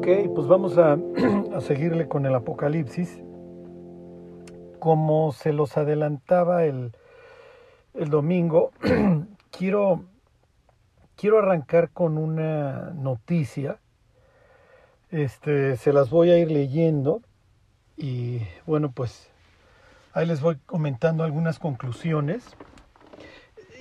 Ok, 0.00 0.08
pues 0.34 0.46
vamos 0.46 0.78
a, 0.78 0.94
a, 1.54 1.60
seguirle 1.60 2.08
con 2.08 2.24
el 2.24 2.34
Apocalipsis. 2.34 3.20
Como 4.78 5.30
se 5.32 5.52
los 5.52 5.76
adelantaba 5.76 6.64
el, 6.64 6.92
el 7.92 8.08
domingo, 8.08 8.70
quiero, 9.50 10.04
quiero 11.16 11.38
arrancar 11.38 11.90
con 11.90 12.16
una 12.16 12.92
noticia. 12.94 13.78
Este, 15.10 15.76
se 15.76 15.92
las 15.92 16.08
voy 16.08 16.30
a 16.30 16.38
ir 16.38 16.50
leyendo 16.50 17.20
y 17.98 18.40
bueno, 18.64 18.92
pues 18.92 19.30
ahí 20.14 20.24
les 20.24 20.40
voy 20.40 20.56
comentando 20.64 21.24
algunas 21.24 21.58
conclusiones. 21.58 22.56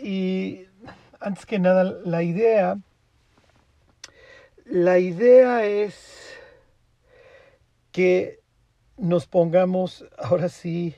Y 0.03 0.65
antes 1.21 1.45
que 1.45 1.59
nada, 1.59 1.85
la 1.85 2.23
idea 2.23 2.77
la 4.69 4.99
idea 4.99 5.65
es 5.65 6.37
que 7.91 8.39
nos 8.97 9.25
pongamos 9.25 10.05
ahora 10.17 10.47
sí 10.47 10.95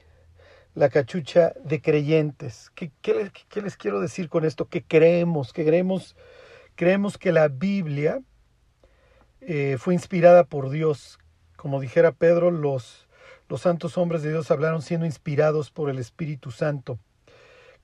la 0.73 0.89
cachucha 0.89 1.53
de 1.63 1.81
creyentes. 1.81 2.69
¿Qué, 2.75 2.91
qué, 3.01 3.31
les, 3.61 3.77
quiero 3.77 4.01
decir 4.01 4.27
con 4.27 4.43
esto? 4.43 4.67
Que 4.67 4.83
creemos, 4.83 5.53
que 5.53 5.63
creemos, 5.63 6.17
creemos 6.75 7.17
que 7.17 7.31
la 7.31 7.47
Biblia 7.47 8.21
eh, 9.39 9.77
fue 9.79 9.93
inspirada 9.93 10.43
por 10.43 10.69
Dios. 10.69 11.17
Como 11.55 11.79
dijera 11.79 12.11
Pedro, 12.11 12.51
los, 12.51 13.07
los 13.47 13.61
santos 13.61 13.97
hombres 13.97 14.21
de 14.21 14.31
Dios 14.31 14.51
hablaron 14.51 14.81
siendo 14.81 15.05
inspirados 15.05 15.71
por 15.71 15.89
el 15.89 15.99
Espíritu 15.99 16.51
Santo. 16.51 16.99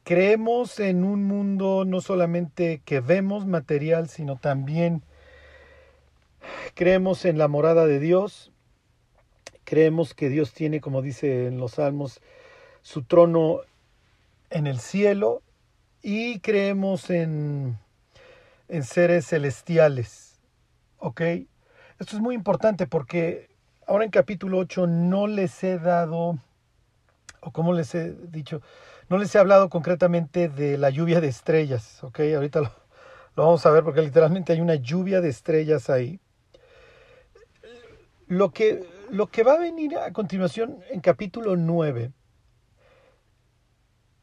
Creemos 0.03 0.81
en 0.81 1.05
un 1.05 1.23
mundo 1.23 1.85
no 1.85 2.01
solamente 2.01 2.81
que 2.83 2.99
vemos 2.99 3.45
material, 3.45 4.09
sino 4.09 4.35
también 4.35 5.03
Creemos 6.73 7.25
en 7.25 7.37
la 7.37 7.47
morada 7.47 7.85
de 7.85 7.99
Dios. 7.99 8.51
Creemos 9.63 10.13
que 10.13 10.29
Dios 10.29 10.53
tiene, 10.53 10.81
como 10.81 11.01
dice 11.01 11.47
en 11.47 11.57
los 11.57 11.73
Salmos, 11.73 12.21
su 12.81 13.03
trono 13.03 13.61
en 14.49 14.67
el 14.67 14.79
cielo. 14.79 15.41
Y 16.01 16.39
creemos 16.39 17.09
en, 17.09 17.77
en 18.67 18.83
seres 18.83 19.27
celestiales. 19.27 20.39
¿Ok? 20.99 21.21
Esto 21.99 22.15
es 22.15 22.21
muy 22.21 22.35
importante 22.35 22.87
porque 22.87 23.49
ahora 23.87 24.05
en 24.05 24.11
capítulo 24.11 24.59
8 24.59 24.87
no 24.87 25.27
les 25.27 25.63
he 25.63 25.79
dado, 25.79 26.37
o 27.41 27.51
como 27.51 27.73
les 27.73 27.93
he 27.95 28.13
dicho, 28.13 28.61
no 29.09 29.17
les 29.17 29.33
he 29.33 29.39
hablado 29.39 29.69
concretamente 29.69 30.49
de 30.49 30.77
la 30.77 30.89
lluvia 30.89 31.21
de 31.21 31.27
estrellas. 31.27 32.03
¿Ok? 32.03 32.19
Ahorita 32.35 32.61
lo, 32.61 32.71
lo 33.35 33.45
vamos 33.45 33.65
a 33.65 33.71
ver 33.71 33.83
porque 33.83 34.01
literalmente 34.01 34.53
hay 34.53 34.61
una 34.61 34.75
lluvia 34.75 35.21
de 35.21 35.29
estrellas 35.29 35.89
ahí. 35.89 36.19
Lo 38.27 38.51
que, 38.51 38.85
lo 39.09 39.27
que 39.27 39.43
va 39.43 39.53
a 39.53 39.59
venir 39.59 39.97
a 39.97 40.11
continuación 40.11 40.79
en 40.89 40.99
capítulo 40.99 41.55
9 41.55 42.11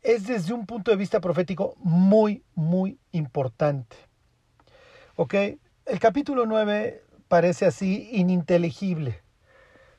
es 0.02 0.26
desde 0.26 0.52
un 0.52 0.66
punto 0.66 0.90
de 0.90 0.98
vista 0.98 1.20
profético 1.20 1.74
muy, 1.78 2.44
muy 2.54 2.98
importante. 3.12 3.96
¿Ok? 5.16 5.34
El 5.86 5.98
capítulo 5.98 6.44
9 6.44 7.02
parece 7.28 7.64
así 7.64 8.10
ininteligible 8.12 9.22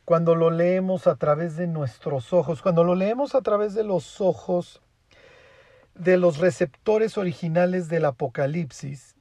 cuando 0.05 0.35
lo 0.35 0.51
leemos 0.51 1.07
a 1.07 1.15
través 1.15 1.57
de 1.57 1.65
nuestros 1.65 2.31
ojos, 2.31 2.61
cuando 2.61 2.83
lo 2.83 2.93
leemos 2.93 3.33
a 3.33 3.41
través 3.41 3.73
de 3.73 3.83
los 3.83 4.21
ojos 4.21 4.81
de 5.95 6.17
los 6.17 6.37
receptores 6.37 7.17
originales 7.17 7.89
del 7.89 8.05
Apocalipsis, 8.05 9.15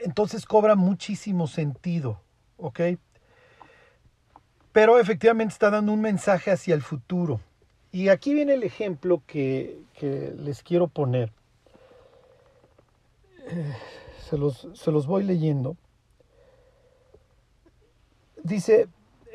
entonces 0.00 0.44
cobra 0.44 0.74
muchísimo 0.74 1.46
sentido, 1.46 2.20
¿ok? 2.58 2.80
Pero 4.78 5.00
efectivamente 5.00 5.54
está 5.54 5.70
dando 5.70 5.92
un 5.92 6.00
mensaje 6.00 6.52
hacia 6.52 6.72
el 6.72 6.82
futuro. 6.82 7.40
Y 7.90 8.10
aquí 8.10 8.32
viene 8.32 8.54
el 8.54 8.62
ejemplo 8.62 9.24
que, 9.26 9.80
que 9.94 10.32
les 10.38 10.62
quiero 10.62 10.86
poner. 10.86 11.32
Eh, 13.48 13.74
se, 14.30 14.38
los, 14.38 14.68
se 14.74 14.92
los 14.92 15.08
voy 15.08 15.24
leyendo. 15.24 15.76
Dice, 18.44 18.86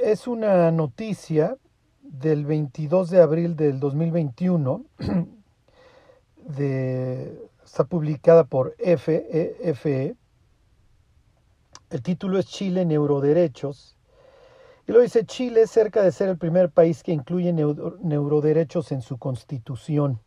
es 0.02 0.28
una 0.28 0.72
noticia 0.72 1.58
del 2.02 2.46
22 2.46 3.10
de 3.10 3.22
abril 3.22 3.58
del 3.58 3.82
2021, 3.82 4.86
de, 6.38 7.50
está 7.66 7.84
publicada 7.84 8.46
por 8.46 8.78
FEFE. 8.78 9.58
E. 9.60 10.16
El 11.90 12.02
título 12.02 12.40
es 12.40 12.46
Chile 12.46 12.86
Neuroderechos 12.86 13.98
y 14.88 14.92
lo 14.92 15.00
dice, 15.02 15.26
Chile 15.26 15.66
cerca 15.68 16.02
de 16.02 16.12
ser 16.12 16.30
el 16.30 16.38
primer 16.38 16.70
país 16.70 17.04
que 17.04 17.14
incluye 17.14 17.54
neuroderechos 17.54 18.92
en 18.92 19.02
su 19.02 19.18
constitución. 19.18 20.20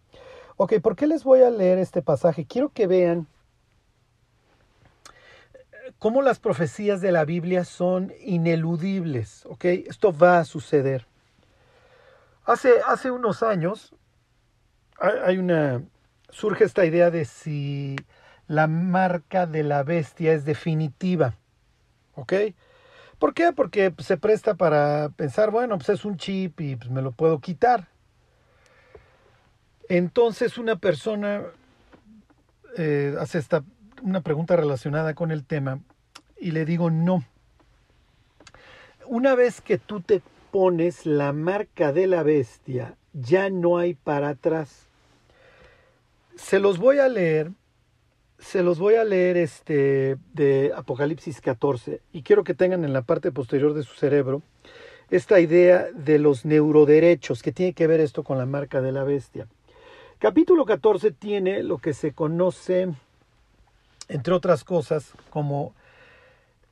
Ok, 0.56 0.81
¿por 0.81 0.97
qué 0.97 1.06
les 1.06 1.25
voy 1.25 1.43
a 1.43 1.50
leer 1.50 1.78
este 1.78 2.00
pasaje? 2.00 2.47
Quiero 2.47 2.71
que 2.71 2.87
vean 2.87 3.27
cómo 5.99 6.22
las 6.22 6.39
profecías 6.39 7.03
de 7.03 7.12
la 7.12 7.27
Biblia 7.27 7.65
son 7.65 8.12
ineludibles. 8.21 9.44
Ok, 9.47 9.67
esto 9.67 10.17
va 10.17 10.39
a 10.39 10.44
suceder. 10.44 11.06
Hace, 12.47 12.71
hace 12.87 13.11
unos 13.11 13.43
años 13.43 13.94
hay 14.99 15.37
una, 15.37 15.83
surge 16.31 16.65
esta 16.65 16.87
idea 16.87 17.11
de 17.11 17.27
si 17.27 17.97
la 18.47 18.67
marca 18.67 19.47
de 19.47 19.62
la 19.62 19.83
bestia 19.83 20.33
es 20.33 20.47
definitiva. 20.47 21.34
¿Ok? 22.15 22.33
¿Por 23.19 23.32
qué? 23.32 23.53
Porque 23.53 23.91
pues, 23.91 24.06
se 24.06 24.16
presta 24.16 24.54
para 24.54 25.10
pensar, 25.10 25.50
bueno, 25.50 25.77
pues 25.78 25.88
es 25.88 26.04
un 26.04 26.16
chip 26.16 26.60
y 26.60 26.77
pues, 26.77 26.91
me 26.91 27.03
lo 27.03 27.12
puedo 27.12 27.41
quitar. 27.41 27.88
Entonces 29.88 30.59
una 30.59 30.77
persona 30.77 31.43
eh, 32.76 33.15
hace 33.19 33.38
esta, 33.38 33.62
una 34.03 34.21
pregunta 34.21 34.56
relacionada 34.56 35.15
con 35.15 35.31
el 35.31 35.44
tema 35.44 35.81
y 36.38 36.50
le 36.50 36.65
digo 36.65 36.91
no. 36.91 37.25
Una 39.06 39.34
vez 39.34 39.60
que 39.60 39.78
tú 39.78 40.00
te 40.00 40.21
pones 40.50 41.06
la 41.06 41.32
marca 41.32 41.93
de 41.93 42.09
la 42.09 42.22
bestia, 42.22 42.97
ya 43.12 43.49
no 43.49 43.78
hay 43.78 43.94
para 43.94 44.31
atrás. 44.31 44.88
Se 46.34 46.59
los 46.59 46.78
voy 46.78 46.99
a 46.99 47.09
leer 47.09 47.53
se 48.39 48.63
los 48.63 48.79
voy 48.79 48.95
a 48.95 49.05
leer 49.05 49.37
este 49.37 50.17
de 50.33 50.73
Apocalipsis 50.75 51.41
14 51.41 52.01
y 52.13 52.23
quiero 52.23 52.45
que 52.45 52.55
tengan 52.55 52.85
en 52.85 52.93
la 52.93 53.03
parte 53.03 53.33
posterior 53.33 53.75
de 53.75 53.83
su 53.83 53.95
cerebro 53.95 54.43
esta 55.11 55.39
idea 55.41 55.87
de 55.95 56.19
los 56.19 56.45
neuroderechos, 56.45 57.43
que 57.43 57.53
tiene 57.53 57.73
que 57.73 57.87
ver 57.87 58.01
esto 58.01 58.25
con 58.25 58.39
la 58.39 58.47
marca 58.47 58.81
de 58.81 58.93
la 58.93 59.05
bestia. 59.05 59.47
Capítulo 60.19 60.65
14 60.65 61.13
tiene 61.13 61.63
lo 61.63 61.79
que 61.79 61.93
se 61.93 62.13
conoce, 62.13 62.89
entre 64.09 64.35
otras 64.35 64.65
cosas, 64.65 65.13
como 65.31 65.75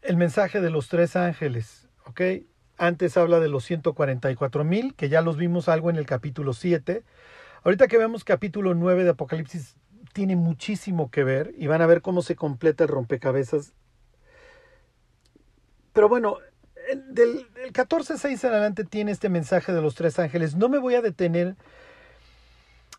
el 0.03 0.17
mensaje 0.17 0.61
de 0.61 0.71
los 0.71 0.89
tres 0.89 1.15
ángeles, 1.15 1.87
¿ok? 2.07 2.21
Antes 2.77 3.17
habla 3.17 3.39
de 3.39 3.49
los 3.49 3.65
144 3.65 4.65
mil, 4.65 4.95
que 4.95 5.09
ya 5.09 5.23
los 5.23 5.37
vimos 5.37 5.69
algo 5.69 5.91
en 5.91 5.97
el 5.97 6.07
capítulo 6.07 6.55
7. 6.55 7.05
Ahorita 7.63 7.87
que 7.87 7.99
vemos 7.99 8.25
capítulo 8.25 8.75
9 8.75 9.05
de 9.05 9.11
Apocalipsis 9.11 9.77
tiene 10.15 10.37
muchísimo 10.37 11.11
que 11.11 11.25
ver 11.25 11.53
y 11.59 11.67
van 11.67 11.83
a 11.83 11.87
ver 11.87 12.01
cómo 12.01 12.23
se 12.23 12.37
completa 12.37 12.85
el 12.85 12.89
rompecabezas. 12.89 13.75
Pero 15.93 16.09
bueno, 16.09 16.39
del, 17.09 17.47
14.6 17.73 18.45
en 18.45 18.51
adelante 18.51 18.85
tiene 18.85 19.11
este 19.11 19.29
mensaje 19.29 19.73
de 19.73 19.83
los 19.83 19.97
tres 19.97 20.19
ángeles. 20.19 20.55
No 20.55 20.69
me 20.69 20.79
voy 20.79 20.95
a 20.95 21.03
detener 21.03 21.57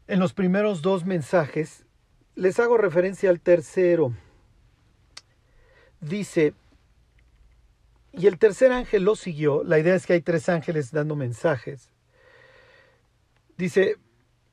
en 0.07 0.19
los 0.19 0.33
primeros 0.33 0.81
dos 0.81 1.05
mensajes. 1.05 1.85
Les 2.35 2.59
hago 2.59 2.77
referencia 2.77 3.29
al 3.29 3.39
tercero. 3.39 4.13
Dice, 6.01 6.53
y 8.11 8.27
el 8.27 8.37
tercer 8.37 8.73
ángel 8.73 9.03
lo 9.03 9.15
siguió. 9.15 9.63
La 9.63 9.79
idea 9.79 9.95
es 9.95 10.05
que 10.05 10.13
hay 10.13 10.21
tres 10.21 10.49
ángeles 10.49 10.91
dando 10.91 11.15
mensajes. 11.15 11.89
Dice, 13.57 13.95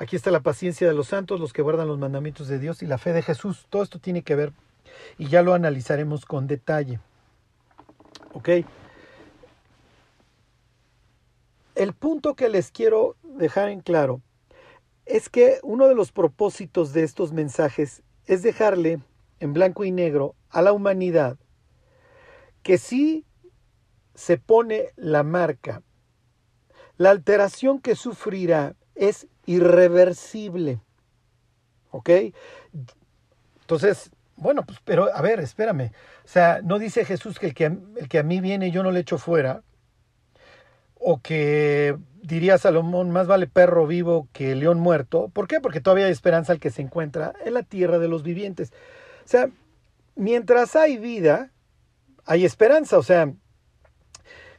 Aquí 0.00 0.16
está 0.16 0.30
la 0.30 0.40
paciencia 0.40 0.88
de 0.88 0.94
los 0.94 1.08
santos, 1.08 1.40
los 1.40 1.52
que 1.52 1.60
guardan 1.60 1.86
los 1.86 1.98
mandamientos 1.98 2.48
de 2.48 2.58
Dios 2.58 2.82
y 2.82 2.86
la 2.86 2.96
fe 2.96 3.12
de 3.12 3.20
Jesús. 3.20 3.66
Todo 3.68 3.82
esto 3.82 3.98
tiene 3.98 4.22
que 4.22 4.34
ver 4.34 4.54
y 5.18 5.28
ya 5.28 5.42
lo 5.42 5.52
analizaremos 5.52 6.24
con 6.24 6.46
detalle. 6.46 7.00
¿Ok? 8.32 8.48
El 11.74 11.92
punto 11.92 12.34
que 12.34 12.48
les 12.48 12.70
quiero 12.70 13.16
dejar 13.22 13.68
en 13.68 13.82
claro 13.82 14.22
es 15.04 15.28
que 15.28 15.58
uno 15.62 15.86
de 15.86 15.94
los 15.94 16.12
propósitos 16.12 16.94
de 16.94 17.02
estos 17.02 17.32
mensajes 17.32 18.02
es 18.24 18.42
dejarle 18.42 19.00
en 19.38 19.52
blanco 19.52 19.84
y 19.84 19.90
negro 19.90 20.34
a 20.48 20.62
la 20.62 20.72
humanidad 20.72 21.36
que 22.62 22.78
si 22.78 23.26
se 24.14 24.38
pone 24.38 24.94
la 24.96 25.24
marca, 25.24 25.82
la 26.96 27.10
alteración 27.10 27.80
que 27.80 27.94
sufrirá 27.96 28.76
es 29.00 29.26
irreversible. 29.46 30.78
¿Ok? 31.90 32.10
Entonces, 33.62 34.10
bueno, 34.36 34.64
pues, 34.64 34.78
pero 34.84 35.08
a 35.12 35.20
ver, 35.22 35.40
espérame. 35.40 35.90
O 36.24 36.28
sea, 36.28 36.60
no 36.62 36.78
dice 36.78 37.04
Jesús 37.04 37.38
que 37.38 37.46
el 37.46 37.54
que, 37.54 37.64
el 37.64 38.08
que 38.08 38.18
a 38.18 38.22
mí 38.22 38.40
viene 38.40 38.70
yo 38.70 38.82
no 38.82 38.92
le 38.92 39.00
echo 39.00 39.18
fuera. 39.18 39.62
O 40.94 41.20
que 41.20 41.96
diría 42.22 42.58
Salomón, 42.58 43.10
más 43.10 43.26
vale 43.26 43.46
perro 43.46 43.86
vivo 43.86 44.28
que 44.32 44.54
león 44.54 44.78
muerto. 44.78 45.30
¿Por 45.30 45.48
qué? 45.48 45.60
Porque 45.60 45.80
todavía 45.80 46.06
hay 46.06 46.12
esperanza 46.12 46.52
al 46.52 46.60
que 46.60 46.70
se 46.70 46.82
encuentra 46.82 47.32
en 47.44 47.54
la 47.54 47.62
tierra 47.62 47.98
de 47.98 48.08
los 48.08 48.22
vivientes. 48.22 48.72
O 49.24 49.28
sea, 49.28 49.48
mientras 50.14 50.76
hay 50.76 50.98
vida, 50.98 51.52
hay 52.26 52.44
esperanza. 52.44 52.98
O 52.98 53.02
sea, 53.02 53.32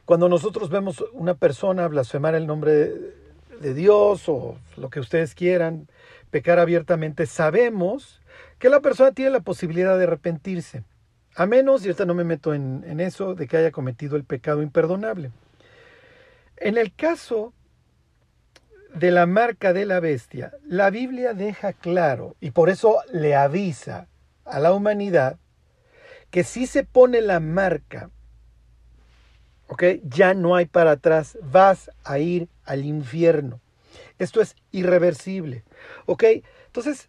cuando 0.04 0.28
nosotros 0.28 0.68
vemos 0.68 1.04
una 1.12 1.34
persona 1.34 1.86
blasfemar 1.86 2.34
el 2.34 2.48
nombre 2.48 3.21
de, 3.60 3.74
Dios 3.74 4.28
o 4.28 4.58
lo 4.76 4.90
que 4.90 5.00
ustedes 5.00 5.34
quieran, 5.34 5.88
pecar 6.30 6.58
abiertamente, 6.58 7.26
sabemos 7.26 8.20
que 8.58 8.68
la 8.68 8.80
persona 8.80 9.12
tiene 9.12 9.30
la 9.30 9.40
posibilidad 9.40 9.98
de 9.98 10.04
arrepentirse. 10.04 10.84
A 11.34 11.46
menos, 11.46 11.82
y 11.82 11.88
ahorita 11.88 12.04
no 12.04 12.14
me 12.14 12.24
meto 12.24 12.54
en, 12.54 12.84
en 12.86 13.00
eso, 13.00 13.34
de 13.34 13.46
que 13.46 13.56
haya 13.56 13.70
cometido 13.70 14.16
el 14.16 14.24
pecado 14.24 14.62
imperdonable. 14.62 15.30
En 16.56 16.76
el 16.76 16.94
caso 16.94 17.52
de 18.94 19.10
la 19.10 19.26
marca 19.26 19.72
de 19.72 19.86
la 19.86 20.00
bestia, 20.00 20.52
la 20.66 20.90
Biblia 20.90 21.34
deja 21.34 21.72
claro, 21.72 22.36
y 22.40 22.50
por 22.50 22.68
eso 22.68 22.98
le 23.12 23.34
avisa 23.34 24.08
a 24.44 24.60
la 24.60 24.72
humanidad, 24.72 25.38
que 26.30 26.44
si 26.44 26.66
se 26.66 26.84
pone 26.84 27.20
la 27.20 27.40
marca, 27.40 28.10
¿ok? 29.72 29.84
Ya 30.02 30.34
no 30.34 30.54
hay 30.54 30.66
para 30.66 30.90
atrás, 30.90 31.38
vas 31.50 31.90
a 32.04 32.18
ir 32.18 32.46
al 32.66 32.84
infierno. 32.84 33.58
Esto 34.18 34.42
es 34.42 34.54
irreversible, 34.70 35.64
¿ok? 36.04 36.24
Entonces, 36.66 37.08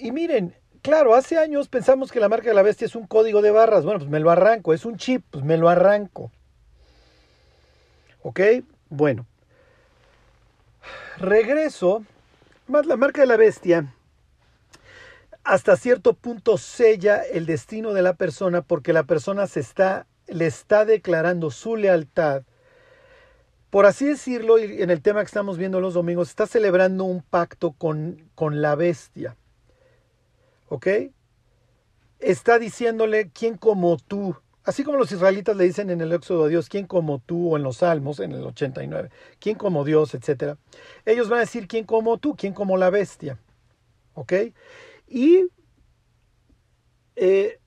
y 0.00 0.12
miren, 0.12 0.54
claro, 0.82 1.16
hace 1.16 1.36
años 1.36 1.66
pensamos 1.66 2.12
que 2.12 2.20
la 2.20 2.28
marca 2.28 2.48
de 2.48 2.54
la 2.54 2.62
bestia 2.62 2.84
es 2.84 2.94
un 2.94 3.08
código 3.08 3.42
de 3.42 3.50
barras, 3.50 3.84
bueno, 3.84 3.98
pues 3.98 4.08
me 4.08 4.20
lo 4.20 4.30
arranco, 4.30 4.72
es 4.72 4.84
un 4.84 4.98
chip, 4.98 5.24
pues 5.32 5.44
me 5.44 5.56
lo 5.56 5.68
arranco. 5.68 6.30
¿Ok? 8.22 8.40
Bueno, 8.88 9.26
regreso, 11.18 12.04
más 12.68 12.86
la 12.86 12.96
marca 12.96 13.22
de 13.22 13.26
la 13.26 13.36
bestia 13.36 13.92
hasta 15.42 15.76
cierto 15.76 16.12
punto 16.14 16.56
sella 16.56 17.22
el 17.22 17.46
destino 17.46 17.94
de 17.94 18.02
la 18.02 18.14
persona 18.14 18.62
porque 18.62 18.92
la 18.92 19.02
persona 19.02 19.48
se 19.48 19.58
está 19.58 20.06
le 20.28 20.46
está 20.46 20.84
declarando 20.84 21.50
su 21.50 21.76
lealtad. 21.76 22.42
Por 23.70 23.86
así 23.86 24.06
decirlo, 24.06 24.58
en 24.58 24.90
el 24.90 25.02
tema 25.02 25.20
que 25.20 25.26
estamos 25.26 25.58
viendo 25.58 25.80
los 25.80 25.94
domingos, 25.94 26.28
está 26.28 26.46
celebrando 26.46 27.04
un 27.04 27.22
pacto 27.22 27.72
con, 27.72 28.30
con 28.34 28.62
la 28.62 28.74
bestia. 28.74 29.36
¿Ok? 30.68 30.86
Está 32.18 32.58
diciéndole, 32.58 33.30
¿quién 33.30 33.56
como 33.56 33.96
tú? 33.98 34.36
Así 34.64 34.82
como 34.82 34.98
los 34.98 35.12
israelitas 35.12 35.56
le 35.56 35.64
dicen 35.64 35.90
en 35.90 36.00
el 36.00 36.12
Éxodo 36.12 36.44
a 36.44 36.48
Dios, 36.48 36.68
¿quién 36.68 36.86
como 36.86 37.20
tú? 37.20 37.52
O 37.52 37.56
en 37.56 37.62
los 37.62 37.78
Salmos, 37.78 38.18
en 38.18 38.32
el 38.32 38.42
89, 38.42 39.10
¿quién 39.38 39.56
como 39.56 39.84
Dios? 39.84 40.14
Etcétera. 40.14 40.58
Ellos 41.04 41.28
van 41.28 41.38
a 41.38 41.42
decir, 41.42 41.68
¿quién 41.68 41.84
como 41.84 42.18
tú? 42.18 42.34
¿Quién 42.34 42.52
como 42.52 42.76
la 42.76 42.90
bestia? 42.90 43.38
¿Ok? 44.14 44.32
Y 45.06 45.46
eh, 47.14 47.60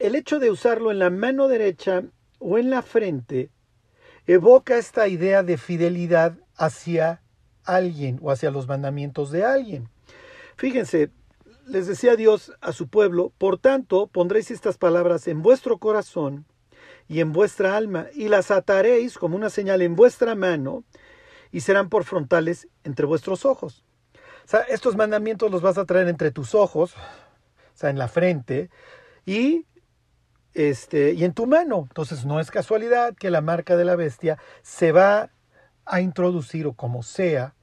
el 0.00 0.14
hecho 0.16 0.38
de 0.38 0.50
usarlo 0.50 0.90
en 0.90 0.98
la 0.98 1.10
mano 1.10 1.46
derecha 1.46 2.02
o 2.38 2.58
en 2.58 2.70
la 2.70 2.82
frente 2.82 3.50
evoca 4.26 4.76
esta 4.78 5.06
idea 5.08 5.42
de 5.42 5.58
fidelidad 5.58 6.38
hacia 6.56 7.22
alguien 7.64 8.18
o 8.22 8.30
hacia 8.30 8.50
los 8.50 8.66
mandamientos 8.66 9.30
de 9.30 9.44
alguien. 9.44 9.88
Fíjense, 10.56 11.10
les 11.66 11.86
decía 11.86 12.16
Dios 12.16 12.52
a 12.60 12.72
su 12.72 12.88
pueblo, 12.88 13.32
por 13.38 13.58
tanto 13.58 14.06
pondréis 14.06 14.50
estas 14.50 14.76
palabras 14.76 15.28
en 15.28 15.42
vuestro 15.42 15.78
corazón 15.78 16.46
y 17.08 17.20
en 17.20 17.32
vuestra 17.32 17.76
alma, 17.76 18.06
y 18.14 18.28
las 18.28 18.50
ataréis 18.50 19.18
como 19.18 19.36
una 19.36 19.50
señal 19.50 19.82
en 19.82 19.96
vuestra 19.96 20.36
mano, 20.36 20.84
y 21.50 21.60
serán 21.60 21.88
por 21.88 22.04
frontales 22.04 22.68
entre 22.84 23.04
vuestros 23.04 23.44
ojos. 23.44 23.84
O 24.44 24.48
sea, 24.48 24.60
estos 24.60 24.96
mandamientos 24.96 25.50
los 25.50 25.60
vas 25.60 25.76
a 25.76 25.86
traer 25.86 26.06
entre 26.06 26.30
tus 26.30 26.54
ojos, 26.54 26.94
o 26.94 27.76
sea, 27.76 27.90
en 27.90 27.98
la 27.98 28.06
frente, 28.06 28.70
y, 29.26 29.66
este, 30.54 31.12
y 31.12 31.24
en 31.24 31.32
tu 31.32 31.46
mano. 31.46 31.86
Entonces 31.88 32.24
no 32.24 32.40
es 32.40 32.50
casualidad 32.50 33.14
que 33.14 33.30
la 33.30 33.40
marca 33.40 33.76
de 33.76 33.84
la 33.84 33.96
bestia 33.96 34.38
se 34.62 34.92
va 34.92 35.30
a 35.84 36.00
introducir 36.00 36.66
o 36.66 36.72
como 36.74 37.02
sea, 37.02 37.54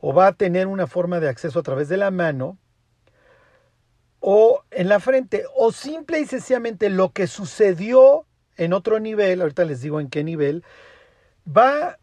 o 0.00 0.12
va 0.12 0.28
a 0.28 0.32
tener 0.32 0.66
una 0.66 0.86
forma 0.86 1.20
de 1.20 1.28
acceso 1.28 1.58
a 1.58 1.62
través 1.62 1.88
de 1.88 1.96
la 1.96 2.10
mano, 2.10 2.58
o 4.20 4.62
en 4.70 4.88
la 4.88 5.00
frente, 5.00 5.44
o 5.56 5.72
simple 5.72 6.20
y 6.20 6.26
sencillamente 6.26 6.88
lo 6.90 7.12
que 7.12 7.26
sucedió 7.26 8.24
en 8.56 8.72
otro 8.72 9.00
nivel, 9.00 9.40
ahorita 9.40 9.64
les 9.64 9.80
digo 9.80 10.00
en 10.00 10.08
qué 10.08 10.22
nivel, 10.22 10.64
va, 11.46 11.98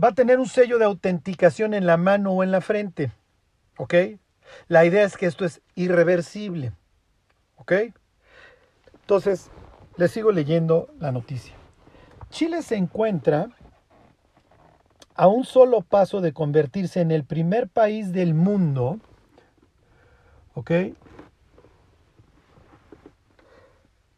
va 0.00 0.08
a 0.08 0.14
tener 0.14 0.38
un 0.38 0.46
sello 0.46 0.78
de 0.78 0.84
autenticación 0.84 1.74
en 1.74 1.86
la 1.86 1.96
mano 1.96 2.32
o 2.32 2.42
en 2.42 2.50
la 2.50 2.60
frente. 2.60 3.10
¿Ok? 3.76 3.94
La 4.66 4.84
idea 4.84 5.04
es 5.04 5.16
que 5.16 5.26
esto 5.26 5.44
es 5.44 5.62
irreversible. 5.74 6.72
¿Ok? 7.56 7.72
Entonces, 9.08 9.50
les 9.96 10.10
sigo 10.10 10.32
leyendo 10.32 10.90
la 11.00 11.12
noticia. 11.12 11.54
Chile 12.28 12.60
se 12.60 12.76
encuentra 12.76 13.48
a 15.14 15.28
un 15.28 15.44
solo 15.44 15.80
paso 15.80 16.20
de 16.20 16.34
convertirse 16.34 17.00
en 17.00 17.10
el 17.10 17.24
primer 17.24 17.70
país 17.70 18.12
del 18.12 18.34
mundo 18.34 18.98
¿ok? 20.58 20.70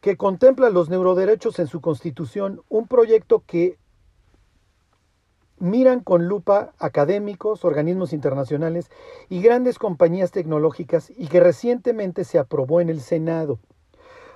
Que 0.01 0.17
contempla 0.17 0.69
los 0.69 0.89
neuroderechos 0.89 1.57
en 1.59 1.67
su 1.67 1.79
constitución, 1.79 2.61
un 2.67 2.87
proyecto 2.87 3.43
que 3.45 3.77
miran 5.57 6.01
con 6.01 6.27
lupa 6.27 6.73
académicos, 6.79 7.63
organismos 7.63 8.11
internacionales 8.11 8.89
y 9.29 9.41
grandes 9.41 9.79
compañías 9.79 10.31
tecnológicas 10.31 11.13
y 11.15 11.27
que 11.27 11.39
recientemente 11.39 12.25
se 12.25 12.39
aprobó 12.39 12.81
en 12.81 12.89
el 12.89 12.99
Senado. 12.99 13.59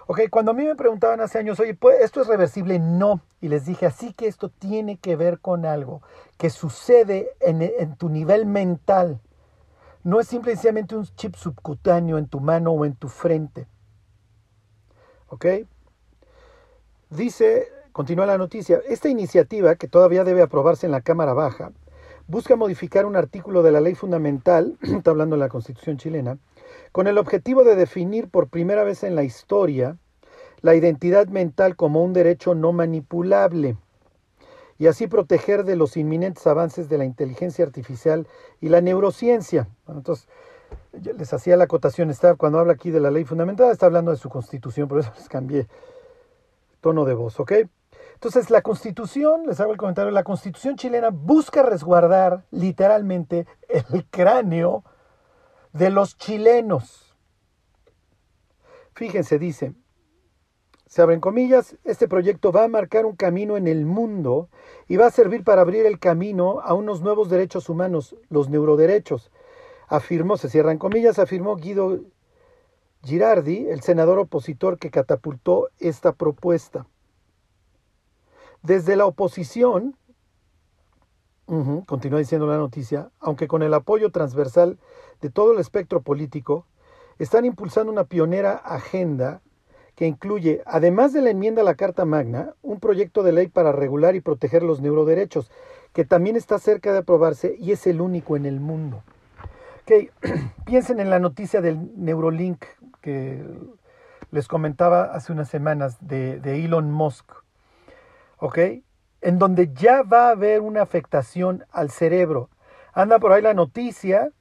Ok, 0.08 0.22
cuando 0.30 0.52
a 0.52 0.54
mí 0.54 0.64
me 0.64 0.76
preguntaban 0.76 1.20
hace 1.22 1.40
años, 1.40 1.60
oye, 1.60 1.78
¿esto 2.02 2.22
es 2.22 2.28
reversible? 2.28 2.80
No. 2.80 3.22
Y 3.42 3.48
les 3.48 3.66
dije, 3.66 3.86
así 3.86 4.14
que 4.14 4.28
esto 4.28 4.50
tiene 4.50 4.98
que 4.98 5.16
ver 5.16 5.40
con 5.40 5.66
algo 5.66 6.02
que 6.38 6.50
sucede 6.50 7.32
en, 7.40 7.62
en 7.62 7.96
tu 7.96 8.10
nivel 8.10 8.46
mental 8.46 9.20
no 10.06 10.20
es 10.20 10.28
simplemente 10.28 10.96
un 10.96 11.04
chip 11.16 11.36
subcutáneo 11.36 12.20
en 12.20 12.28
tu 12.28 12.40
mano 12.40 12.72
o 12.72 12.86
en 12.86 12.96
tu 12.96 13.10
frente. 13.10 13.68
¿Ok? 15.30 15.46
Dice, 17.10 17.68
continúa 17.92 18.28
la 18.28 18.38
noticia, 18.38 18.82
esta 18.88 19.10
iniciativa, 19.10 19.76
que 19.76 19.88
todavía 19.88 20.24
debe 20.24 20.44
aprobarse 20.44 20.86
en 20.86 20.92
la 20.92 21.02
Cámara 21.02 21.34
Baja, 21.34 21.72
busca 22.28 22.56
modificar 22.56 23.06
un 23.06 23.16
artículo 23.16 23.64
de 23.64 23.72
la 23.72 23.82
ley 23.82 23.96
fundamental, 23.96 24.78
está 24.82 25.12
hablando 25.12 25.36
de 25.36 25.42
la 25.42 25.50
Constitución 25.50 25.98
chilena, 25.98 26.38
con 26.92 27.08
el 27.08 27.18
objetivo 27.18 27.64
de 27.64 27.76
definir 27.76 28.30
por 28.30 28.48
primera 28.48 28.84
vez 28.84 29.04
en 29.04 29.16
la 29.16 29.24
historia 29.24 29.98
la 30.62 30.76
identidad 30.76 31.28
mental 31.28 31.76
como 31.76 32.04
un 32.04 32.14
derecho 32.14 32.56
no 32.56 32.72
manipulable 32.72 33.78
y 34.78 34.88
así 34.88 35.08
proteger 35.08 35.64
de 35.64 35.76
los 35.76 35.96
inminentes 35.96 36.48
avances 36.48 36.90
de 36.90 36.98
la 36.98 37.06
inteligencia 37.06 37.64
artificial 37.64 38.28
y 38.60 38.70
la 38.70 38.82
neurociencia. 38.82 39.68
entonces, 39.88 40.28
les 40.92 41.34
hacía 41.34 41.58
la 41.58 41.66
acotación, 41.66 42.10
está, 42.10 42.36
cuando 42.36 42.60
habla 42.60 42.74
aquí 42.74 42.90
de 42.90 43.00
la 43.00 43.12
ley 43.12 43.26
fundamental, 43.26 43.72
está 43.72 43.86
hablando 43.86 44.12
de 44.12 44.18
su 44.18 44.30
constitución, 44.30 44.88
por 44.88 45.00
eso 45.00 45.12
les 45.16 45.30
cambié 45.30 45.68
tono 46.82 47.06
de 47.06 47.14
voz, 47.14 47.40
¿ok? 47.40 47.54
Entonces, 48.16 48.50
la 48.50 48.62
constitución, 48.62 49.46
les 49.46 49.60
hago 49.60 49.72
el 49.72 49.78
comentario, 49.78 50.12
la 50.12 50.24
constitución 50.24 50.76
chilena 50.76 51.10
busca 51.12 51.64
resguardar 51.64 52.46
literalmente 52.52 53.46
el 53.70 54.06
cráneo 54.10 54.84
de 55.74 55.90
los 55.90 56.18
chilenos. 56.18 57.16
Fíjense, 58.94 59.38
dice, 59.38 59.74
se 60.88 61.02
abren 61.02 61.20
comillas, 61.20 61.76
este 61.84 62.08
proyecto 62.08 62.54
va 62.54 62.64
a 62.64 62.70
marcar 62.70 63.06
un 63.06 63.18
camino 63.18 63.58
en 63.58 63.68
el 63.68 63.86
mundo 63.86 64.50
y 64.88 64.96
va 64.96 65.08
a 65.08 65.12
servir 65.12 65.44
para 65.44 65.62
abrir 65.62 65.86
el 65.86 66.00
camino 66.00 66.62
a 66.62 66.74
unos 66.74 67.02
nuevos 67.02 67.30
derechos 67.30 67.68
humanos, 67.68 68.16
los 68.30 68.50
neuroderechos. 68.50 69.32
Afirmó, 69.90 70.38
se 70.38 70.50
cierran 70.50 70.78
comillas, 70.78 71.20
afirmó 71.20 71.58
Guido 71.58 72.00
Girardi, 73.04 73.68
el 73.68 73.82
senador 73.82 74.20
opositor 74.20 74.80
que 74.80 74.90
catapultó 74.90 75.70
esta 75.80 76.14
propuesta. 76.14 76.88
Desde 78.66 78.96
la 78.96 79.06
oposición, 79.06 79.96
continúa 81.86 82.18
diciendo 82.18 82.48
la 82.48 82.58
noticia, 82.58 83.12
aunque 83.20 83.48
con 83.48 83.62
el 83.62 83.72
apoyo 83.76 84.10
transversal 84.10 84.80
de 85.22 85.30
todo 85.30 85.54
el 85.54 85.60
espectro 85.60 86.02
político, 86.02 86.66
están 87.20 87.46
impulsando 87.46 87.92
una 87.92 88.06
pionera 88.06 88.54
agenda 88.54 89.42
que 89.94 90.08
incluye, 90.08 90.64
además 90.66 91.14
de 91.14 91.22
la 91.22 91.30
enmienda 91.30 91.62
a 91.62 91.66
la 91.66 91.76
Carta 91.76 92.06
Magna, 92.06 92.56
un 92.64 92.80
proyecto 92.80 93.22
de 93.22 93.34
ley 93.34 93.48
para 93.50 93.72
regular 93.72 94.16
y 94.16 94.22
proteger 94.22 94.64
los 94.64 94.82
neuroderechos, 94.82 95.52
que 95.94 96.04
también 96.04 96.36
está 96.36 96.58
cerca 96.58 96.92
de 96.92 97.00
aprobarse 97.00 97.56
y 97.60 97.72
es 97.72 97.86
el 97.86 98.02
único 98.02 98.36
en 98.36 98.48
el 98.48 98.60
mundo. 98.60 99.04
Okay. 99.84 100.10
Piensen 100.66 101.00
en 101.00 101.12
la 101.12 101.20
noticia 101.20 101.62
del 101.62 101.92
Neurolink 101.96 102.66
que 103.02 103.46
les 104.32 104.48
comentaba 104.48 105.04
hace 105.14 105.32
unas 105.32 105.50
semanas 105.50 105.98
de, 106.02 106.40
de 106.40 106.66
Elon 106.66 106.92
Musk, 106.92 107.45
¿ok? 108.38 108.60
En 109.22 109.40
donde 109.40 109.74
ya 109.74 110.04
va 110.04 110.28
a 110.28 110.32
haber 110.32 110.62
una 110.62 110.82
afectación 110.82 111.66
al 111.72 111.90
cerebro. 111.90 112.50
Anda 112.94 113.20
por 113.20 113.32
ahí 113.32 113.42
la 113.42 113.54
noticia 113.54 114.32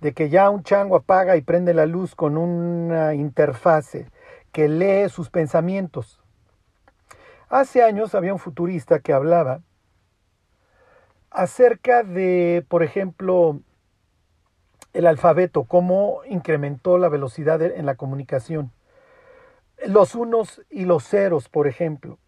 de 0.00 0.12
que 0.12 0.28
ya 0.28 0.50
un 0.50 0.62
chango 0.62 0.96
apaga 0.96 1.36
y 1.36 1.42
prende 1.42 1.74
la 1.74 1.86
luz 1.86 2.14
con 2.14 2.36
una 2.36 3.14
interfase 3.14 4.10
que 4.52 4.68
lee 4.68 5.08
sus 5.08 5.30
pensamientos. 5.30 6.20
Hace 7.48 7.82
años 7.82 8.14
había 8.14 8.32
un 8.32 8.38
futurista 8.38 9.00
que 9.00 9.12
hablaba 9.12 9.60
acerca 11.30 12.02
de, 12.02 12.64
por 12.68 12.82
ejemplo, 12.82 13.60
el 14.94 15.06
alfabeto, 15.06 15.64
cómo 15.64 16.22
incrementó 16.26 16.98
la 16.98 17.08
velocidad 17.08 17.60
en 17.60 17.84
la 17.86 17.96
comunicación. 17.96 18.72
Los 19.86 20.14
unos 20.14 20.62
y 20.70 20.86
los 20.86 21.06
ceros, 21.06 21.48
por 21.48 21.66
ejemplo. 21.66 22.18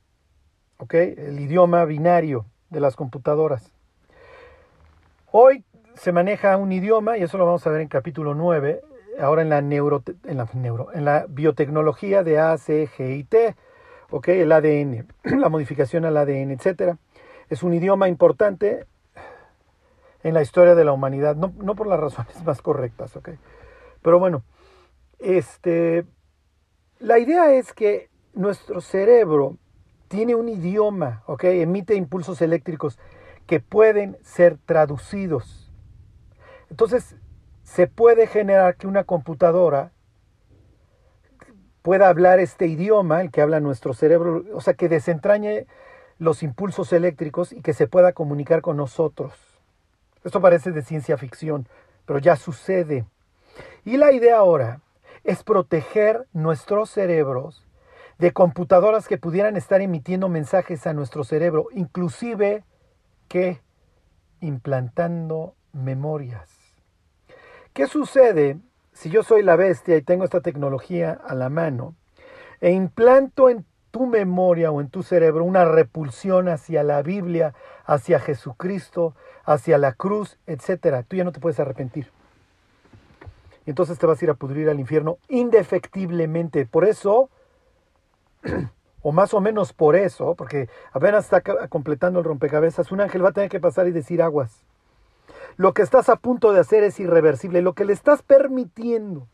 El 0.80 1.40
idioma 1.40 1.84
binario 1.86 2.46
de 2.70 2.78
las 2.78 2.94
computadoras. 2.94 3.72
Hoy 5.32 5.64
se 5.94 6.12
maneja 6.12 6.56
un 6.56 6.70
idioma, 6.70 7.18
y 7.18 7.24
eso 7.24 7.36
lo 7.36 7.46
vamos 7.46 7.66
a 7.66 7.70
ver 7.70 7.80
en 7.80 7.88
capítulo 7.88 8.32
9, 8.32 8.80
ahora 9.20 9.42
en 9.42 9.48
la, 9.48 9.60
neuro, 9.60 10.04
en 10.24 10.36
la, 10.36 10.48
neuro, 10.54 10.92
en 10.94 11.04
la 11.04 11.26
biotecnología 11.28 12.22
de 12.22 12.38
A, 12.38 12.56
C, 12.58 12.88
G 12.96 13.18
y 13.18 13.24
T, 13.24 13.56
¿ok? 14.10 14.28
El 14.28 14.52
ADN, 14.52 15.08
la 15.40 15.48
modificación 15.48 16.04
al 16.04 16.16
ADN, 16.16 16.52
etc. 16.52 16.94
Es 17.50 17.64
un 17.64 17.74
idioma 17.74 18.08
importante 18.08 18.86
en 20.22 20.32
la 20.32 20.42
historia 20.42 20.76
de 20.76 20.84
la 20.84 20.92
humanidad, 20.92 21.34
no, 21.34 21.52
no 21.56 21.74
por 21.74 21.88
las 21.88 21.98
razones 21.98 22.40
más 22.44 22.62
correctas, 22.62 23.16
¿ok? 23.16 23.30
Pero 24.00 24.20
bueno, 24.20 24.44
este, 25.18 26.06
la 27.00 27.18
idea 27.18 27.52
es 27.52 27.72
que 27.72 28.10
nuestro 28.32 28.80
cerebro 28.80 29.56
tiene 30.08 30.34
un 30.34 30.48
idioma, 30.48 31.22
¿ok? 31.26 31.44
Emite 31.44 31.94
impulsos 31.94 32.40
eléctricos 32.42 32.98
que 33.46 33.60
pueden 33.60 34.18
ser 34.22 34.58
traducidos. 34.64 35.70
Entonces, 36.70 37.16
se 37.62 37.86
puede 37.86 38.26
generar 38.26 38.76
que 38.76 38.86
una 38.86 39.04
computadora 39.04 39.92
pueda 41.82 42.08
hablar 42.08 42.40
este 42.40 42.66
idioma, 42.66 43.20
el 43.20 43.30
que 43.30 43.40
habla 43.40 43.60
nuestro 43.60 43.94
cerebro, 43.94 44.44
o 44.52 44.60
sea, 44.60 44.74
que 44.74 44.88
desentrañe 44.88 45.66
los 46.18 46.42
impulsos 46.42 46.92
eléctricos 46.92 47.52
y 47.52 47.62
que 47.62 47.72
se 47.72 47.86
pueda 47.86 48.12
comunicar 48.12 48.60
con 48.60 48.76
nosotros. 48.76 49.32
Esto 50.24 50.40
parece 50.40 50.72
de 50.72 50.82
ciencia 50.82 51.16
ficción, 51.16 51.68
pero 52.04 52.18
ya 52.18 52.36
sucede. 52.36 53.06
Y 53.84 53.96
la 53.96 54.12
idea 54.12 54.38
ahora 54.38 54.80
es 55.24 55.44
proteger 55.44 56.26
nuestros 56.32 56.90
cerebros 56.90 57.67
de 58.18 58.32
computadoras 58.32 59.06
que 59.06 59.18
pudieran 59.18 59.56
estar 59.56 59.80
emitiendo 59.80 60.28
mensajes 60.28 60.86
a 60.86 60.92
nuestro 60.92 61.24
cerebro, 61.24 61.68
inclusive 61.72 62.64
que 63.28 63.60
implantando 64.40 65.54
memorias. 65.72 66.48
¿Qué 67.72 67.86
sucede 67.86 68.58
si 68.92 69.10
yo 69.10 69.22
soy 69.22 69.42
la 69.42 69.54
bestia 69.54 69.96
y 69.96 70.02
tengo 70.02 70.24
esta 70.24 70.40
tecnología 70.40 71.12
a 71.12 71.34
la 71.34 71.48
mano 71.48 71.94
e 72.60 72.72
implanto 72.72 73.48
en 73.48 73.64
tu 73.92 74.06
memoria 74.06 74.72
o 74.72 74.80
en 74.80 74.88
tu 74.88 75.02
cerebro 75.02 75.44
una 75.44 75.64
repulsión 75.64 76.48
hacia 76.48 76.82
la 76.82 77.02
Biblia, 77.02 77.54
hacia 77.84 78.18
Jesucristo, 78.18 79.14
hacia 79.44 79.78
la 79.78 79.92
cruz, 79.92 80.38
etcétera? 80.46 81.04
Tú 81.04 81.16
ya 81.16 81.24
no 81.24 81.32
te 81.32 81.40
puedes 81.40 81.60
arrepentir. 81.60 82.10
Entonces 83.64 83.98
te 83.98 84.06
vas 84.06 84.20
a 84.20 84.24
ir 84.24 84.30
a 84.30 84.34
pudrir 84.34 84.68
al 84.68 84.80
infierno 84.80 85.18
indefectiblemente. 85.28 86.66
Por 86.66 86.84
eso, 86.84 87.30
o 89.02 89.12
más 89.12 89.34
o 89.34 89.40
menos 89.40 89.72
por 89.72 89.96
eso, 89.96 90.34
porque 90.34 90.68
apenas 90.92 91.24
está 91.24 91.40
completando 91.68 92.18
el 92.18 92.24
rompecabezas, 92.24 92.92
un 92.92 93.00
ángel 93.00 93.24
va 93.24 93.30
a 93.30 93.32
tener 93.32 93.50
que 93.50 93.60
pasar 93.60 93.86
y 93.88 93.92
decir 93.92 94.22
aguas. 94.22 94.64
Lo 95.56 95.74
que 95.74 95.82
estás 95.82 96.08
a 96.08 96.16
punto 96.16 96.52
de 96.52 96.60
hacer 96.60 96.84
es 96.84 97.00
irreversible. 97.00 97.62
Lo 97.62 97.74
que 97.74 97.84
le 97.84 97.92
estás 97.92 98.22
permitiendo 98.22 99.26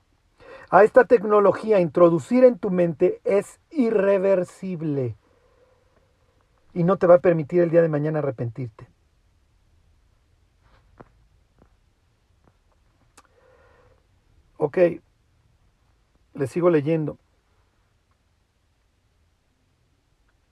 a 0.70 0.82
esta 0.82 1.04
tecnología 1.04 1.80
introducir 1.80 2.44
en 2.44 2.58
tu 2.58 2.70
mente 2.70 3.20
es 3.24 3.60
irreversible. 3.70 5.16
Y 6.72 6.82
no 6.82 6.96
te 6.96 7.06
va 7.06 7.16
a 7.16 7.20
permitir 7.20 7.60
el 7.60 7.70
día 7.70 7.82
de 7.82 7.88
mañana 7.88 8.20
arrepentirte. 8.20 8.88
Ok, 14.56 14.78
le 16.32 16.46
sigo 16.46 16.70
leyendo. 16.70 17.18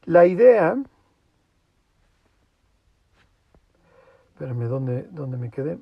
La 0.04 0.26
idea 0.26 0.76
Espérame, 4.42 4.68
¿dónde, 4.68 5.06
¿dónde 5.12 5.37
me 5.37 5.50
quedé? 5.50 5.78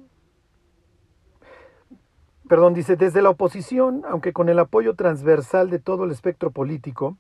Perdón, 2.47 2.75
dice, 2.75 2.97
desde 2.97 3.23
la 3.23 3.31
oposición, 3.31 4.03
aunque 4.07 4.35
con 4.35 4.51
el 4.51 4.59
apoyo 4.59 4.95
transversal 4.95 5.71
de 5.71 5.79
todo 5.79 6.05
el 6.05 6.11
espectro 6.11 6.51
político, 6.51 7.17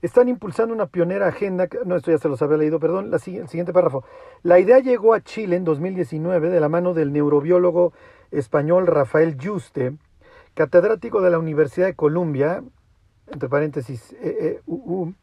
están 0.00 0.28
impulsando 0.28 0.72
una 0.72 0.86
pionera 0.86 1.26
agenda, 1.26 1.66
no, 1.84 1.96
esto 1.96 2.12
ya 2.12 2.18
se 2.18 2.28
los 2.28 2.40
había 2.42 2.58
leído, 2.58 2.78
perdón, 2.78 3.10
la, 3.10 3.16
el 3.16 3.48
siguiente 3.48 3.72
párrafo. 3.72 4.04
La 4.44 4.60
idea 4.60 4.78
llegó 4.78 5.14
a 5.14 5.22
Chile 5.22 5.56
en 5.56 5.64
2019 5.64 6.50
de 6.50 6.60
la 6.60 6.68
mano 6.68 6.94
del 6.94 7.12
neurobiólogo 7.12 7.92
español 8.30 8.86
Rafael 8.86 9.36
Juste, 9.42 9.96
catedrático 10.54 11.20
de 11.20 11.30
la 11.30 11.38
Universidad 11.38 11.86
de 11.86 11.94
Columbia, 11.94 12.62
entre 13.30 13.48
paréntesis, 13.48 14.14
EEUU, 14.20 15.14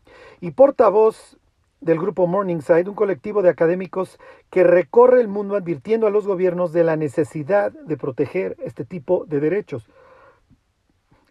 y 0.42 0.52
portavoz 0.52 1.38
del 1.82 2.00
grupo 2.00 2.28
Morningside, 2.28 2.90
un 2.90 2.96
colectivo 2.96 3.42
de 3.42 3.50
académicos 3.50 4.20
que 4.50 4.64
recorre 4.64 5.22
el 5.22 5.28
mundo 5.28 5.56
advirtiendo 5.56 6.08
a 6.08 6.12
los 6.12 6.26
gobiernos 6.26 6.72
de 6.72 6.84
la 6.84 6.96
necesidad 6.96 7.72
de 7.72 7.98
proteger 7.98 8.56
este 8.64 8.86
tipo 8.86 9.26
de 9.26 9.40
derechos. 9.40 9.90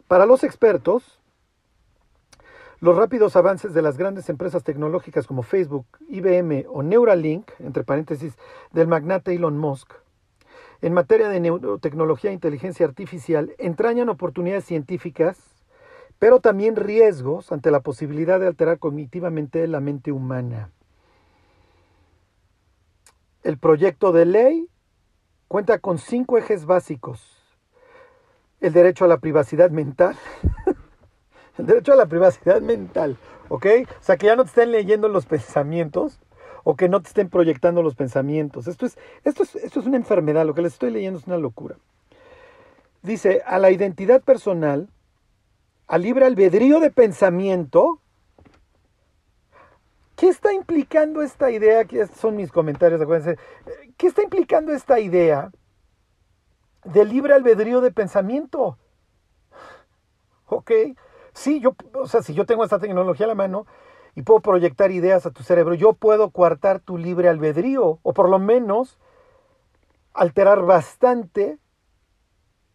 Para 0.08 0.26
los 0.26 0.44
expertos, 0.44 1.20
los 2.80 2.96
rápidos 2.96 3.36
avances 3.36 3.72
de 3.72 3.80
las 3.80 3.96
grandes 3.96 4.28
empresas 4.28 4.64
tecnológicas 4.64 5.26
como 5.26 5.42
Facebook, 5.42 5.86
IBM 6.08 6.66
o 6.68 6.82
Neuralink, 6.82 7.50
entre 7.60 7.84
paréntesis, 7.84 8.36
del 8.72 8.88
magnate 8.88 9.34
Elon 9.34 9.56
Musk, 9.56 9.92
en 10.82 10.92
materia 10.92 11.28
de 11.28 11.38
neurotecnología 11.38 12.30
e 12.30 12.34
inteligencia 12.34 12.84
artificial, 12.84 13.54
entrañan 13.58 14.08
oportunidades 14.08 14.64
científicas 14.64 15.51
pero 16.22 16.38
también 16.38 16.76
riesgos 16.76 17.50
ante 17.50 17.72
la 17.72 17.80
posibilidad 17.80 18.38
de 18.38 18.46
alterar 18.46 18.78
cognitivamente 18.78 19.66
la 19.66 19.80
mente 19.80 20.12
humana. 20.12 20.70
El 23.42 23.58
proyecto 23.58 24.12
de 24.12 24.24
ley 24.24 24.68
cuenta 25.48 25.80
con 25.80 25.98
cinco 25.98 26.38
ejes 26.38 26.64
básicos. 26.64 27.42
El 28.60 28.72
derecho 28.72 29.04
a 29.04 29.08
la 29.08 29.18
privacidad 29.18 29.72
mental. 29.72 30.14
el 31.58 31.66
derecho 31.66 31.92
a 31.94 31.96
la 31.96 32.06
privacidad 32.06 32.60
mental, 32.60 33.16
¿ok? 33.48 33.66
O 33.98 34.02
sea, 34.04 34.16
que 34.16 34.26
ya 34.26 34.36
no 34.36 34.44
te 34.44 34.50
estén 34.50 34.70
leyendo 34.70 35.08
los 35.08 35.26
pensamientos 35.26 36.20
o 36.62 36.76
que 36.76 36.88
no 36.88 37.02
te 37.02 37.08
estén 37.08 37.30
proyectando 37.30 37.82
los 37.82 37.96
pensamientos. 37.96 38.68
Esto 38.68 38.86
es, 38.86 38.96
esto 39.24 39.42
es, 39.42 39.56
esto 39.56 39.80
es 39.80 39.86
una 39.86 39.96
enfermedad, 39.96 40.46
lo 40.46 40.54
que 40.54 40.62
les 40.62 40.74
estoy 40.74 40.92
leyendo 40.92 41.18
es 41.18 41.26
una 41.26 41.38
locura. 41.38 41.78
Dice, 43.02 43.42
a 43.44 43.58
la 43.58 43.72
identidad 43.72 44.22
personal 44.22 44.88
al 45.92 46.00
libre 46.00 46.24
albedrío 46.24 46.80
de 46.80 46.90
pensamiento, 46.90 48.00
¿qué 50.16 50.28
está 50.28 50.54
implicando 50.54 51.20
esta 51.20 51.50
idea? 51.50 51.80
Aquí 51.80 51.98
son 52.18 52.34
mis 52.34 52.50
comentarios, 52.50 52.98
acuérdense. 53.02 53.38
¿Qué 53.98 54.06
está 54.06 54.22
implicando 54.22 54.72
esta 54.72 55.00
idea 55.00 55.52
del 56.84 57.10
libre 57.10 57.34
albedrío 57.34 57.82
de 57.82 57.90
pensamiento? 57.90 58.78
¿Ok? 60.46 60.70
Sí, 61.34 61.60
yo, 61.60 61.76
o 61.92 62.06
sea, 62.06 62.22
si 62.22 62.32
yo 62.32 62.46
tengo 62.46 62.64
esta 62.64 62.78
tecnología 62.78 63.26
a 63.26 63.28
la 63.28 63.34
mano 63.34 63.66
y 64.14 64.22
puedo 64.22 64.40
proyectar 64.40 64.92
ideas 64.92 65.26
a 65.26 65.30
tu 65.30 65.42
cerebro, 65.42 65.74
yo 65.74 65.92
puedo 65.92 66.30
coartar 66.30 66.80
tu 66.80 66.96
libre 66.96 67.28
albedrío, 67.28 67.98
o 68.02 68.14
por 68.14 68.30
lo 68.30 68.38
menos 68.38 68.98
alterar 70.14 70.62
bastante 70.62 71.58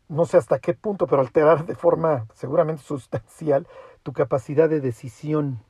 no 0.10 0.26
sé 0.26 0.38
hasta 0.38 0.60
qué 0.60 0.74
punto, 0.74 1.08
pero 1.08 1.22
alterar 1.22 1.66
de 1.66 1.76
forma 1.76 2.28
seguramente 2.34 2.84
sustancial 2.84 3.68
tu 4.04 4.14
capacidad 4.14 4.70
de 4.70 4.82
decisión. 4.82 5.64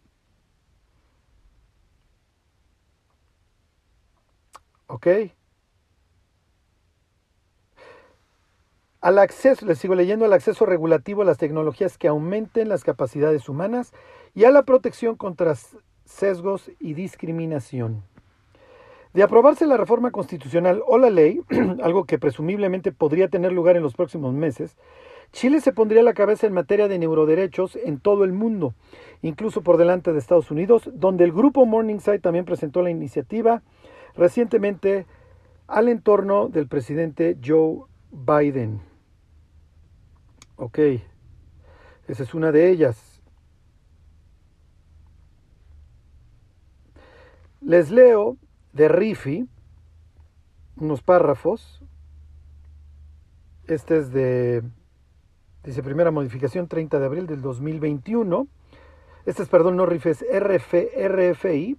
¿Ok? 4.88 5.08
Al 9.02 9.20
acceso, 9.20 9.66
les 9.66 9.80
sigo 9.80 9.96
leyendo, 9.96 10.26
al 10.26 10.34
acceso 10.34 10.66
regulativo 10.66 11.22
a 11.22 11.26
las 11.26 11.38
tecnologías 11.38 11.98
que 11.98 12.08
aumenten 12.08 12.70
las 12.70 12.84
capacidades 12.84 13.48
humanas 13.48 13.94
y 14.34 14.46
a 14.46 14.52
la 14.52 14.64
protección 14.64 15.16
contra 15.16 15.56
sesgos 16.06 16.72
y 16.80 16.94
discriminación. 16.94 18.04
De 19.14 19.24
aprobarse 19.24 19.66
la 19.66 19.78
reforma 19.78 20.12
constitucional 20.12 20.82
o 20.86 20.98
la 20.98 21.10
ley, 21.10 21.42
algo 21.84 22.06
que 22.06 22.20
presumiblemente 22.20 22.92
podría 22.92 23.30
tener 23.30 23.52
lugar 23.52 23.76
en 23.76 23.84
los 23.84 23.96
próximos 23.96 24.34
meses, 24.34 24.76
Chile 25.32 25.60
se 25.62 25.74
pondría 25.74 26.02
a 26.02 26.06
la 26.06 26.14
cabeza 26.14 26.48
en 26.48 26.54
materia 26.54 26.88
de 26.88 27.00
neuroderechos 27.00 27.76
en 27.76 28.00
todo 28.00 28.24
el 28.24 28.32
mundo, 28.32 28.74
incluso 29.22 29.62
por 29.62 29.78
delante 29.78 30.14
de 30.14 30.20
Estados 30.20 30.52
Unidos, 30.52 30.90
donde 30.94 31.24
el 31.26 31.32
grupo 31.32 31.66
Morningside 31.66 32.20
también 32.20 32.46
presentó 32.46 32.82
la 32.82 32.90
iniciativa 32.90 33.62
recientemente 34.16 35.06
al 35.68 35.90
entorno 35.90 36.48
del 36.48 36.68
presidente 36.68 37.38
Joe 37.44 37.82
Biden. 38.12 38.82
Ok, 40.56 40.80
esa 42.08 42.24
es 42.24 42.34
una 42.34 42.52
de 42.52 42.70
ellas. 42.70 43.22
Les 47.62 47.92
leo 47.92 48.38
de 48.78 48.88
Rifi 48.88 49.48
unos 50.80 51.02
párrafos. 51.02 51.82
Este 53.68 53.98
es 53.98 54.14
de, 54.14 54.64
dice, 55.64 55.84
primera 55.84 56.12
modificación 56.12 56.68
30 56.68 57.00
de 57.00 57.06
abril 57.06 57.28
del 57.28 57.42
2021. 57.42 58.48
Este 59.26 59.44
es, 59.44 59.50
perdón, 59.50 59.76
no 59.76 59.86
Rifi, 59.86 60.10
es 60.10 60.24
RF, 60.24 60.74
RFI. 60.96 61.78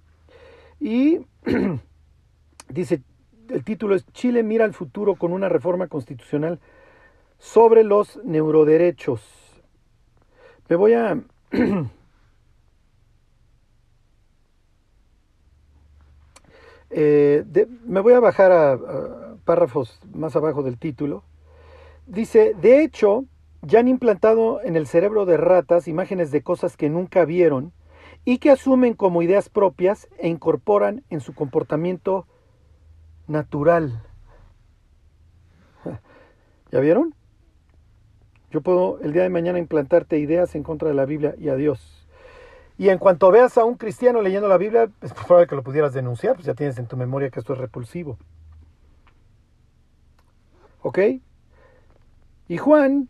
Y 0.81 1.25
dice, 2.69 3.01
el 3.49 3.63
título 3.63 3.95
es 3.95 4.05
Chile 4.11 4.43
mira 4.43 4.65
al 4.65 4.73
futuro 4.73 5.15
con 5.15 5.31
una 5.31 5.49
reforma 5.49 5.87
constitucional 5.87 6.59
sobre 7.39 7.83
los 7.83 8.19
neuroderechos. 8.23 9.23
Me 10.67 10.75
voy 10.75 10.93
a... 10.93 11.19
Eh, 16.89 17.45
me 17.85 17.99
voy 17.99 18.13
a 18.13 18.19
bajar 18.19 18.51
a, 18.51 19.35
párrafos 19.45 19.99
más 20.13 20.35
abajo 20.35 20.63
del 20.63 20.77
título. 20.77 21.23
Dice, 22.07 22.53
de 22.59 22.83
hecho, 22.83 23.25
ya 23.61 23.79
han 23.79 23.87
implantado 23.87 24.61
en 24.61 24.75
el 24.75 24.87
cerebro 24.87 25.25
de 25.25 25.37
ratas 25.37 25.87
imágenes 25.87 26.31
de 26.31 26.41
cosas 26.41 26.77
que 26.77 26.89
nunca 26.89 27.25
vieron 27.25 27.71
y 28.25 28.39
que 28.39 28.51
asumen 28.51 28.93
como 28.93 29.21
ideas 29.21 29.49
propias 29.49 30.07
e 30.17 30.27
incorporan 30.27 31.03
en 31.09 31.19
su 31.19 31.33
comportamiento 31.33 32.25
natural. 33.27 34.03
¿Ya 36.71 36.79
vieron? 36.79 37.13
Yo 38.51 38.61
puedo 38.61 38.99
el 39.01 39.13
día 39.13 39.23
de 39.23 39.29
mañana 39.29 39.59
implantarte 39.59 40.17
ideas 40.17 40.55
en 40.55 40.63
contra 40.63 40.89
de 40.89 40.95
la 40.95 41.05
Biblia 41.05 41.35
y 41.37 41.49
a 41.49 41.55
Dios. 41.55 41.98
Y 42.79 42.87
en 42.87 42.97
cuanto 42.97 43.29
veas 43.29 43.57
a 43.57 43.65
un 43.65 43.75
cristiano 43.75 44.21
leyendo 44.21 44.47
la 44.47 44.55
Biblia, 44.55 44.89
es 45.01 45.13
probable 45.13 45.47
que 45.47 45.55
lo 45.55 45.63
pudieras 45.63 45.93
denunciar, 45.93 46.35
pues 46.35 46.45
ya 46.45 46.53
tienes 46.53 46.77
en 46.77 46.87
tu 46.87 46.95
memoria 46.95 47.29
que 47.29 47.41
esto 47.41 47.51
es 47.51 47.59
repulsivo. 47.59 48.17
¿Ok? 50.81 50.97
Y 52.47 52.57
Juan, 52.57 53.09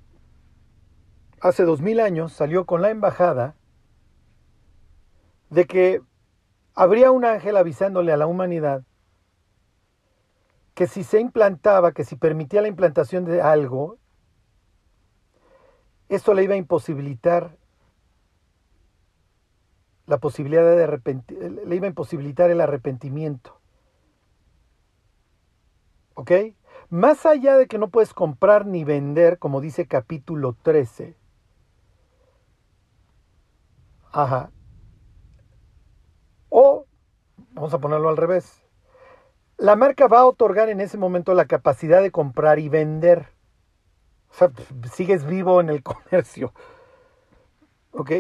hace 1.40 1.66
dos 1.66 1.82
mil 1.82 2.00
años, 2.00 2.34
salió 2.34 2.66
con 2.66 2.82
la 2.82 2.90
embajada 2.90 3.56
de 5.52 5.68
que 5.68 6.02
habría 6.74 7.12
un 7.12 7.24
ángel 7.24 7.56
avisándole 7.56 8.12
a 8.12 8.18
la 8.18 8.26
humanidad 8.26 8.82
que 10.74 10.88
si 10.88 11.04
se 11.04 11.20
implantaba, 11.20 11.92
que 11.92 12.06
si 12.06 12.16
permitía 12.16 12.64
la 12.64 12.70
implantación 12.70 13.24
de 13.24 13.44
algo, 13.44 14.00
esto 16.08 16.34
le 16.34 16.44
iba 16.44 16.56
a 16.56 16.58
imposibilitar 16.58 17.59
la 20.10 20.18
posibilidad 20.18 20.64
de 20.64 20.84
arrepentir, 20.84 21.38
le 21.40 21.76
iba 21.76 21.86
a 21.86 21.90
imposibilitar 21.90 22.50
el 22.50 22.62
arrepentimiento. 22.62 23.60
¿Ok? 26.16 26.32
Más 26.90 27.28
allá 27.28 27.58
de 27.58 27.68
que 27.68 27.78
no 27.78 27.90
puedes 27.90 28.16
comprar 28.16 28.66
ni 28.66 28.84
vender, 28.84 29.38
como 29.38 29.62
dice 29.62 29.86
capítulo 29.88 30.58
13. 30.64 31.16
Ajá. 34.12 34.50
O, 36.50 36.88
vamos 37.52 37.72
a 37.76 37.80
ponerlo 37.80 38.10
al 38.10 38.18
revés. 38.18 38.66
La 39.58 39.76
marca 39.76 40.08
va 40.08 40.22
a 40.22 40.26
otorgar 40.26 40.70
en 40.70 40.82
ese 40.82 40.98
momento 40.98 41.36
la 41.36 41.46
capacidad 41.46 42.02
de 42.02 42.10
comprar 42.10 42.58
y 42.58 42.68
vender. 42.68 43.28
O 44.32 44.34
sea, 44.34 44.52
sigues 44.92 45.24
vivo 45.28 45.62
en 45.62 45.70
el 45.70 45.84
comercio. 45.84 46.52
¿Ok? 47.92 48.12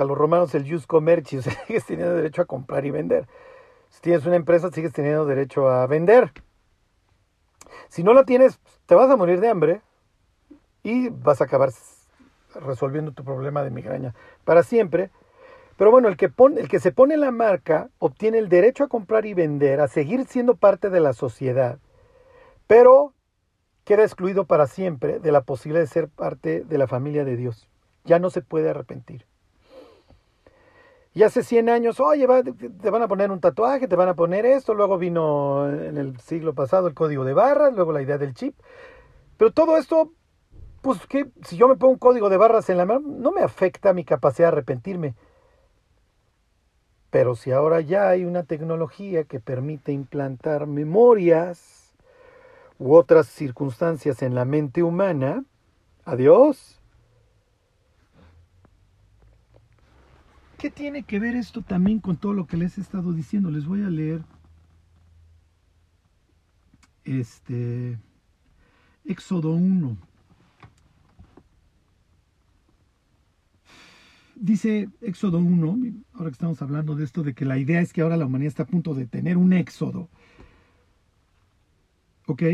Para 0.00 0.08
los 0.08 0.16
romanos 0.16 0.54
el 0.54 0.66
jus 0.66 0.86
sea, 1.42 1.66
sigues 1.66 1.84
teniendo 1.84 2.14
derecho 2.14 2.40
a 2.40 2.46
comprar 2.46 2.86
y 2.86 2.90
vender. 2.90 3.28
Si 3.90 4.00
tienes 4.00 4.24
una 4.24 4.36
empresa, 4.36 4.70
sigues 4.70 4.94
teniendo 4.94 5.26
derecho 5.26 5.68
a 5.68 5.86
vender. 5.86 6.32
Si 7.90 8.02
no 8.02 8.14
la 8.14 8.24
tienes, 8.24 8.58
te 8.86 8.94
vas 8.94 9.10
a 9.10 9.16
morir 9.18 9.40
de 9.40 9.50
hambre 9.50 9.82
y 10.82 11.10
vas 11.10 11.42
a 11.42 11.44
acabar 11.44 11.68
resolviendo 12.54 13.12
tu 13.12 13.24
problema 13.24 13.62
de 13.62 13.68
migraña 13.68 14.14
para 14.44 14.62
siempre. 14.62 15.10
Pero 15.76 15.90
bueno, 15.90 16.08
el 16.08 16.16
que, 16.16 16.32
el 16.56 16.68
que 16.70 16.80
se 16.80 16.92
pone 16.92 17.18
la 17.18 17.30
marca 17.30 17.90
obtiene 17.98 18.38
el 18.38 18.48
derecho 18.48 18.84
a 18.84 18.88
comprar 18.88 19.26
y 19.26 19.34
vender, 19.34 19.82
a 19.82 19.88
seguir 19.88 20.24
siendo 20.24 20.54
parte 20.54 20.88
de 20.88 21.00
la 21.00 21.12
sociedad. 21.12 21.78
Pero 22.66 23.12
queda 23.84 24.04
excluido 24.04 24.46
para 24.46 24.66
siempre 24.66 25.18
de 25.18 25.30
la 25.30 25.42
posibilidad 25.42 25.82
de 25.82 25.92
ser 25.92 26.08
parte 26.08 26.64
de 26.64 26.78
la 26.78 26.86
familia 26.86 27.26
de 27.26 27.36
Dios. 27.36 27.68
Ya 28.04 28.18
no 28.18 28.30
se 28.30 28.40
puede 28.40 28.70
arrepentir. 28.70 29.26
Y 31.12 31.24
hace 31.24 31.42
100 31.42 31.68
años, 31.68 31.98
oye, 31.98 32.26
te 32.80 32.90
van 32.90 33.02
a 33.02 33.08
poner 33.08 33.30
un 33.32 33.40
tatuaje, 33.40 33.88
te 33.88 33.96
van 33.96 34.08
a 34.08 34.14
poner 34.14 34.46
esto, 34.46 34.74
luego 34.74 34.96
vino 34.96 35.68
en 35.68 35.98
el 35.98 36.20
siglo 36.20 36.54
pasado 36.54 36.86
el 36.86 36.94
código 36.94 37.24
de 37.24 37.34
barras, 37.34 37.74
luego 37.74 37.92
la 37.92 38.02
idea 38.02 38.16
del 38.16 38.34
chip. 38.34 38.54
Pero 39.36 39.50
todo 39.52 39.76
esto, 39.76 40.12
pues 40.82 41.04
que 41.06 41.30
si 41.42 41.56
yo 41.56 41.66
me 41.66 41.76
pongo 41.76 41.94
un 41.94 41.98
código 41.98 42.28
de 42.28 42.36
barras 42.36 42.70
en 42.70 42.76
la 42.76 42.86
mano, 42.86 43.00
no 43.04 43.32
me 43.32 43.42
afecta 43.42 43.92
mi 43.92 44.04
capacidad 44.04 44.48
de 44.48 44.52
arrepentirme. 44.52 45.14
Pero 47.10 47.34
si 47.34 47.50
ahora 47.50 47.80
ya 47.80 48.08
hay 48.08 48.24
una 48.24 48.44
tecnología 48.44 49.24
que 49.24 49.40
permite 49.40 49.90
implantar 49.90 50.68
memorias, 50.68 51.80
u 52.80 52.94
otras 52.94 53.28
circunstancias 53.28 54.22
en 54.22 54.34
la 54.34 54.46
mente 54.46 54.82
humana, 54.82 55.44
adiós. 56.04 56.79
¿Qué 60.60 60.68
tiene 60.70 61.04
que 61.04 61.18
ver 61.18 61.36
esto 61.36 61.62
también 61.62 62.00
con 62.00 62.18
todo 62.18 62.34
lo 62.34 62.46
que 62.46 62.58
les 62.58 62.76
he 62.76 62.82
estado 62.82 63.14
diciendo? 63.14 63.50
Les 63.50 63.64
voy 63.64 63.82
a 63.82 63.88
leer 63.88 64.20
este 67.02 67.98
Éxodo 69.06 69.52
1. 69.52 69.96
Dice 74.34 74.90
Éxodo 75.00 75.38
1, 75.38 75.78
ahora 76.12 76.28
que 76.28 76.34
estamos 76.34 76.60
hablando 76.60 76.94
de 76.94 77.04
esto, 77.04 77.22
de 77.22 77.32
que 77.32 77.46
la 77.46 77.56
idea 77.56 77.80
es 77.80 77.94
que 77.94 78.02
ahora 78.02 78.18
la 78.18 78.26
humanidad 78.26 78.48
está 78.48 78.64
a 78.64 78.66
punto 78.66 78.92
de 78.92 79.06
tener 79.06 79.38
un 79.38 79.54
éxodo 79.54 80.10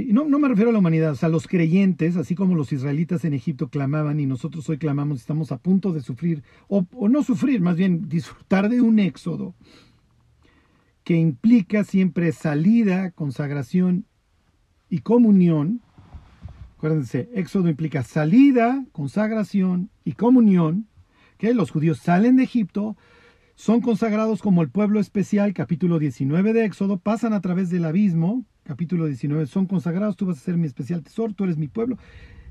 No 0.08 0.38
me 0.38 0.48
refiero 0.48 0.70
a 0.70 0.72
la 0.72 0.78
humanidad, 0.78 1.12
o 1.12 1.16
sea, 1.16 1.28
los 1.28 1.46
creyentes, 1.46 2.16
así 2.16 2.34
como 2.34 2.54
los 2.54 2.72
israelitas 2.72 3.24
en 3.24 3.34
Egipto 3.34 3.68
clamaban 3.68 4.20
y 4.20 4.26
nosotros 4.26 4.68
hoy 4.68 4.78
clamamos, 4.78 5.20
estamos 5.20 5.52
a 5.52 5.58
punto 5.58 5.92
de 5.92 6.00
sufrir, 6.00 6.42
o, 6.68 6.86
o 6.94 7.08
no 7.08 7.22
sufrir, 7.22 7.60
más 7.60 7.76
bien 7.76 8.08
disfrutar 8.08 8.68
de 8.68 8.80
un 8.80 8.98
éxodo 8.98 9.54
que 11.04 11.14
implica 11.14 11.84
siempre 11.84 12.32
salida, 12.32 13.12
consagración 13.12 14.06
y 14.90 15.00
comunión. 15.00 15.80
Acuérdense, 16.76 17.30
éxodo 17.32 17.68
implica 17.68 18.02
salida, 18.02 18.84
consagración 18.90 19.90
y 20.04 20.12
comunión. 20.12 20.88
que 21.38 21.54
Los 21.54 21.70
judíos 21.70 21.98
salen 21.98 22.34
de 22.34 22.42
Egipto, 22.42 22.96
son 23.54 23.80
consagrados 23.82 24.42
como 24.42 24.62
el 24.62 24.68
pueblo 24.68 24.98
especial, 24.98 25.54
capítulo 25.54 25.98
19 25.98 26.52
de 26.52 26.64
Éxodo, 26.64 26.98
pasan 26.98 27.32
a 27.32 27.40
través 27.40 27.70
del 27.70 27.84
abismo, 27.84 28.44
capítulo 28.66 29.06
19, 29.06 29.46
son 29.46 29.66
consagrados, 29.66 30.16
tú 30.16 30.26
vas 30.26 30.38
a 30.38 30.40
ser 30.40 30.56
mi 30.56 30.66
especial 30.66 31.02
tesoro, 31.02 31.32
tú 31.32 31.44
eres 31.44 31.56
mi 31.56 31.68
pueblo. 31.68 31.98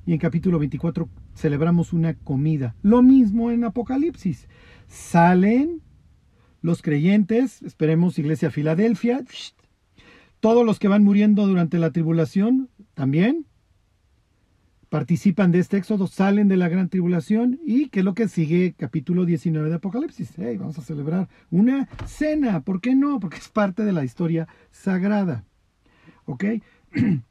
Y 0.06 0.14
en 0.14 0.20
capítulo 0.20 0.60
24 0.60 1.10
celebramos 1.36 1.92
una 1.92 2.14
comida. 2.14 2.76
Lo 2.84 3.02
mismo 3.02 3.52
en 3.52 3.64
Apocalipsis. 3.64 4.48
Salen 4.88 5.82
los 6.62 6.82
creyentes, 6.82 7.62
esperemos 7.64 8.18
Iglesia 8.18 8.52
Filadelfia, 8.52 9.24
todos 10.40 10.66
los 10.66 10.80
que 10.80 10.88
van 10.88 11.04
muriendo 11.04 11.48
durante 11.48 11.80
la 11.80 11.92
tribulación 11.92 12.70
también 12.94 13.46
participan 14.90 15.52
de 15.52 15.60
este 15.60 15.78
éxodo, 15.78 16.08
salen 16.08 16.48
de 16.48 16.56
la 16.56 16.70
gran 16.70 16.88
tribulación 16.88 17.60
y 17.66 17.90
que 17.90 18.00
es 18.00 18.06
lo 18.06 18.14
que 18.14 18.28
sigue 18.28 18.76
capítulo 18.78 19.26
19 19.26 19.70
de 19.70 19.76
Apocalipsis. 19.76 20.34
vamos 20.58 20.78
a 20.78 20.84
celebrar 20.84 21.28
una 21.50 21.90
cena, 22.06 22.62
¿por 22.62 22.80
qué 22.80 22.96
no? 22.96 23.20
Porque 23.20 23.38
es 23.38 23.50
parte 23.50 23.84
de 23.84 23.92
la 23.92 24.06
historia 24.06 24.48
sagrada. 24.72 25.44
¿Ok? 26.26 26.46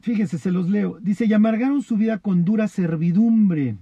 Fíjense, 0.00 0.38
se 0.38 0.50
los 0.50 0.68
leo. 0.68 0.98
Dice, 1.00 1.24
y 1.24 1.32
amargaron 1.32 1.82
su 1.82 1.96
vida 1.96 2.18
con 2.18 2.44
dura 2.44 2.68
servidumbre. 2.68 3.78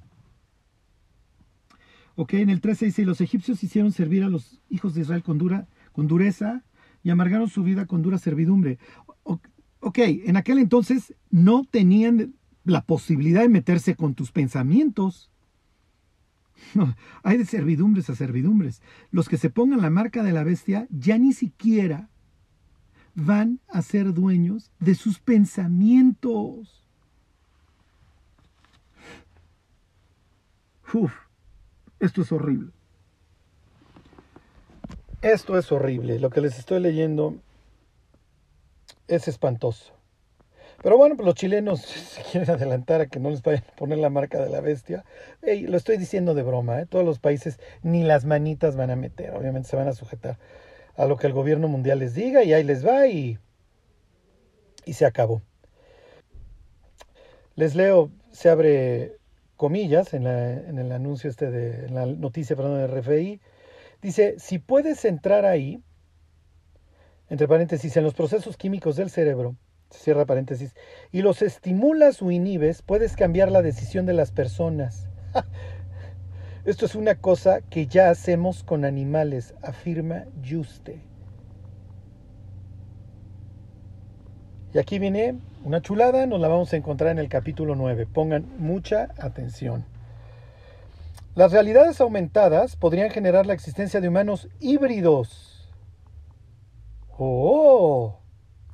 Ok, 2.15 2.35
en 2.35 2.51
el 2.51 2.61
13 2.61 2.87
dice, 2.87 3.05
los 3.05 3.21
egipcios 3.21 3.65
hicieron 3.65 3.91
servir 3.91 4.23
a 4.23 4.29
los 4.29 4.61
hijos 4.69 4.95
de 4.95 5.01
Israel 5.01 5.23
con, 5.23 5.39
dura, 5.39 5.67
con 5.93 6.07
dureza 6.07 6.63
y 7.03 7.11
amargaron 7.11 7.49
su 7.49 7.63
vida 7.63 7.87
con 7.87 8.03
dura 8.03 8.19
servidumbre. 8.19 8.79
Ok, 9.25 9.99
en 9.99 10.37
aquel 10.37 10.59
entonces 10.59 11.15
no 11.31 11.65
tenían 11.65 12.35
la 12.65 12.83
posibilidad 12.83 13.41
de 13.41 13.49
meterse 13.49 13.97
con 13.97 14.15
tus 14.15 14.31
pensamientos. 14.31 15.31
hay 17.25 17.39
de 17.39 17.47
servidumbres 17.47 18.09
a 18.11 18.15
servidumbres. 18.15 18.81
Los 19.11 19.29
que 19.29 19.39
se 19.39 19.51
pongan 19.51 19.81
la 19.81 19.91
marca 19.91 20.23
de 20.23 20.33
la 20.33 20.45
bestia 20.45 20.87
ya 20.91 21.19
ni 21.19 21.33
siquiera 21.33 22.12
van 23.15 23.61
a 23.69 23.83
ser 23.83 24.13
dueños 24.13 24.71
de 24.79 24.95
sus 24.95 25.19
pensamientos. 25.19 26.83
Uf, 30.93 31.13
esto 32.01 32.23
es 32.23 32.33
horrible. 32.33 32.73
Esto 35.23 35.57
es 35.57 35.71
horrible. 35.73 36.19
Lo 36.19 36.31
que 36.31 36.41
les 36.41 36.59
estoy 36.59 36.81
leyendo 36.81 37.37
es 39.09 39.29
espantoso. 39.29 39.95
Pero 40.83 40.99
bueno, 40.99 41.17
pues 41.17 41.25
los 41.25 41.35
chilenos 41.35 41.81
se 41.83 42.23
quieren 42.25 42.51
adelantar 42.51 43.01
a 43.01 43.07
que 43.07 43.21
no 43.21 43.31
les 43.31 43.43
vayan 43.43 43.65
a 43.65 43.77
poner 43.77 43.99
la 43.99 44.11
marca 44.11 44.41
de 44.41 44.51
la 44.51 44.61
bestia. 44.61 45.05
lo 45.43 45.77
estoy 45.77 45.97
diciendo 45.97 46.35
de 46.35 46.43
broma, 46.43 46.81
¿eh? 46.81 46.87
todos 46.87 47.05
los 47.05 47.19
países 47.21 47.61
ni 47.83 48.03
las 48.03 48.25
manitas 48.25 48.77
van 48.77 48.91
a 48.91 48.97
meter, 48.97 49.35
obviamente 49.35 49.69
se 49.69 49.77
van 49.77 49.89
a 49.89 49.93
sujetar 49.93 50.39
a 50.97 51.07
lo 51.07 51.17
que 51.17 51.27
el 51.27 51.33
gobierno 51.33 51.69
mundial 51.69 51.99
les 51.99 52.15
diga 52.15 52.45
y 52.45 52.53
ahí 52.53 52.65
les 52.65 52.87
va 52.87 53.07
y, 53.07 53.39
y 54.85 54.93
se 54.93 55.07
acabó. 55.07 55.43
Les 57.55 57.75
leo, 57.75 58.11
se 58.31 58.49
abre 58.49 59.17
comillas 59.57 60.15
en, 60.15 60.27
en 60.27 60.79
el 60.79 60.91
anuncio 60.93 61.31
este 61.31 61.51
de 61.51 61.87
en 61.87 61.95
la 61.95 62.07
noticia 62.07 62.57
perdón, 62.57 62.79
de 62.79 62.87
RFI. 62.87 63.41
Dice, 64.01 64.35
si 64.39 64.59
puedes 64.59 65.05
entrar 65.05 65.45
ahí, 65.45 65.83
entre 67.29 67.47
paréntesis, 67.47 67.97
en 67.97 68.05
los 68.05 68.15
procesos 68.15 68.57
químicos 68.57 68.97
del 68.97 69.11
cerebro, 69.11 69.57
cierra 69.91 70.27
paréntesis, 70.27 70.75
y 71.13 71.23
los 71.23 71.43
estimulas 71.43 72.21
o 72.23 72.31
inhibes, 72.31 72.83
puedes 72.83 73.15
cambiar 73.17 73.51
la 73.51 73.63
decisión 73.63 74.07
de 74.07 74.15
las 74.15 74.33
personas. 74.33 75.09
Esto 76.65 76.87
es 76.87 76.95
una 76.95 77.17
cosa 77.17 77.61
que 77.61 77.89
ya 77.89 78.09
hacemos 78.09 78.63
con 78.63 78.85
animales, 78.85 79.53
afirma 79.63 80.27
Juste. 80.49 81.01
Y 84.73 84.79
aquí 84.79 85.01
viene 85.01 85.41
una 85.65 85.83
chulada, 85.83 86.25
nos 86.27 86.41
la 86.41 86.47
vamos 86.47 86.73
a 86.73 86.77
encontrar 86.77 87.11
en 87.11 87.19
el 87.19 87.29
capítulo 87.29 87.75
9. 87.75 88.07
Pongan 88.07 88.47
mucha 88.59 89.09
atención. 89.19 89.85
Las 91.35 91.51
realidades 91.51 92.01
aumentadas 92.01 92.77
podrían 92.77 93.11
generar 93.11 93.45
la 93.45 93.55
existencia 93.55 94.01
de 94.01 94.09
humanos 94.09 94.49
híbridos. 94.61 95.69
Oh, 97.19 98.21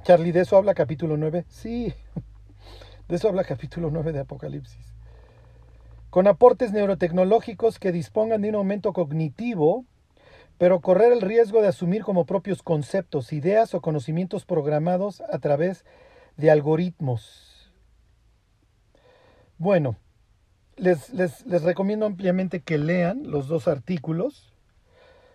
Charlie, 0.02 0.32
¿de 0.32 0.42
eso 0.42 0.58
habla 0.58 0.74
capítulo 0.74 1.16
9? 1.16 1.46
Sí, 1.48 1.94
de 3.08 3.16
eso 3.16 3.28
habla 3.28 3.44
capítulo 3.44 3.88
9 3.90 4.12
de 4.12 4.20
Apocalipsis 4.20 4.97
con 6.10 6.26
aportes 6.26 6.72
neurotecnológicos 6.72 7.78
que 7.78 7.92
dispongan 7.92 8.42
de 8.42 8.50
un 8.50 8.56
aumento 8.56 8.92
cognitivo, 8.92 9.84
pero 10.56 10.80
correr 10.80 11.12
el 11.12 11.20
riesgo 11.20 11.62
de 11.62 11.68
asumir 11.68 12.02
como 12.02 12.26
propios 12.26 12.62
conceptos, 12.62 13.32
ideas 13.32 13.74
o 13.74 13.80
conocimientos 13.80 14.44
programados 14.44 15.20
a 15.20 15.38
través 15.38 15.84
de 16.36 16.50
algoritmos. 16.50 17.72
Bueno, 19.58 19.96
les, 20.76 21.12
les, 21.12 21.62
recomiendo 21.62 22.06
ampliamente 22.06 22.60
que 22.60 22.78
lean 22.78 23.30
los 23.30 23.48
dos 23.48 23.68
artículos. 23.68 24.52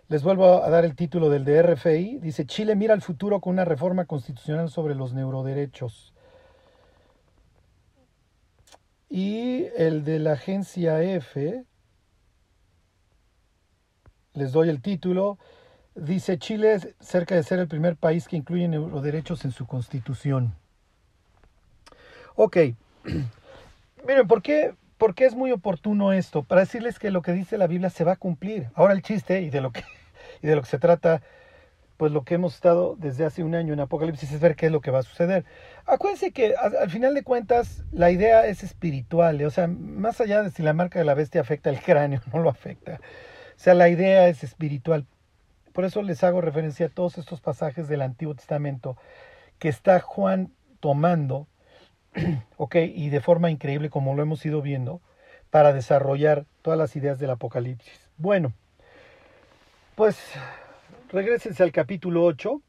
Les 0.07 0.23
vuelvo 0.23 0.63
a 0.63 0.69
dar 0.69 0.85
el 0.85 0.95
título 0.95 1.29
del 1.29 1.43
de 1.45 1.61
RFI. 1.61 2.19
Dice, 2.19 2.45
Chile 2.45 2.75
mira 2.75 2.93
al 2.93 3.01
futuro 3.01 3.41
con 3.41 3.53
una 3.53 3.65
reforma 3.65 4.05
constitucional 4.05 4.69
sobre 4.69 4.95
los 4.95 5.13
neuroderechos. 5.13 6.12
Y 9.13 9.67
el 9.77 10.03
de 10.03 10.17
la 10.17 10.31
agencia 10.31 10.99
F, 11.03 11.65
les 14.33 14.51
doy 14.51 14.69
el 14.69 14.81
título, 14.81 15.37
dice 15.93 16.39
Chile 16.39 16.73
es 16.73 16.95
cerca 16.99 17.35
de 17.35 17.43
ser 17.43 17.59
el 17.59 17.67
primer 17.67 17.95
país 17.95 18.27
que 18.27 18.37
incluye 18.37 18.67
neuroderechos 18.67 19.45
en 19.45 19.51
su 19.51 19.67
constitución. 19.67 20.55
Ok, 22.33 22.57
miren, 24.07 24.27
¿por 24.27 24.41
qué, 24.41 24.73
¿por 24.97 25.13
qué 25.13 25.25
es 25.25 25.35
muy 25.35 25.51
oportuno 25.51 26.11
esto? 26.11 26.41
Para 26.41 26.61
decirles 26.61 26.97
que 26.97 27.11
lo 27.11 27.21
que 27.21 27.33
dice 27.33 27.59
la 27.59 27.67
Biblia 27.67 27.91
se 27.91 28.03
va 28.03 28.13
a 28.13 28.15
cumplir. 28.15 28.69
Ahora 28.73 28.95
el 28.95 29.03
chiste 29.03 29.43
y 29.43 29.51
de 29.51 29.61
lo 29.61 29.71
que, 29.71 29.83
y 30.41 30.47
de 30.47 30.55
lo 30.55 30.63
que 30.63 30.69
se 30.69 30.79
trata 30.79 31.21
pues 31.97 32.11
lo 32.11 32.23
que 32.23 32.35
hemos 32.35 32.55
estado 32.55 32.95
desde 32.97 33.25
hace 33.25 33.43
un 33.43 33.55
año 33.55 33.73
en 33.73 33.79
Apocalipsis 33.79 34.31
es 34.31 34.39
ver 34.39 34.55
qué 34.55 34.67
es 34.67 34.71
lo 34.71 34.81
que 34.81 34.91
va 34.91 34.99
a 34.99 35.03
suceder. 35.03 35.45
Acuérdense 35.85 36.31
que 36.31 36.55
al, 36.55 36.89
final 36.89 37.13
de 37.13 37.23
cuentas 37.23 37.83
la 37.91 38.11
idea 38.11 38.47
es 38.47 38.63
espiritual, 38.63 39.43
o 39.43 39.49
sea, 39.51 39.67
más 39.67 40.19
allá 40.21 40.41
de 40.41 40.51
si 40.51 40.63
la 40.63 40.73
marca 40.73 40.99
de 40.99 41.05
la 41.05 41.13
bestia 41.13 41.41
afecta 41.41 41.69
el 41.69 41.79
cráneo, 41.81 42.21
no 42.33 42.39
lo 42.39 42.49
afecta. 42.49 42.99
O 43.55 43.59
sea, 43.59 43.73
la 43.73 43.89
idea 43.89 44.27
es 44.27 44.43
espiritual. 44.43 45.05
Por 45.71 45.85
eso 45.85 46.01
les 46.01 46.23
hago 46.23 46.41
referencia 46.41 46.87
a 46.87 46.89
todos 46.89 47.17
estos 47.17 47.41
pasajes 47.41 47.87
del 47.87 48.01
Antiguo 48.01 48.35
Testamento 48.35 48.97
que 49.59 49.69
está 49.69 49.99
Juan 49.99 50.51
tomando, 50.79 51.47
ok, 52.57 52.75
y 52.75 53.09
de 53.09 53.21
forma 53.21 53.51
increíble 53.51 53.89
como 53.89 54.15
lo 54.15 54.21
hemos 54.21 54.45
ido 54.45 54.61
viendo, 54.61 55.01
para 55.49 55.73
desarrollar 55.73 56.45
todas 56.61 56.79
las 56.79 56.95
ideas 56.95 57.19
del 57.19 57.29
Apocalipsis. 57.29 58.09
Bueno, 58.17 58.53
pues 59.95 60.17
regresense 61.13 61.61
al 61.61 61.71
capítulo 61.71 62.23
8. 62.25 62.61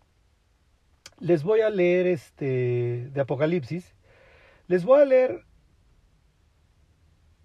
Les 1.21 1.43
voy 1.43 1.63
a 1.63 1.71
leer 1.71 2.07
este 2.07 3.09
de 3.11 3.21
Apocalipsis. 3.21 3.95
Les 4.69 4.85
voy 4.85 5.01
a 5.01 5.05
leer 5.07 5.45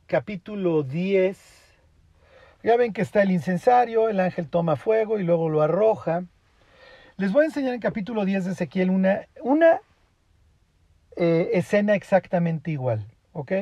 capítulo 0.07 0.83
10. 0.83 1.38
Ya 2.63 2.75
ven 2.75 2.91
que 2.91 3.01
está 3.01 3.21
el 3.21 3.31
incensario, 3.31 4.09
el 4.09 4.19
ángel 4.19 4.49
toma 4.49 4.75
fuego 4.75 5.17
y 5.17 5.23
luego 5.23 5.47
lo 5.47 5.62
arroja. 5.62 6.25
Les 7.15 7.31
voy 7.31 7.43
a 7.43 7.47
enseñar 7.47 7.73
en 7.73 7.79
capítulo 7.79 8.25
10 8.25 8.45
de 8.45 8.51
Ezequiel 8.51 8.89
una, 8.89 9.27
una 9.41 9.79
eh, 11.15 11.51
escena 11.53 11.95
exactamente 11.95 12.71
igual. 12.71 13.05
¿Ok? 13.31 13.53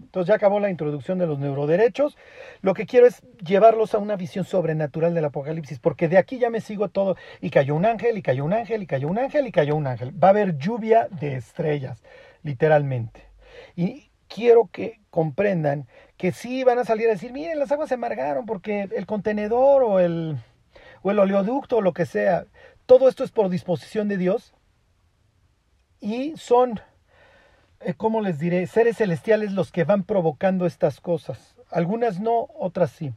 Entonces 0.00 0.28
ya 0.28 0.34
acabó 0.34 0.60
la 0.60 0.70
introducción 0.70 1.18
de 1.18 1.26
los 1.26 1.38
neuroderechos. 1.38 2.16
Lo 2.62 2.74
que 2.74 2.86
quiero 2.86 3.06
es 3.06 3.22
llevarlos 3.44 3.94
a 3.94 3.98
una 3.98 4.16
visión 4.16 4.44
sobrenatural 4.44 5.14
del 5.14 5.24
Apocalipsis, 5.24 5.78
porque 5.78 6.08
de 6.08 6.18
aquí 6.18 6.38
ya 6.38 6.50
me 6.50 6.60
sigo 6.60 6.88
todo. 6.88 7.16
Y 7.40 7.50
cayó 7.50 7.74
un 7.74 7.86
ángel, 7.86 8.18
y 8.18 8.22
cayó 8.22 8.44
un 8.44 8.52
ángel, 8.52 8.82
y 8.82 8.86
cayó 8.86 9.08
un 9.08 9.18
ángel, 9.18 9.46
y 9.46 9.52
cayó 9.52 9.76
un 9.76 9.86
ángel. 9.86 10.12
Va 10.22 10.28
a 10.28 10.30
haber 10.30 10.58
lluvia 10.58 11.08
de 11.10 11.36
estrellas, 11.36 12.02
literalmente. 12.42 13.22
Y 13.74 14.10
quiero 14.28 14.68
que 14.72 15.00
comprendan 15.10 15.86
que 16.16 16.32
sí 16.32 16.64
van 16.64 16.78
a 16.78 16.84
salir 16.84 17.08
a 17.08 17.12
decir, 17.12 17.32
miren, 17.32 17.58
las 17.58 17.72
aguas 17.72 17.88
se 17.88 17.94
amargaron 17.94 18.46
porque 18.46 18.88
el 18.94 19.06
contenedor 19.06 19.82
o 19.82 20.00
el, 20.00 20.36
o 21.02 21.10
el 21.10 21.18
oleoducto 21.18 21.78
o 21.78 21.80
lo 21.82 21.92
que 21.92 22.06
sea, 22.06 22.46
todo 22.86 23.08
esto 23.08 23.24
es 23.24 23.32
por 23.32 23.48
disposición 23.48 24.08
de 24.08 24.16
Dios. 24.16 24.54
Y 26.00 26.36
son 26.36 26.80
¿cómo 27.96 28.20
les 28.20 28.38
diré? 28.38 28.66
Seres 28.66 28.98
celestiales 28.98 29.52
los 29.52 29.72
que 29.72 29.84
van 29.84 30.04
provocando 30.04 30.66
estas 30.66 31.00
cosas. 31.00 31.56
Algunas 31.70 32.20
no, 32.20 32.48
otras 32.58 32.90
sí. 32.90 33.12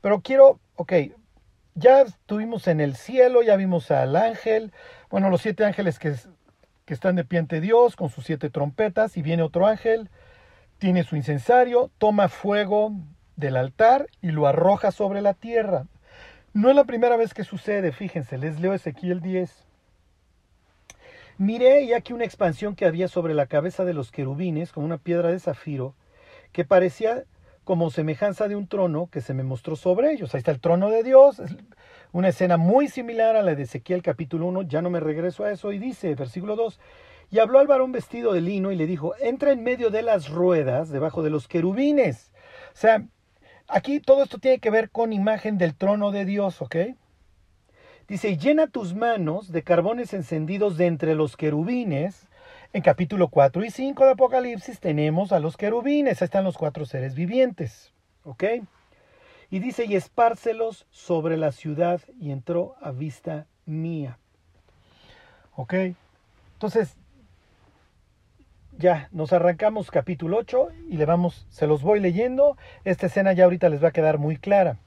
Pero 0.00 0.20
quiero, 0.20 0.60
ok, 0.76 0.92
ya 1.74 2.02
estuvimos 2.02 2.68
en 2.68 2.80
el 2.80 2.96
cielo, 2.96 3.42
ya 3.42 3.56
vimos 3.56 3.90
al 3.90 4.16
ángel, 4.16 4.72
bueno, 5.10 5.30
los 5.30 5.42
siete 5.42 5.64
ángeles 5.64 5.98
que, 5.98 6.14
que 6.84 6.94
están 6.94 7.16
de 7.16 7.24
pie 7.24 7.38
ante 7.38 7.60
Dios 7.60 7.96
con 7.96 8.10
sus 8.10 8.24
siete 8.24 8.50
trompetas 8.50 9.16
y 9.16 9.22
viene 9.22 9.42
otro 9.42 9.66
ángel, 9.66 10.10
tiene 10.78 11.04
su 11.04 11.16
incensario, 11.16 11.90
toma 11.98 12.28
fuego 12.28 12.92
del 13.36 13.56
altar 13.56 14.06
y 14.20 14.30
lo 14.30 14.46
arroja 14.46 14.90
sobre 14.90 15.22
la 15.22 15.34
tierra. 15.34 15.86
No 16.52 16.70
es 16.70 16.76
la 16.76 16.84
primera 16.84 17.16
vez 17.16 17.34
que 17.34 17.44
sucede, 17.44 17.92
fíjense, 17.92 18.38
les 18.38 18.60
leo 18.60 18.74
Ezequiel 18.74 19.20
10. 19.20 19.66
Miré 21.38 21.82
y 21.82 21.92
aquí 21.92 22.12
una 22.12 22.24
expansión 22.24 22.74
que 22.74 22.84
había 22.84 23.06
sobre 23.06 23.32
la 23.32 23.46
cabeza 23.46 23.84
de 23.84 23.94
los 23.94 24.10
querubines, 24.10 24.72
como 24.72 24.84
una 24.84 24.98
piedra 24.98 25.30
de 25.30 25.38
zafiro, 25.38 25.94
que 26.50 26.64
parecía 26.64 27.22
como 27.62 27.90
semejanza 27.90 28.48
de 28.48 28.56
un 28.56 28.66
trono 28.66 29.08
que 29.12 29.20
se 29.20 29.34
me 29.34 29.44
mostró 29.44 29.76
sobre 29.76 30.12
ellos. 30.12 30.34
Ahí 30.34 30.38
está 30.38 30.50
el 30.50 30.58
trono 30.58 30.90
de 30.90 31.04
Dios, 31.04 31.40
una 32.10 32.30
escena 32.30 32.56
muy 32.56 32.88
similar 32.88 33.36
a 33.36 33.42
la 33.42 33.54
de 33.54 33.62
Ezequiel 33.62 34.02
capítulo 34.02 34.46
1, 34.46 34.62
ya 34.62 34.82
no 34.82 34.90
me 34.90 34.98
regreso 34.98 35.44
a 35.44 35.52
eso, 35.52 35.70
y 35.70 35.78
dice, 35.78 36.16
versículo 36.16 36.56
2, 36.56 36.80
y 37.30 37.38
habló 37.38 37.60
al 37.60 37.68
varón 37.68 37.92
vestido 37.92 38.32
de 38.32 38.40
lino 38.40 38.72
y 38.72 38.76
le 38.76 38.86
dijo, 38.86 39.14
entra 39.20 39.52
en 39.52 39.62
medio 39.62 39.90
de 39.90 40.02
las 40.02 40.28
ruedas, 40.30 40.88
debajo 40.88 41.22
de 41.22 41.30
los 41.30 41.46
querubines. 41.46 42.32
O 42.74 42.76
sea, 42.76 43.04
aquí 43.68 44.00
todo 44.00 44.24
esto 44.24 44.38
tiene 44.38 44.58
que 44.58 44.70
ver 44.70 44.90
con 44.90 45.12
imagen 45.12 45.56
del 45.56 45.76
trono 45.76 46.10
de 46.10 46.24
Dios, 46.24 46.60
¿ok? 46.62 46.74
Dice, 48.08 48.38
llena 48.38 48.68
tus 48.68 48.94
manos 48.94 49.52
de 49.52 49.62
carbones 49.62 50.14
encendidos 50.14 50.78
de 50.78 50.86
entre 50.86 51.14
los 51.14 51.36
querubines. 51.36 52.26
En 52.72 52.80
capítulo 52.80 53.28
4 53.28 53.66
y 53.66 53.70
5 53.70 54.02
de 54.06 54.12
Apocalipsis 54.12 54.80
tenemos 54.80 55.30
a 55.30 55.40
los 55.40 55.58
querubines, 55.58 56.22
ahí 56.22 56.24
están 56.24 56.44
los 56.44 56.56
cuatro 56.56 56.86
seres 56.86 57.14
vivientes. 57.14 57.92
¿Ok? 58.24 58.44
Y 59.50 59.58
dice, 59.58 59.84
y 59.84 59.94
espárcelos 59.94 60.86
sobre 60.90 61.36
la 61.36 61.52
ciudad 61.52 62.00
y 62.18 62.30
entró 62.30 62.76
a 62.80 62.92
vista 62.92 63.46
mía. 63.66 64.18
¿Ok? 65.54 65.74
Entonces, 66.54 66.96
ya, 68.78 69.08
nos 69.12 69.34
arrancamos 69.34 69.90
capítulo 69.90 70.38
8 70.38 70.68
y 70.88 70.96
le 70.96 71.04
vamos, 71.04 71.46
se 71.50 71.66
los 71.66 71.82
voy 71.82 72.00
leyendo. 72.00 72.56
Esta 72.84 73.06
escena 73.06 73.34
ya 73.34 73.44
ahorita 73.44 73.68
les 73.68 73.84
va 73.84 73.88
a 73.88 73.92
quedar 73.92 74.16
muy 74.16 74.38
clara. 74.38 74.78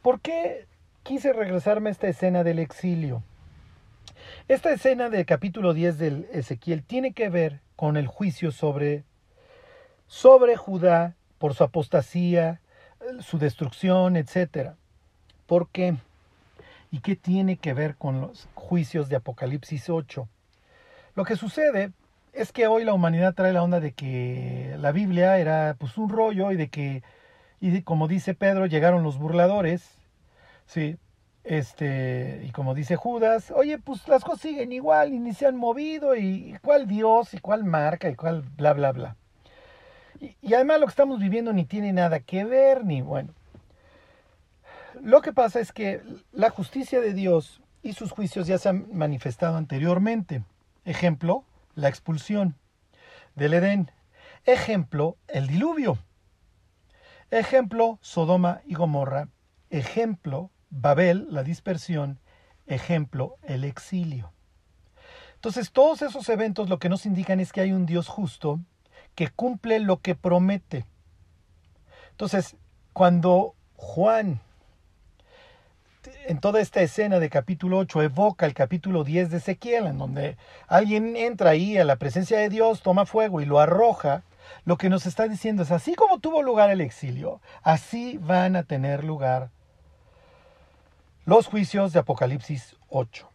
¿Por 0.00 0.20
qué 0.20 0.69
quise 1.02 1.32
regresarme 1.32 1.90
a 1.90 1.92
esta 1.92 2.08
escena 2.08 2.44
del 2.44 2.58
exilio? 2.58 3.22
Esta 4.48 4.72
escena 4.72 5.08
del 5.08 5.26
capítulo 5.26 5.74
10 5.74 5.98
del 5.98 6.28
Ezequiel 6.32 6.82
tiene 6.82 7.12
que 7.12 7.28
ver 7.28 7.60
con 7.76 7.96
el 7.96 8.06
juicio 8.06 8.52
sobre, 8.52 9.04
sobre 10.06 10.56
Judá 10.56 11.14
por 11.38 11.54
su 11.54 11.64
apostasía, 11.64 12.60
su 13.20 13.38
destrucción, 13.38 14.16
etc. 14.16 14.72
¿Por 15.46 15.68
qué? 15.68 15.96
¿Y 16.90 17.00
qué 17.00 17.16
tiene 17.16 17.56
que 17.56 17.72
ver 17.72 17.96
con 17.96 18.20
los 18.20 18.48
juicios 18.54 19.08
de 19.08 19.16
Apocalipsis 19.16 19.88
8? 19.88 20.28
Lo 21.14 21.24
que 21.24 21.36
sucede 21.36 21.92
es 22.32 22.52
que 22.52 22.66
hoy 22.66 22.84
la 22.84 22.92
humanidad 22.92 23.34
trae 23.34 23.52
la 23.52 23.62
onda 23.62 23.80
de 23.80 23.92
que 23.92 24.76
la 24.78 24.92
Biblia 24.92 25.38
era 25.38 25.76
pues 25.78 25.96
un 25.96 26.08
rollo 26.08 26.52
y 26.52 26.56
de 26.56 26.68
que, 26.68 27.02
y 27.60 27.82
como 27.82 28.08
dice 28.08 28.34
Pedro, 28.34 28.66
llegaron 28.66 29.02
los 29.02 29.18
burladores, 29.18 29.99
sí, 30.70 30.96
este, 31.42 32.42
y 32.44 32.50
como 32.52 32.74
dice 32.74 32.96
Judas, 32.96 33.50
oye, 33.50 33.78
pues 33.78 34.06
las 34.06 34.22
cosas 34.22 34.42
siguen 34.42 34.72
igual 34.72 35.12
y 35.12 35.18
ni 35.18 35.34
se 35.34 35.46
han 35.46 35.56
movido 35.56 36.14
y, 36.14 36.56
cuál 36.62 36.86
Dios 36.86 37.34
y 37.34 37.38
cuál 37.38 37.64
marca 37.64 38.08
y 38.08 38.14
cuál 38.14 38.42
bla, 38.42 38.72
bla, 38.72 38.92
bla. 38.92 39.16
Y, 40.20 40.54
además 40.54 40.80
lo 40.80 40.86
que 40.86 40.90
estamos 40.90 41.18
viviendo 41.18 41.52
ni 41.52 41.64
tiene 41.64 41.92
nada 41.92 42.20
que 42.20 42.44
ver, 42.44 42.84
ni 42.84 43.00
bueno. 43.00 43.34
Lo 45.02 45.22
que 45.22 45.32
pasa 45.32 45.60
es 45.60 45.72
que 45.72 46.02
la 46.32 46.50
justicia 46.50 47.00
de 47.00 47.14
Dios 47.14 47.62
y 47.82 47.94
sus 47.94 48.12
juicios 48.12 48.46
ya 48.46 48.58
se 48.58 48.68
han 48.68 48.86
manifestado 48.92 49.56
anteriormente. 49.56 50.44
Ejemplo, 50.84 51.44
la 51.74 51.88
expulsión 51.88 52.54
del 53.34 53.54
Edén. 53.54 53.90
Ejemplo, 54.44 55.16
el 55.26 55.46
diluvio. 55.46 55.98
Ejemplo, 57.30 57.98
Sodoma 58.02 58.60
y 58.66 58.74
Gomorra. 58.74 59.28
Ejemplo, 59.70 60.50
Babel, 60.70 61.26
la 61.30 61.42
dispersión. 61.42 62.18
Ejemplo, 62.66 63.36
el 63.42 63.64
exilio. 63.64 64.32
Entonces, 65.34 65.72
todos 65.72 66.02
esos 66.02 66.28
eventos 66.28 66.68
lo 66.68 66.78
que 66.78 66.88
nos 66.88 67.06
indican 67.06 67.40
es 67.40 67.52
que 67.52 67.60
hay 67.60 67.72
un 67.72 67.86
Dios 67.86 68.08
justo 68.08 68.60
que 69.14 69.28
cumple 69.28 69.80
lo 69.80 70.00
que 70.00 70.14
promete. 70.14 70.84
Entonces, 72.12 72.56
cuando 72.92 73.54
Juan 73.74 74.40
en 76.26 76.38
toda 76.38 76.60
esta 76.60 76.80
escena 76.80 77.18
de 77.18 77.28
capítulo 77.28 77.78
8 77.78 78.02
evoca 78.02 78.46
el 78.46 78.54
capítulo 78.54 79.04
10 79.04 79.30
de 79.30 79.36
Ezequiel, 79.38 79.86
en 79.86 79.98
donde 79.98 80.36
alguien 80.66 81.16
entra 81.16 81.50
ahí 81.50 81.76
a 81.76 81.84
la 81.84 81.96
presencia 81.96 82.38
de 82.38 82.48
Dios, 82.48 82.82
toma 82.82 83.06
fuego 83.06 83.40
y 83.40 83.46
lo 83.46 83.60
arroja, 83.60 84.22
lo 84.64 84.78
que 84.78 84.88
nos 84.88 85.06
está 85.06 85.28
diciendo 85.28 85.62
es, 85.62 85.70
así 85.70 85.94
como 85.94 86.18
tuvo 86.18 86.42
lugar 86.42 86.70
el 86.70 86.80
exilio, 86.80 87.40
así 87.62 88.18
van 88.18 88.56
a 88.56 88.62
tener 88.62 89.04
lugar 89.04 89.50
los 91.30 91.46
juicios 91.46 91.92
de 91.92 92.00
Apocalipsis 92.00 92.74
8. 92.88 93.30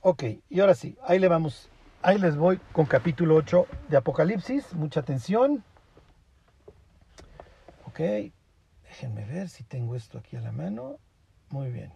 Ok, 0.00 0.24
y 0.48 0.60
ahora 0.60 0.74
sí, 0.74 0.96
ahí 1.06 1.18
le 1.18 1.28
vamos, 1.28 1.68
ahí 2.00 2.16
les 2.16 2.38
voy 2.38 2.58
con 2.72 2.86
capítulo 2.86 3.34
8 3.34 3.66
de 3.90 3.98
Apocalipsis, 3.98 4.72
mucha 4.72 5.00
atención. 5.00 5.62
Ok, 7.84 8.00
déjenme 8.82 9.26
ver 9.26 9.50
si 9.50 9.62
tengo 9.62 9.94
esto 9.94 10.16
aquí 10.16 10.36
a 10.36 10.40
la 10.40 10.52
mano. 10.52 10.96
Muy 11.50 11.70
bien. 11.70 11.92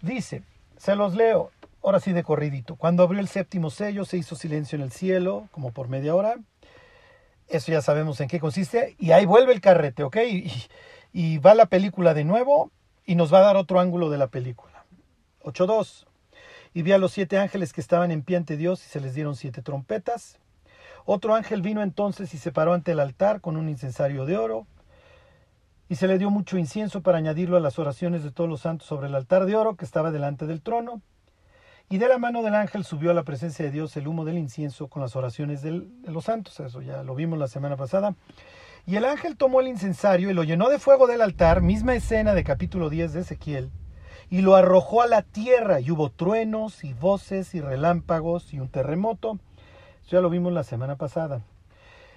Dice, 0.00 0.42
se 0.78 0.96
los 0.96 1.14
leo, 1.14 1.50
ahora 1.82 2.00
sí 2.00 2.14
de 2.14 2.22
corridito. 2.22 2.76
Cuando 2.76 3.02
abrió 3.02 3.20
el 3.20 3.28
séptimo 3.28 3.68
sello 3.68 4.06
se 4.06 4.16
hizo 4.16 4.36
silencio 4.36 4.76
en 4.76 4.84
el 4.84 4.90
cielo, 4.90 5.50
como 5.50 5.70
por 5.72 5.88
media 5.88 6.14
hora. 6.14 6.36
Eso 7.46 7.72
ya 7.72 7.82
sabemos 7.82 8.22
en 8.22 8.28
qué 8.28 8.40
consiste. 8.40 8.96
Y 8.98 9.10
ahí 9.10 9.26
vuelve 9.26 9.52
el 9.52 9.60
carrete, 9.60 10.02
¿ok? 10.02 10.16
Y, 10.16 10.50
y 11.12 11.36
va 11.36 11.52
la 11.52 11.66
película 11.66 12.14
de 12.14 12.24
nuevo 12.24 12.70
y 13.06 13.14
nos 13.14 13.32
va 13.32 13.38
a 13.38 13.42
dar 13.42 13.56
otro 13.56 13.80
ángulo 13.80 14.10
de 14.10 14.18
la 14.18 14.26
película. 14.26 14.84
8.2. 15.44 16.06
Y 16.74 16.82
vi 16.82 16.92
a 16.92 16.98
los 16.98 17.12
siete 17.12 17.38
ángeles 17.38 17.72
que 17.72 17.80
estaban 17.80 18.10
en 18.10 18.22
pie 18.22 18.36
ante 18.36 18.56
Dios 18.56 18.84
y 18.84 18.88
se 18.88 19.00
les 19.00 19.14
dieron 19.14 19.36
siete 19.36 19.62
trompetas. 19.62 20.38
Otro 21.04 21.34
ángel 21.36 21.62
vino 21.62 21.82
entonces 21.82 22.34
y 22.34 22.38
se 22.38 22.50
paró 22.52 22.74
ante 22.74 22.92
el 22.92 23.00
altar 23.00 23.40
con 23.40 23.56
un 23.56 23.68
incensario 23.68 24.26
de 24.26 24.36
oro 24.36 24.66
y 25.88 25.94
se 25.94 26.08
le 26.08 26.18
dio 26.18 26.30
mucho 26.30 26.58
incienso 26.58 27.00
para 27.00 27.18
añadirlo 27.18 27.56
a 27.56 27.60
las 27.60 27.78
oraciones 27.78 28.24
de 28.24 28.32
todos 28.32 28.50
los 28.50 28.62
santos 28.62 28.88
sobre 28.88 29.06
el 29.06 29.14
altar 29.14 29.46
de 29.46 29.54
oro 29.54 29.76
que 29.76 29.84
estaba 29.84 30.10
delante 30.10 30.46
del 30.46 30.60
trono. 30.60 31.00
Y 31.88 31.98
de 31.98 32.08
la 32.08 32.18
mano 32.18 32.42
del 32.42 32.56
ángel 32.56 32.84
subió 32.84 33.12
a 33.12 33.14
la 33.14 33.22
presencia 33.22 33.64
de 33.64 33.70
Dios 33.70 33.96
el 33.96 34.08
humo 34.08 34.24
del 34.24 34.38
incienso 34.38 34.88
con 34.88 35.00
las 35.00 35.14
oraciones 35.14 35.62
de 35.62 35.86
los 36.02 36.24
santos. 36.24 36.58
Eso 36.58 36.82
ya 36.82 37.04
lo 37.04 37.14
vimos 37.14 37.38
la 37.38 37.46
semana 37.46 37.76
pasada. 37.76 38.16
Y 38.88 38.94
el 38.94 39.04
ángel 39.04 39.36
tomó 39.36 39.60
el 39.60 39.66
incensario 39.66 40.30
y 40.30 40.32
lo 40.32 40.44
llenó 40.44 40.68
de 40.68 40.78
fuego 40.78 41.08
del 41.08 41.20
altar, 41.20 41.60
misma 41.60 41.96
escena 41.96 42.34
de 42.34 42.44
capítulo 42.44 42.88
10 42.88 43.14
de 43.14 43.20
Ezequiel, 43.22 43.72
y 44.30 44.42
lo 44.42 44.54
arrojó 44.54 45.02
a 45.02 45.08
la 45.08 45.22
tierra. 45.22 45.80
Y 45.80 45.90
hubo 45.90 46.08
truenos 46.12 46.84
y 46.84 46.92
voces 46.94 47.52
y 47.56 47.60
relámpagos 47.60 48.54
y 48.54 48.60
un 48.60 48.68
terremoto. 48.68 49.40
Eso 50.02 50.12
ya 50.12 50.20
lo 50.20 50.30
vimos 50.30 50.52
la 50.52 50.62
semana 50.62 50.94
pasada. 50.94 51.42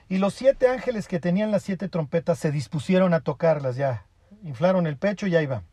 Y 0.10 0.20
los 0.20 0.36
siete 0.36 0.68
ángeles 0.68 1.08
que 1.08 1.20
tenían 1.20 1.50
las 1.50 1.64
siete 1.64 1.90
trompetas 1.90 2.38
se 2.38 2.52
dispusieron 2.52 3.16
a 3.16 3.22
tocarlas 3.22 3.76
ya. 3.76 4.06
Inflaron 4.44 4.86
el 4.86 4.98
pecho 4.98 5.26
y 5.26 5.36
ahí 5.36 5.48
va. 5.48 5.64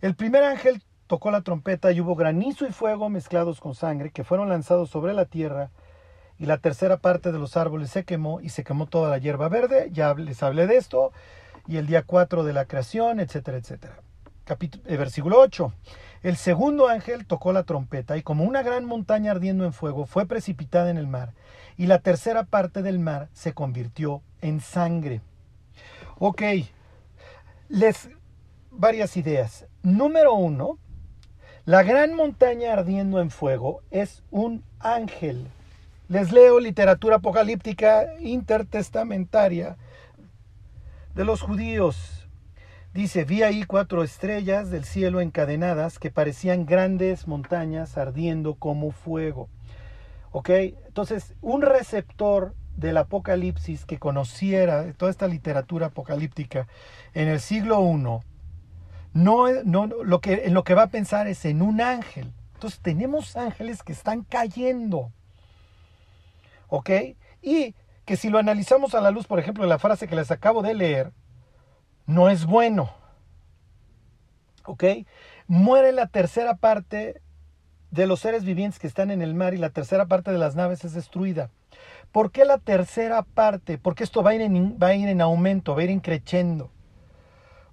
El 0.00 0.16
primer 0.16 0.42
ángel 0.42 0.82
tocó 1.06 1.30
la 1.30 1.42
trompeta 1.42 1.92
y 1.92 2.00
hubo 2.00 2.16
granizo 2.16 2.66
y 2.66 2.72
fuego 2.72 3.08
mezclados 3.08 3.60
con 3.60 3.76
sangre 3.76 4.10
que 4.10 4.24
fueron 4.24 4.48
lanzados 4.48 4.90
sobre 4.90 5.14
la 5.14 5.26
tierra 5.26 5.70
y 6.40 6.46
la 6.46 6.56
tercera 6.56 6.96
parte 6.96 7.32
de 7.32 7.38
los 7.38 7.58
árboles 7.58 7.90
se 7.90 8.04
quemó 8.04 8.40
y 8.40 8.48
se 8.48 8.64
quemó 8.64 8.86
toda 8.86 9.10
la 9.10 9.18
hierba 9.18 9.50
verde. 9.50 9.90
Ya 9.92 10.14
les 10.14 10.42
hablé 10.42 10.66
de 10.66 10.78
esto. 10.78 11.12
Y 11.68 11.76
el 11.76 11.86
día 11.86 12.02
4 12.02 12.44
de 12.44 12.54
la 12.54 12.64
creación, 12.64 13.20
etcétera, 13.20 13.58
etcétera. 13.58 13.98
Eh, 14.86 14.96
versículo 14.96 15.38
8. 15.38 15.72
El 16.22 16.36
segundo 16.36 16.88
ángel 16.88 17.26
tocó 17.26 17.52
la 17.52 17.64
trompeta 17.64 18.16
y 18.16 18.22
como 18.22 18.44
una 18.44 18.62
gran 18.62 18.86
montaña 18.86 19.32
ardiendo 19.32 19.66
en 19.66 19.74
fuego 19.74 20.06
fue 20.06 20.24
precipitada 20.26 20.90
en 20.90 20.96
el 20.96 21.06
mar 21.06 21.34
y 21.76 21.86
la 21.86 21.98
tercera 21.98 22.44
parte 22.44 22.82
del 22.82 22.98
mar 22.98 23.28
se 23.34 23.52
convirtió 23.52 24.22
en 24.40 24.60
sangre. 24.60 25.20
Ok, 26.18 26.42
les 27.68 28.08
varias 28.70 29.16
ideas. 29.18 29.66
Número 29.82 30.32
uno, 30.32 30.78
la 31.66 31.82
gran 31.82 32.14
montaña 32.14 32.72
ardiendo 32.72 33.20
en 33.20 33.30
fuego 33.30 33.82
es 33.90 34.22
un 34.30 34.64
ángel. 34.78 35.46
Les 36.10 36.32
leo 36.32 36.58
literatura 36.58 37.16
apocalíptica 37.18 38.04
intertestamentaria 38.18 39.76
de 41.14 41.24
los 41.24 41.40
judíos. 41.40 42.28
Dice, 42.92 43.22
vi 43.22 43.44
ahí 43.44 43.62
cuatro 43.62 44.02
estrellas 44.02 44.72
del 44.72 44.82
cielo 44.82 45.20
encadenadas 45.20 46.00
que 46.00 46.10
parecían 46.10 46.66
grandes 46.66 47.28
montañas 47.28 47.96
ardiendo 47.96 48.56
como 48.56 48.90
fuego. 48.90 49.48
¿Ok? 50.32 50.48
Entonces, 50.88 51.36
un 51.42 51.62
receptor 51.62 52.56
del 52.76 52.96
Apocalipsis 52.96 53.84
que 53.84 54.00
conociera 54.00 54.92
toda 54.94 55.12
esta 55.12 55.28
literatura 55.28 55.86
apocalíptica 55.86 56.66
en 57.14 57.28
el 57.28 57.38
siglo 57.38 57.88
I, 57.88 58.02
no, 59.12 59.62
no, 59.62 59.86
lo 59.86 60.20
que, 60.20 60.46
en 60.46 60.54
lo 60.54 60.64
que 60.64 60.74
va 60.74 60.82
a 60.82 60.90
pensar 60.90 61.28
es 61.28 61.44
en 61.44 61.62
un 61.62 61.80
ángel. 61.80 62.32
Entonces, 62.54 62.80
tenemos 62.80 63.36
ángeles 63.36 63.84
que 63.84 63.92
están 63.92 64.24
cayendo. 64.24 65.12
¿Ok? 66.70 66.90
Y 67.42 67.74
que 68.04 68.16
si 68.16 68.30
lo 68.30 68.38
analizamos 68.38 68.94
a 68.94 69.00
la 69.00 69.10
luz, 69.10 69.26
por 69.26 69.38
ejemplo, 69.38 69.64
de 69.64 69.68
la 69.68 69.78
frase 69.78 70.08
que 70.08 70.16
les 70.16 70.30
acabo 70.30 70.62
de 70.62 70.74
leer, 70.74 71.12
no 72.06 72.30
es 72.30 72.46
bueno. 72.46 72.90
¿Ok? 74.64 74.84
Muere 75.46 75.92
la 75.92 76.06
tercera 76.06 76.56
parte 76.56 77.20
de 77.90 78.06
los 78.06 78.20
seres 78.20 78.44
vivientes 78.44 78.78
que 78.78 78.86
están 78.86 79.10
en 79.10 79.20
el 79.20 79.34
mar 79.34 79.52
y 79.54 79.58
la 79.58 79.70
tercera 79.70 80.06
parte 80.06 80.30
de 80.30 80.38
las 80.38 80.54
naves 80.54 80.84
es 80.84 80.94
destruida. 80.94 81.50
¿Por 82.12 82.30
qué 82.30 82.44
la 82.44 82.58
tercera 82.58 83.22
parte? 83.22 83.78
Porque 83.78 84.04
esto 84.04 84.22
va 84.22 84.30
a 84.30 84.34
ir 84.34 84.42
en, 84.42 85.20
aumento, 85.20 85.74
va 85.74 85.80
a 85.82 85.84
ir 85.84 85.90
increciendo. 85.90 86.70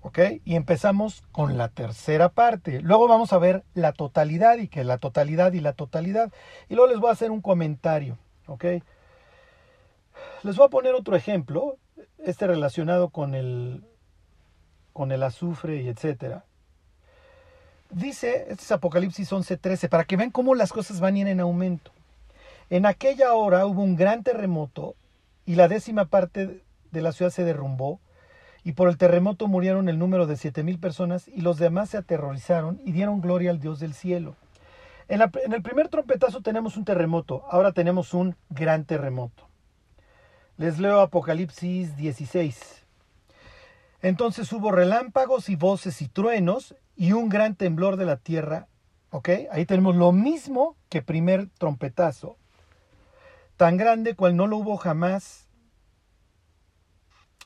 ¿Ok? 0.01 0.19
Y 0.45 0.55
empezamos 0.55 1.23
con 1.31 1.57
la 1.57 1.69
tercera 1.69 2.29
parte. 2.29 2.81
Luego 2.81 3.07
vamos 3.07 3.33
a 3.33 3.39
ver 3.39 3.63
la 3.73 3.91
totalidad 3.91 4.57
y 4.57 4.67
que 4.67 4.83
la 4.83 4.97
totalidad 4.99 5.53
y 5.53 5.59
la 5.59 5.73
totalidad. 5.73 6.31
Y 6.69 6.75
luego 6.75 6.91
les 6.91 6.99
voy 6.99 7.09
a 7.09 7.13
hacer 7.13 7.31
un 7.31 7.41
comentario. 7.41 8.17
Les 10.43 10.55
voy 10.55 10.65
a 10.65 10.69
poner 10.69 10.93
otro 10.93 11.15
ejemplo, 11.15 11.77
este 12.19 12.47
relacionado 12.47 13.09
con 13.09 13.35
el, 13.35 13.83
con 14.93 15.11
el 15.11 15.23
azufre 15.23 15.81
y 15.81 15.87
etcétera. 15.89 16.45
dice, 17.89 18.45
este 18.49 18.63
es 18.63 18.71
Apocalipsis 18.71 19.31
11:13, 19.31 19.89
para 19.89 20.05
que 20.05 20.17
vean 20.17 20.31
cómo 20.31 20.55
las 20.55 20.71
cosas 20.71 20.99
van 20.99 21.17
en 21.17 21.39
aumento. 21.39 21.91
En 22.69 22.85
aquella 22.85 23.33
hora 23.33 23.65
hubo 23.65 23.81
un 23.81 23.95
gran 23.95 24.23
terremoto 24.23 24.95
y 25.45 25.55
la 25.55 25.67
décima 25.67 26.05
parte 26.05 26.63
de 26.91 27.01
la 27.01 27.11
ciudad 27.13 27.31
se 27.31 27.43
derrumbó 27.43 27.99
y 28.63 28.73
por 28.73 28.89
el 28.89 28.97
terremoto 28.97 29.47
murieron 29.47 29.87
el 29.87 29.97
número 29.97 30.27
de 30.27 30.35
siete 30.35 30.63
mil 30.63 30.77
personas 30.77 31.29
y 31.29 31.41
los 31.41 31.57
demás 31.57 31.91
se 31.91 31.97
aterrorizaron 31.97 32.81
y 32.83 32.91
dieron 32.91 33.21
gloria 33.21 33.51
al 33.51 33.59
Dios 33.59 33.79
del 33.79 33.93
cielo. 33.93 34.35
En, 35.09 35.21
el 35.21 35.61
primer 35.61 35.87
trompetazo 35.87 36.41
tenemos 36.41 36.75
un 36.75 36.83
terremoto, 36.83 37.45
ahora 37.49 37.71
tenemos 37.71 38.13
un 38.13 38.35
gran 38.49 38.83
terremoto. 38.83 39.47
Les 40.57 40.79
leo 40.79 40.99
Apocalipsis 40.99 41.95
16. 41.95 42.85
Entonces 44.01 44.51
hubo 44.51 44.71
relámpagos 44.71 45.49
y 45.49 45.55
voces 45.55 46.01
y 46.01 46.09
truenos 46.09 46.75
y 46.95 47.13
un 47.13 47.29
gran 47.29 47.55
temblor 47.55 47.95
de 47.95 48.05
la 48.05 48.17
tierra. 48.17 48.67
¿Ok? 49.11 49.29
Ahí 49.51 49.65
tenemos 49.65 49.95
lo 49.95 50.11
mismo 50.11 50.75
que 50.89 51.01
primer 51.01 51.49
trompetazo. 51.57 52.37
Tan 53.55 53.77
grande 53.77 54.15
cual 54.15 54.35
no 54.35 54.45
lo 54.45 54.57
hubo 54.57 54.77
jamás 54.77 55.47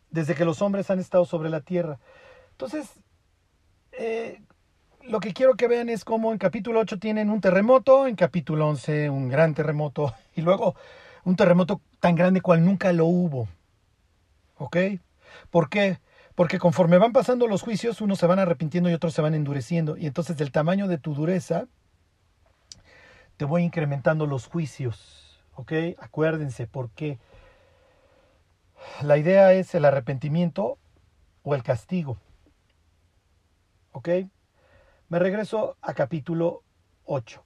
desde 0.10 0.36
que 0.36 0.46
los 0.46 0.62
hombres 0.62 0.90
han 0.90 1.00
estado 1.00 1.26
sobre 1.26 1.50
la 1.50 1.62
tierra. 1.62 2.00
Entonces, 2.52 2.90
eh, 3.92 4.42
lo 5.12 5.20
que 5.20 5.34
quiero 5.34 5.56
que 5.56 5.68
vean 5.68 5.90
es 5.90 6.06
cómo 6.06 6.32
en 6.32 6.38
capítulo 6.38 6.80
8 6.80 6.98
tienen 6.98 7.30
un 7.30 7.42
terremoto, 7.42 8.08
en 8.08 8.16
capítulo 8.16 8.70
11 8.70 9.10
un 9.10 9.28
gran 9.28 9.54
terremoto 9.54 10.16
y 10.36 10.42
luego 10.42 10.74
un 11.26 11.36
terremoto 11.36 11.82
tan 12.00 12.16
grande 12.16 12.40
cual 12.40 12.64
nunca 12.64 12.94
lo 12.94 13.06
hubo. 13.06 13.50
¿Ok? 14.58 14.78
¿Por 15.50 15.70
qué? 15.70 16.00
Porque 16.34 16.60
conforme 16.60 16.98
van 16.98 17.12
pasando 17.12 17.48
los 17.48 17.62
juicios, 17.62 18.00
unos 18.00 18.20
se 18.20 18.26
van 18.26 18.40
arrepintiendo 18.40 18.90
y 18.90 18.94
otros 18.94 19.14
se 19.14 19.22
van 19.22 19.36
endureciendo. 19.36 19.98
Y 19.98 20.08
entonces 20.08 20.38
del 20.38 20.54
tamaño 20.54 20.88
de 20.88 20.98
tu 20.98 21.14
dureza, 21.14 21.68
te 23.36 23.44
voy 23.44 23.64
incrementando 23.64 24.26
los 24.28 24.48
juicios. 24.48 25.44
¿Ok? 25.56 25.74
Acuérdense, 26.00 26.68
¿por 26.68 26.90
qué? 26.92 27.20
La 29.02 29.18
idea 29.18 29.52
es 29.52 29.76
el 29.76 29.84
arrepentimiento 29.84 30.78
o 31.44 31.54
el 31.54 31.64
castigo. 31.64 32.18
¿Ok? 33.92 34.08
Me 35.12 35.20
regreso 35.20 35.76
a 35.82 35.94
capítulo 35.94 36.64
8. 37.04 37.44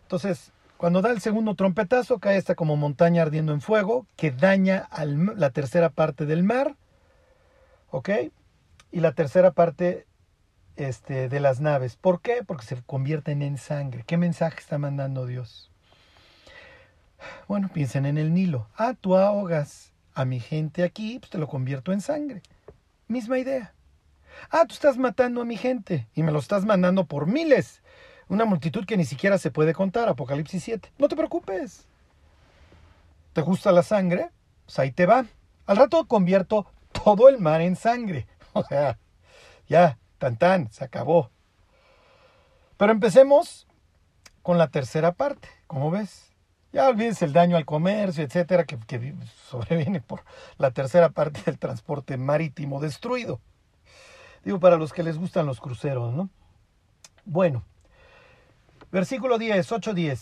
Entonces, 0.00 0.50
cuando 0.78 1.02
da 1.02 1.10
el 1.10 1.20
segundo 1.20 1.56
trompetazo, 1.56 2.20
cae 2.20 2.38
esta 2.38 2.54
como 2.54 2.74
montaña 2.74 3.20
ardiendo 3.20 3.52
en 3.52 3.60
fuego, 3.60 4.06
que 4.16 4.30
daña 4.30 4.88
la 5.36 5.50
tercera 5.50 5.90
parte 5.90 6.24
del 6.24 6.42
mar. 6.42 6.76
¿Ok? 7.90 8.08
Y 8.92 9.00
la 9.00 9.12
tercera 9.12 9.50
parte 9.50 10.06
este, 10.76 11.28
de 11.28 11.38
las 11.38 11.60
naves. 11.60 11.96
¿Por 11.96 12.22
qué? 12.22 12.42
Porque 12.42 12.64
se 12.64 12.82
convierten 12.82 13.42
en 13.42 13.58
sangre. 13.58 14.02
¿Qué 14.06 14.16
mensaje 14.16 14.58
está 14.58 14.78
mandando 14.78 15.26
Dios? 15.26 15.70
Bueno, 17.46 17.68
piensen 17.74 18.06
en 18.06 18.16
el 18.16 18.32
Nilo. 18.32 18.68
Ah, 18.74 18.94
tú 18.98 19.16
ahogas 19.16 19.92
a 20.14 20.24
mi 20.24 20.40
gente 20.40 20.82
aquí, 20.82 21.18
pues 21.18 21.28
te 21.28 21.36
lo 21.36 21.46
convierto 21.46 21.92
en 21.92 22.00
sangre. 22.00 22.40
Misma 23.06 23.38
idea. 23.38 23.73
Ah, 24.50 24.64
tú 24.66 24.74
estás 24.74 24.96
matando 24.96 25.42
a 25.42 25.44
mi 25.44 25.56
gente 25.56 26.08
y 26.14 26.22
me 26.22 26.32
lo 26.32 26.38
estás 26.38 26.64
mandando 26.64 27.06
por 27.06 27.26
miles. 27.26 27.82
Una 28.28 28.44
multitud 28.44 28.86
que 28.86 28.96
ni 28.96 29.04
siquiera 29.04 29.38
se 29.38 29.50
puede 29.50 29.74
contar, 29.74 30.08
Apocalipsis 30.08 30.62
7. 30.64 30.92
No 30.98 31.08
te 31.08 31.16
preocupes. 31.16 31.86
¿Te 33.32 33.42
gusta 33.42 33.72
la 33.72 33.82
sangre? 33.82 34.30
Pues 34.64 34.78
ahí 34.78 34.92
te 34.92 35.06
va. 35.06 35.26
Al 35.66 35.76
rato 35.76 36.06
convierto 36.06 36.66
todo 36.92 37.28
el 37.28 37.38
mar 37.38 37.60
en 37.60 37.76
sangre. 37.76 38.26
O 38.56 38.62
sea, 38.62 39.00
ya, 39.66 39.98
tan 40.18 40.36
tan, 40.36 40.70
se 40.70 40.84
acabó. 40.84 41.32
Pero 42.76 42.92
empecemos 42.92 43.66
con 44.42 44.58
la 44.58 44.68
tercera 44.68 45.10
parte, 45.10 45.48
¿cómo 45.66 45.90
ves? 45.90 46.30
Ya 46.72 46.88
olvídense 46.88 47.24
el 47.24 47.32
daño 47.32 47.56
al 47.56 47.64
comercio, 47.64 48.22
etcétera, 48.22 48.64
que, 48.64 48.78
sobreviene 49.48 50.00
por 50.00 50.22
la 50.58 50.70
tercera 50.70 51.08
parte 51.08 51.40
del 51.46 51.58
transporte 51.58 52.16
marítimo 52.16 52.80
destruido. 52.80 53.40
Digo, 54.44 54.60
para 54.60 54.76
los 54.76 54.92
que 54.92 55.02
les 55.02 55.18
gustan 55.18 55.46
los 55.46 55.60
cruceros, 55.60 56.12
¿no? 56.12 56.28
Bueno, 57.24 57.64
versículo 58.92 59.38
10, 59.38 59.72
8-10. 59.72 60.18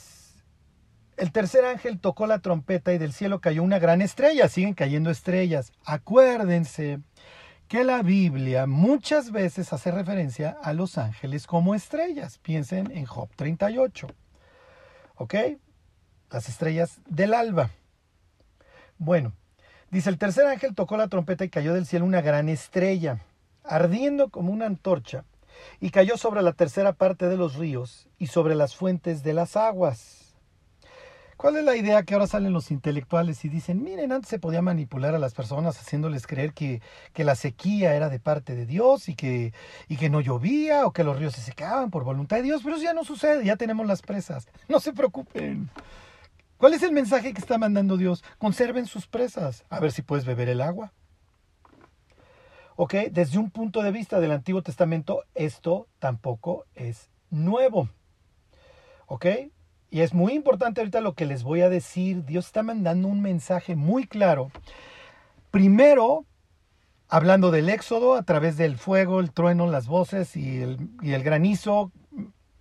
El 1.16 1.32
tercer 1.32 1.64
ángel 1.64 2.00
tocó 2.00 2.26
la 2.26 2.38
trompeta 2.38 2.92
y 2.92 2.98
del 2.98 3.12
cielo 3.12 3.40
cayó 3.40 3.62
una 3.62 3.78
gran 3.78 4.00
estrella. 4.00 4.48
Siguen 4.48 4.74
cayendo 4.74 5.10
estrellas. 5.10 5.72
Acuérdense 5.84 7.00
que 7.68 7.84
la 7.84 8.02
Biblia 8.02 8.66
muchas 8.66 9.30
veces 9.30 9.72
hace 9.72 9.90
referencia 9.90 10.56
a 10.62 10.72
los 10.72 10.98
ángeles 10.98 11.46
como 11.46 11.74
estrellas. 11.74 12.38
Piensen 12.38 12.90
en 12.92 13.06
Job 13.06 13.28
38. 13.36 14.08
¿Ok? 15.16 15.34
las 16.32 16.48
estrellas 16.48 17.00
del 17.08 17.34
alba. 17.34 17.70
Bueno, 18.98 19.32
dice, 19.90 20.10
el 20.10 20.18
tercer 20.18 20.46
ángel 20.46 20.74
tocó 20.74 20.96
la 20.96 21.08
trompeta 21.08 21.44
y 21.44 21.50
cayó 21.50 21.74
del 21.74 21.86
cielo 21.86 22.04
una 22.04 22.22
gran 22.22 22.48
estrella, 22.48 23.18
ardiendo 23.64 24.28
como 24.30 24.52
una 24.52 24.66
antorcha, 24.66 25.24
y 25.80 25.90
cayó 25.90 26.16
sobre 26.16 26.42
la 26.42 26.52
tercera 26.52 26.92
parte 26.92 27.28
de 27.28 27.36
los 27.36 27.56
ríos 27.56 28.08
y 28.18 28.28
sobre 28.28 28.54
las 28.54 28.74
fuentes 28.74 29.22
de 29.22 29.34
las 29.34 29.56
aguas. 29.56 30.22
¿Cuál 31.42 31.56
es 31.56 31.64
la 31.64 31.76
idea 31.76 32.04
que 32.04 32.14
ahora 32.14 32.28
salen 32.28 32.52
los 32.52 32.70
intelectuales 32.70 33.44
y 33.44 33.48
dicen, 33.48 33.82
miren, 33.82 34.12
antes 34.12 34.28
se 34.28 34.38
podía 34.38 34.62
manipular 34.62 35.16
a 35.16 35.18
las 35.18 35.34
personas 35.34 35.76
haciéndoles 35.76 36.28
creer 36.28 36.52
que, 36.52 36.80
que 37.12 37.24
la 37.24 37.34
sequía 37.34 37.96
era 37.96 38.08
de 38.08 38.20
parte 38.20 38.54
de 38.54 38.64
Dios 38.64 39.08
y 39.08 39.16
que, 39.16 39.52
y 39.88 39.96
que 39.96 40.08
no 40.08 40.20
llovía 40.20 40.86
o 40.86 40.92
que 40.92 41.02
los 41.02 41.18
ríos 41.18 41.32
se 41.32 41.40
secaban 41.40 41.90
por 41.90 42.04
voluntad 42.04 42.36
de 42.36 42.44
Dios, 42.44 42.60
pero 42.62 42.76
eso 42.76 42.84
ya 42.84 42.94
no 42.94 43.02
sucede, 43.02 43.44
ya 43.44 43.56
tenemos 43.56 43.86
las 43.86 44.02
presas. 44.02 44.46
No 44.68 44.78
se 44.78 44.92
preocupen. 44.92 45.68
¿Cuál 46.58 46.74
es 46.74 46.84
el 46.84 46.92
mensaje 46.92 47.34
que 47.34 47.40
está 47.40 47.58
mandando 47.58 47.96
Dios? 47.96 48.22
Conserven 48.38 48.86
sus 48.86 49.08
presas, 49.08 49.64
a 49.68 49.80
ver 49.80 49.90
si 49.90 50.02
puedes 50.02 50.24
beber 50.24 50.48
el 50.48 50.60
agua. 50.60 50.92
Ok, 52.76 52.94
desde 53.10 53.38
un 53.38 53.50
punto 53.50 53.82
de 53.82 53.92
vista 53.92 54.20
del 54.20 54.32
Antiguo 54.32 54.62
Testamento, 54.62 55.24
esto 55.34 55.88
tampoco 55.98 56.64
es 56.74 57.10
nuevo. 57.30 57.88
Ok, 59.06 59.26
y 59.90 60.00
es 60.00 60.14
muy 60.14 60.32
importante 60.32 60.80
ahorita 60.80 61.00
lo 61.00 61.14
que 61.14 61.26
les 61.26 61.42
voy 61.42 61.60
a 61.60 61.68
decir. 61.68 62.24
Dios 62.24 62.46
está 62.46 62.62
mandando 62.62 63.08
un 63.08 63.20
mensaje 63.20 63.76
muy 63.76 64.06
claro. 64.06 64.50
Primero, 65.50 66.24
hablando 67.08 67.50
del 67.50 67.68
éxodo 67.68 68.14
a 68.14 68.22
través 68.22 68.56
del 68.56 68.78
fuego, 68.78 69.20
el 69.20 69.32
trueno, 69.32 69.66
las 69.66 69.86
voces 69.86 70.36
y 70.36 70.62
el, 70.62 71.22
granizo. 71.22 71.92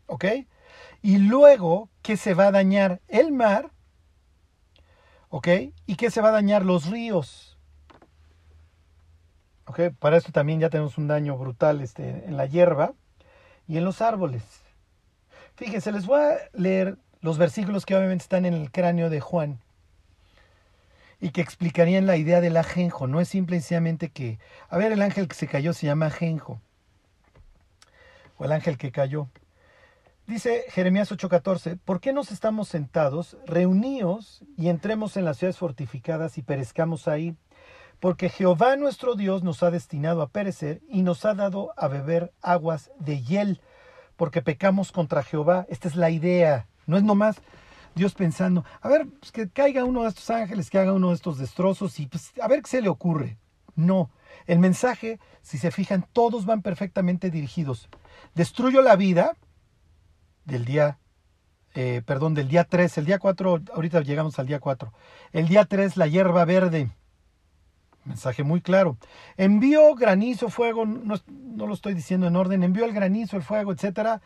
¿Ok? 0.08 0.26
Y 1.02 1.19
luego 1.19 1.89
que 2.02 2.17
se 2.17 2.34
va 2.34 2.47
a 2.47 2.52
dañar 2.52 3.00
el 3.08 3.32
mar 3.32 3.71
¿ok? 5.32 5.47
Y 5.88 5.95
que 5.95 6.12
se 6.12 6.21
va 6.21 6.30
a 6.30 6.34
dañar 6.34 6.63
los 6.63 6.88
ríos. 6.88 7.50
Para 9.99 10.17
esto 10.17 10.31
también 10.31 10.60
ya 10.60 10.69
tenemos 10.69 10.97
un 10.97 11.07
daño 11.07 11.38
brutal 11.38 11.81
este, 11.81 12.25
en 12.25 12.38
la 12.38 12.45
hierba 12.45 12.93
y 13.67 13.77
en 13.77 13.86
los 13.86 14.01
árboles. 14.01 14.43
Fíjense, 15.55 15.91
les 15.91 16.05
voy 16.05 16.21
a 16.21 16.38
leer 16.53 16.97
los 17.21 17.38
versículos 17.38 17.86
que 17.86 17.95
obviamente 17.95 18.23
están 18.23 18.45
en 18.45 18.53
el 18.53 18.71
cráneo 18.71 19.10
de 19.10 19.21
Juan 19.21 19.60
y 21.19 21.29
que 21.29 21.41
explicarían 21.41 22.07
la 22.07 22.17
idea 22.17 22.41
del 22.41 22.57
ajenjo. 22.57 23.07
No 23.07 23.21
es 23.21 23.29
simplemente 23.29 24.10
que, 24.10 24.39
a 24.69 24.77
ver, 24.77 24.91
el 24.91 25.01
ángel 25.01 25.27
que 25.27 25.36
se 25.36 25.47
cayó 25.47 25.73
se 25.73 25.86
llama 25.86 26.07
ajenjo. 26.07 26.60
O 28.38 28.45
el 28.45 28.51
ángel 28.51 28.77
que 28.77 28.91
cayó. 28.91 29.27
Dice 30.25 30.65
Jeremías 30.69 31.12
8:14, 31.12 31.77
¿por 31.84 31.99
qué 31.99 32.13
nos 32.13 32.31
estamos 32.31 32.69
sentados, 32.69 33.38
reuníos 33.45 34.43
y 34.58 34.69
entremos 34.69 35.17
en 35.17 35.25
las 35.25 35.37
ciudades 35.37 35.58
fortificadas 35.58 36.37
y 36.37 36.41
perezcamos 36.41 37.08
ahí? 37.08 37.35
Porque 38.02 38.27
Jehová 38.29 38.75
nuestro 38.75 39.15
Dios 39.15 39.43
nos 39.43 39.63
ha 39.63 39.71
destinado 39.71 40.21
a 40.21 40.27
perecer 40.27 40.81
y 40.89 41.04
nos 41.04 41.23
ha 41.23 41.33
dado 41.33 41.71
a 41.77 41.87
beber 41.87 42.33
aguas 42.41 42.91
de 42.99 43.21
hiel, 43.21 43.62
porque 44.17 44.41
pecamos 44.41 44.91
contra 44.91 45.23
Jehová. 45.23 45.65
Esta 45.69 45.87
es 45.87 45.95
la 45.95 46.10
idea, 46.10 46.67
no 46.87 46.97
es 46.97 47.04
nomás 47.04 47.37
Dios 47.95 48.13
pensando, 48.13 48.65
a 48.81 48.89
ver, 48.89 49.08
pues 49.19 49.31
que 49.31 49.49
caiga 49.49 49.85
uno 49.85 50.04
de 50.04 50.10
estos 50.10 50.29
ángeles, 50.29 50.69
que 50.69 50.79
haga 50.79 50.93
uno 50.93 51.10
de 51.10 51.15
estos 51.15 51.37
destrozos 51.37 51.99
y 51.99 52.08
pues 52.08 52.31
a 52.41 52.47
ver 52.47 52.62
qué 52.63 52.69
se 52.69 52.81
le 52.81 52.89
ocurre. 52.89 53.37
No, 53.75 54.10
el 54.47 54.60
mensaje, 54.60 55.19
si 55.41 55.58
se 55.58 55.71
fijan, 55.71 56.06
todos 56.12 56.45
van 56.45 56.62
perfectamente 56.62 57.29
dirigidos. 57.29 57.87
Destruyo 58.33 58.81
la 58.81 58.95
vida, 58.95 59.37
del 60.45 60.65
día, 60.65 60.97
eh, 61.75 62.02
perdón, 62.06 62.33
del 62.33 62.47
día 62.47 62.63
3, 62.63 62.97
el 62.97 63.06
día 63.06 63.19
4, 63.19 63.62
ahorita 63.73 64.02
llegamos 64.02 64.39
al 64.39 64.47
día 64.47 64.60
4. 64.60 64.91
El 65.33 65.47
día 65.47 65.65
3, 65.65 65.97
la 65.97 66.08
hierba 66.08 66.45
verde. 66.45 66.91
Mensaje 68.06 68.43
muy 68.43 68.62
claro. 68.62 68.97
Envió 69.37 69.93
granizo, 69.95 70.49
fuego, 70.49 70.85
no, 70.85 71.15
no 71.27 71.67
lo 71.67 71.73
estoy 71.73 71.93
diciendo 71.93 72.27
en 72.27 72.35
orden, 72.35 72.63
envió 72.63 72.85
el 72.85 72.93
granizo, 72.93 73.37
el 73.37 73.43
fuego, 73.43 73.71
etcétera. 73.71 74.21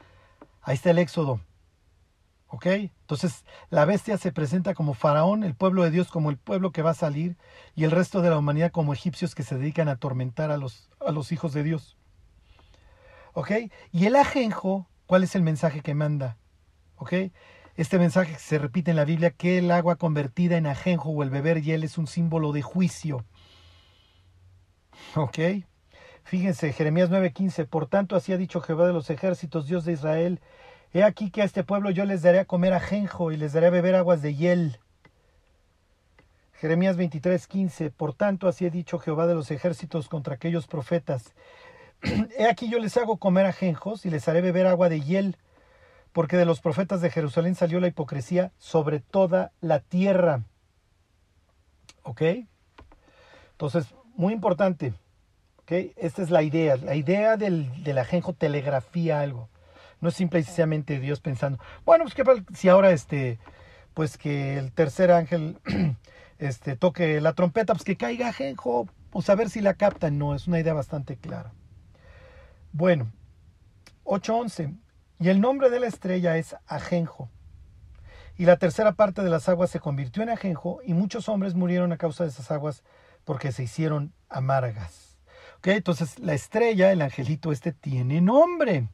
Ahí 0.61 0.76
está 0.76 0.91
el 0.91 0.99
éxodo. 0.99 1.41
¿Ok? 2.47 2.67
Entonces 2.67 3.43
la 3.69 3.86
bestia 3.86 4.17
se 4.17 4.32
presenta 4.32 4.73
como 4.73 4.93
faraón, 4.93 5.43
el 5.43 5.55
pueblo 5.55 5.84
de 5.84 5.91
Dios 5.91 6.07
como 6.07 6.30
el 6.30 6.38
pueblo 6.38 6.71
que 6.71 6.82
va 6.82 6.91
a 6.91 6.95
salir 6.95 7.36
y 7.76 7.84
el 7.84 7.91
resto 7.91 8.21
de 8.21 8.30
la 8.30 8.38
humanidad 8.38 8.71
como 8.71 8.93
egipcios 8.93 9.36
que 9.36 9.43
se 9.43 9.57
dedican 9.57 9.89
a 9.89 9.93
atormentar 9.93 10.51
a 10.51 10.57
los, 10.57 10.89
a 11.05 11.11
los 11.11 11.32
hijos 11.32 11.53
de 11.53 11.63
Dios. 11.63 11.97
¿Ok? 13.34 13.51
Y 13.91 14.05
el 14.05 14.15
ajenjo, 14.15 14.88
¿cuál 15.05 15.23
es 15.23 15.36
el 15.36 15.41
mensaje 15.41 15.82
que 15.82 15.93
manda? 15.93 16.38
¿Ok? 16.95 17.13
Este 17.76 17.99
mensaje 17.99 18.39
se 18.39 18.57
repite 18.57 18.91
en 18.91 18.97
la 18.97 19.03
Biblia 19.03 19.32
que 19.32 19.57
el 19.57 19.69
agua 19.69 19.97
convertida 19.97 20.55
en 20.55 20.65
ajenjo 20.65 21.09
o 21.09 21.23
el 21.23 21.30
beber 21.30 21.61
hiel 21.61 21.84
es 21.84 21.97
un 21.97 22.07
símbolo 22.07 22.53
de 22.53 22.61
juicio. 22.61 23.26
¿Ok? 25.16 25.39
Fíjense, 26.24 26.74
Jeremías 26.74 27.10
9:15, 27.10 27.68
por 27.68 27.88
tanto 27.88 28.16
así 28.16 28.34
ha 28.34 28.38
dicho 28.38 28.60
Jehová 28.62 28.88
de 28.88 28.93
los 28.93 29.10
ejércitos, 29.10 29.68
Dios 29.68 29.86
de 29.86 29.93
Israel, 29.93 30.39
he 30.93 31.04
aquí 31.04 31.30
que 31.30 31.41
a 31.41 31.46
este 31.46 31.64
pueblo 31.64 31.91
yo 31.91 32.06
les 32.06 32.22
daré 32.22 32.39
a 32.39 32.46
comer 32.46 32.74
ajenjo 32.74 33.32
y 33.32 33.38
les 33.38 33.54
daré 33.54 33.68
a 33.68 33.72
beber 33.72 33.96
aguas 33.96 34.22
de 34.22 34.34
hiel. 34.34 34.80
Jeremías 36.54 36.98
23:15, 36.98 37.91
por 37.91 38.14
tanto 38.14 38.48
así 38.48 38.66
ha 38.66 38.70
dicho 38.70 38.98
Jehová 38.98 39.28
de 39.28 39.36
los 39.36 39.52
ejércitos 39.52 40.10
contra 40.10 40.36
aquellos 40.36 40.68
profetas, 40.68 41.36
he 42.38 42.48
aquí 42.48 42.70
yo 42.70 42.80
les 42.80 42.98
hago 42.98 43.18
comer 43.18 43.46
ajenjos 43.46 44.06
y 44.06 44.10
les 44.10 44.28
haré 44.28 44.41
beber 44.41 44.66
agua 44.68 44.89
de 44.89 45.02
hiel 45.02 45.38
porque 46.16 46.38
de 46.38 46.46
los 46.46 46.62
profetas 46.62 47.02
de 47.02 47.12
Jerusalén 47.12 47.56
salió 47.56 47.82
la 47.82 47.88
hipocresía 47.88 48.54
sobre 48.58 49.02
toda 49.02 49.52
la 49.60 49.82
tierra. 49.82 50.43
¿Ok? 52.04 52.22
Entonces, 53.52 53.93
muy 54.16 54.34
importante. 54.34 54.93
¿Ok? 55.59 55.72
Esta 55.97 56.22
es 56.22 56.30
la 56.30 56.43
idea. 56.43 56.78
La 56.78 56.95
idea 56.95 57.38
del, 57.38 57.84
del 57.84 57.97
ajenjo 57.97 58.34
telegrafía 58.34 59.22
algo. 59.22 59.49
No 60.01 60.09
es 60.09 60.16
simplemente 60.16 60.99
Dios 60.99 61.20
pensando, 61.22 61.57
bueno, 61.86 62.03
pues 62.03 62.13
que 62.13 62.24
si 62.53 62.70
ahora 62.70 62.91
este, 62.91 63.39
pues 63.93 64.18
que 64.18 64.57
el 64.57 64.72
tercer 64.72 65.11
ángel 65.11 65.57
este, 66.38 66.76
toque 66.76 67.22
la 67.22 67.34
trompeta, 67.34 67.74
pues 67.74 67.86
que 67.86 67.95
caiga 67.95 68.28
ajenjo, 68.28 68.88
pues 69.09 69.30
a 69.30 69.36
ver 69.36 69.49
si 69.49 69.61
la 69.61 69.74
captan. 69.74 70.18
No, 70.20 70.36
es 70.36 70.47
una 70.47 70.59
idea 70.59 70.74
bastante 70.74 71.16
clara. 71.16 71.53
Bueno, 72.74 73.11
8.11. 74.03 74.78
Y 75.20 75.30
el 75.30 75.39
nombre 75.39 75.70
de 75.70 75.80
la 75.80 75.88
estrella 75.88 76.38
es 76.38 76.55
Ajenjo. 76.68 77.30
Y 78.38 78.45
la 78.45 78.57
tercera 78.57 78.91
parte 78.91 79.24
de 79.24 79.30
las 79.30 79.47
aguas 79.47 79.70
se 79.70 79.80
convirtió 79.80 80.22
en 80.22 80.30
ajenjo 80.30 80.80
y 80.84 80.93
muchos 80.93 81.30
hombres 81.30 81.55
murieron 81.55 81.93
a 81.93 81.97
causa 81.97 82.26
de 82.26 82.32
esas 82.32 82.51
aguas 82.51 82.84
porque 83.26 83.51
se 83.51 83.63
hicieron 83.63 84.13
amargas. 84.30 85.17
¿Ok? 85.57 85.67
Entonces 85.67 86.19
la 86.19 86.34
estrella, 86.34 86.91
el 86.91 87.01
angelito 87.01 87.51
este, 87.51 87.73
tiene 87.73 88.21
nombre. 88.21 88.88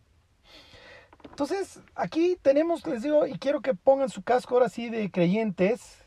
Entonces 1.30 1.80
aquí 1.96 2.38
tenemos, 2.42 2.86
les 2.88 3.04
digo, 3.04 3.28
y 3.28 3.38
quiero 3.38 3.62
que 3.62 3.76
pongan 3.76 4.10
su 4.10 4.24
casco 4.24 4.56
ahora 4.56 4.70
sí 4.70 4.90
de 4.90 5.12
creyentes, 5.12 5.98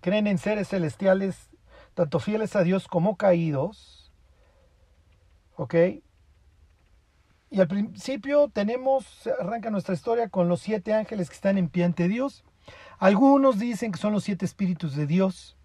creen 0.00 0.26
en 0.26 0.38
seres 0.38 0.68
celestiales, 0.68 1.48
tanto 1.94 2.20
fieles 2.20 2.56
a 2.56 2.62
Dios 2.62 2.88
como 2.88 3.16
caídos. 3.16 4.12
¿Ok? 5.56 5.74
Y 7.50 7.60
al 7.60 7.66
principio 7.66 8.48
tenemos, 8.48 9.28
arranca 9.40 9.70
nuestra 9.70 9.94
historia 9.94 10.28
con 10.28 10.48
los 10.48 10.60
siete 10.60 10.94
ángeles 10.94 11.28
que 11.28 11.34
están 11.34 11.58
en 11.58 11.68
pie 11.68 11.84
ante 11.84 12.06
Dios. 12.06 12.44
Algunos 12.98 13.58
dicen 13.58 13.92
que 13.92 13.98
son 13.98 14.12
los 14.12 14.24
siete 14.24 14.44
espíritus 14.44 14.94
de 14.94 15.06
Dios. 15.06 15.56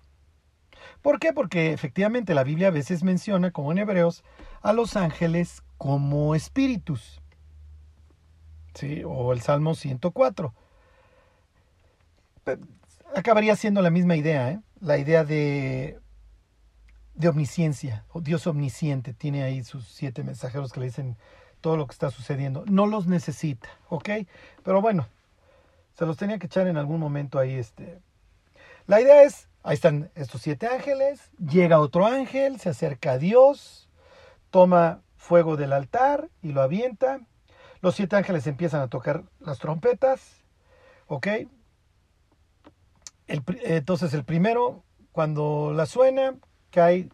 ¿Por 1.05 1.19
qué? 1.19 1.33
Porque 1.33 1.71
efectivamente 1.71 2.33
la 2.33 2.43
Biblia 2.43 2.69
a 2.69 2.71
veces 2.71 3.03
menciona, 3.03 3.51
como 3.51 3.71
en 3.71 3.77
Hebreos, 3.77 4.23
a 4.63 4.73
los 4.73 4.95
ángeles 4.95 5.61
como 5.77 6.33
espíritus. 6.33 7.21
¿Sí? 8.73 9.03
O 9.05 9.31
el 9.31 9.39
Salmo 9.39 9.75
104. 9.75 10.51
Acabaría 13.15 13.55
siendo 13.55 13.83
la 13.83 13.91
misma 13.91 14.15
idea, 14.15 14.49
¿eh? 14.49 14.61
la 14.79 14.97
idea 14.97 15.23
de, 15.23 15.99
de 17.13 17.27
omnisciencia, 17.27 18.05
o 18.11 18.19
Dios 18.19 18.47
omnisciente. 18.47 19.13
Tiene 19.13 19.43
ahí 19.43 19.63
sus 19.63 19.87
siete 19.87 20.23
mensajeros 20.23 20.71
que 20.71 20.79
le 20.79 20.87
dicen 20.87 21.17
todo 21.61 21.77
lo 21.77 21.85
que 21.85 21.93
está 21.93 22.09
sucediendo. 22.09 22.63
No 22.65 22.87
los 22.87 23.05
necesita, 23.05 23.69
¿ok? 23.89 24.09
Pero 24.63 24.81
bueno, 24.81 25.07
se 25.93 26.07
los 26.07 26.17
tenía 26.17 26.39
que 26.39 26.47
echar 26.47 26.65
en 26.65 26.77
algún 26.77 26.99
momento 26.99 27.37
ahí. 27.37 27.53
Este. 27.53 27.99
La 28.87 28.99
idea 28.99 29.21
es, 29.21 29.47
ahí 29.65 29.73
están 29.73 30.11
estos 30.15 30.41
siete 30.41 30.67
ángeles, 30.67 31.31
llega 31.37 31.79
otro 31.79 32.05
ángel, 32.05 32.59
se 32.59 32.69
acerca 32.69 33.11
a 33.11 33.17
Dios, 33.17 33.89
toma 34.49 35.01
fuego 35.17 35.57
del 35.57 35.73
altar 35.73 36.29
y 36.41 36.53
lo 36.53 36.61
avienta. 36.61 37.19
Los 37.81 37.95
siete 37.95 38.15
ángeles 38.15 38.47
empiezan 38.47 38.81
a 38.81 38.87
tocar 38.87 39.25
las 39.39 39.59
trompetas, 39.59 40.41
¿ok? 41.07 41.27
entonces 43.27 44.13
el 44.13 44.23
primero, 44.23 44.83
cuando 45.11 45.73
la 45.75 45.87
suena, 45.87 46.35
cae 46.69 47.09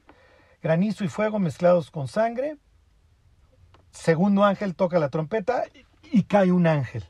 granizo 0.62 1.04
y 1.04 1.08
fuego 1.08 1.40
mezclados 1.40 1.90
con 1.90 2.08
sangre 2.08 2.58
segundo 3.92 4.44
ángel 4.44 4.76
toca 4.76 5.00
la 5.00 5.10
trompeta 5.10 5.66
y 6.04 6.24
cae 6.24 6.52
un 6.52 6.68
ángel. 6.68 7.06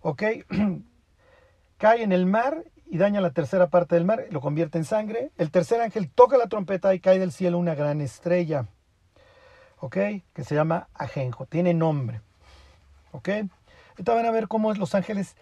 ¿Ok? 0.00 0.22
cae 1.78 2.02
en 2.02 2.12
el 2.12 2.26
mar 2.26 2.64
y 2.90 2.98
daña 2.98 3.20
la 3.20 3.30
tercera 3.30 3.68
parte 3.68 3.94
del 3.94 4.04
mar, 4.04 4.26
lo 4.30 4.40
convierte 4.40 4.78
en 4.78 4.84
sangre. 4.84 5.30
El 5.36 5.50
tercer 5.50 5.80
ángel 5.80 6.10
toca 6.10 6.36
la 6.36 6.48
trompeta 6.48 6.94
y 6.94 7.00
cae 7.00 7.18
del 7.18 7.32
cielo 7.32 7.58
una 7.58 7.74
gran 7.74 8.00
estrella. 8.00 8.66
¿Ok? 9.78 9.96
Que 10.32 10.44
se 10.44 10.54
llama 10.54 10.88
Ajenjo. 10.94 11.46
Tiene 11.46 11.74
nombre. 11.74 12.20
¿Ok? 13.12 13.28
Ahorita 13.90 14.14
van 14.14 14.26
a 14.26 14.30
ver 14.30 14.48
cómo 14.48 14.72
los 14.74 14.94
ángeles 14.94 15.36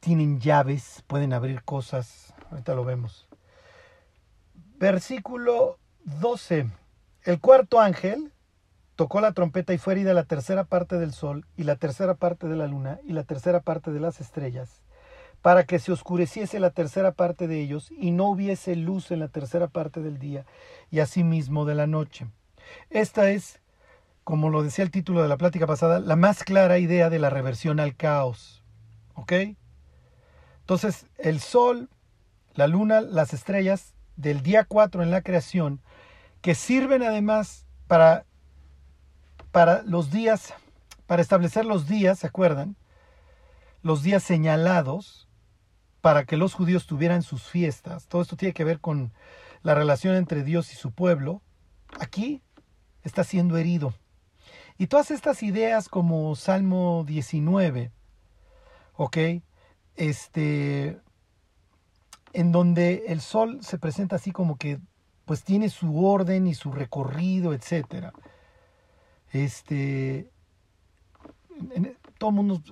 tienen 0.00 0.40
llaves, 0.40 1.04
pueden 1.06 1.32
abrir 1.32 1.62
cosas. 1.62 2.34
Ahorita 2.50 2.74
lo 2.74 2.84
vemos. 2.84 3.28
Versículo 4.78 5.78
12. 6.04 6.70
El 7.24 7.40
cuarto 7.40 7.80
ángel 7.80 8.32
tocó 8.96 9.20
la 9.20 9.32
trompeta 9.32 9.72
y 9.72 9.78
fue 9.78 9.92
herida 9.92 10.14
la 10.14 10.24
tercera 10.24 10.64
parte 10.64 10.98
del 10.98 11.12
sol 11.12 11.46
y 11.56 11.64
la 11.64 11.76
tercera 11.76 12.14
parte 12.14 12.48
de 12.48 12.56
la 12.56 12.66
luna 12.66 12.98
y 13.04 13.12
la 13.12 13.24
tercera 13.24 13.60
parte 13.60 13.92
de 13.92 14.00
las 14.00 14.20
estrellas, 14.20 14.82
para 15.48 15.64
que 15.64 15.78
se 15.78 15.92
oscureciese 15.92 16.60
la 16.60 16.68
tercera 16.68 17.12
parte 17.12 17.48
de 17.48 17.58
ellos 17.58 17.90
y 17.90 18.10
no 18.10 18.26
hubiese 18.26 18.76
luz 18.76 19.10
en 19.10 19.20
la 19.20 19.28
tercera 19.28 19.66
parte 19.66 20.02
del 20.02 20.18
día 20.18 20.44
y 20.90 21.00
asimismo 21.00 21.64
de 21.64 21.74
la 21.74 21.86
noche. 21.86 22.26
Esta 22.90 23.30
es, 23.30 23.58
como 24.24 24.50
lo 24.50 24.62
decía 24.62 24.84
el 24.84 24.90
título 24.90 25.22
de 25.22 25.28
la 25.28 25.38
plática 25.38 25.66
pasada, 25.66 26.00
la 26.00 26.16
más 26.16 26.44
clara 26.44 26.76
idea 26.76 27.08
de 27.08 27.18
la 27.18 27.30
reversión 27.30 27.80
al 27.80 27.96
caos. 27.96 28.62
¿Ok? 29.14 29.32
Entonces, 30.60 31.06
el 31.16 31.40
sol, 31.40 31.88
la 32.52 32.66
luna, 32.66 33.00
las 33.00 33.32
estrellas 33.32 33.94
del 34.16 34.42
día 34.42 34.64
4 34.64 35.02
en 35.02 35.10
la 35.10 35.22
creación, 35.22 35.80
que 36.42 36.54
sirven 36.54 37.02
además 37.02 37.64
para 37.86 38.26
para 39.50 39.80
los 39.84 40.10
días, 40.10 40.52
para 41.06 41.22
establecer 41.22 41.64
los 41.64 41.88
días, 41.88 42.18
¿se 42.18 42.26
acuerdan? 42.26 42.76
Los 43.80 44.02
días 44.02 44.22
señalados 44.22 45.24
para 46.00 46.24
que 46.24 46.36
los 46.36 46.54
judíos 46.54 46.86
tuvieran 46.86 47.22
sus 47.22 47.42
fiestas. 47.42 48.06
Todo 48.06 48.22
esto 48.22 48.36
tiene 48.36 48.54
que 48.54 48.64
ver 48.64 48.80
con 48.80 49.12
la 49.62 49.74
relación 49.74 50.14
entre 50.14 50.44
Dios 50.44 50.72
y 50.72 50.76
su 50.76 50.92
pueblo. 50.92 51.42
Aquí 51.98 52.42
está 53.02 53.24
siendo 53.24 53.56
herido. 53.56 53.94
Y 54.76 54.86
todas 54.86 55.10
estas 55.10 55.42
ideas 55.42 55.88
como 55.88 56.36
Salmo 56.36 57.04
19, 57.06 57.90
¿ok? 58.94 59.16
Este, 59.96 61.00
en 62.32 62.52
donde 62.52 63.04
el 63.08 63.20
sol 63.20 63.58
se 63.62 63.78
presenta 63.78 64.16
así 64.16 64.30
como 64.30 64.56
que 64.56 64.78
pues 65.24 65.42
tiene 65.42 65.68
su 65.68 66.06
orden 66.06 66.46
y 66.46 66.54
su 66.54 66.72
recorrido, 66.72 67.52
etcétera. 67.52 68.12
Este, 69.32 70.30
todo 72.18 72.30
el 72.30 72.36
mundo 72.36 72.62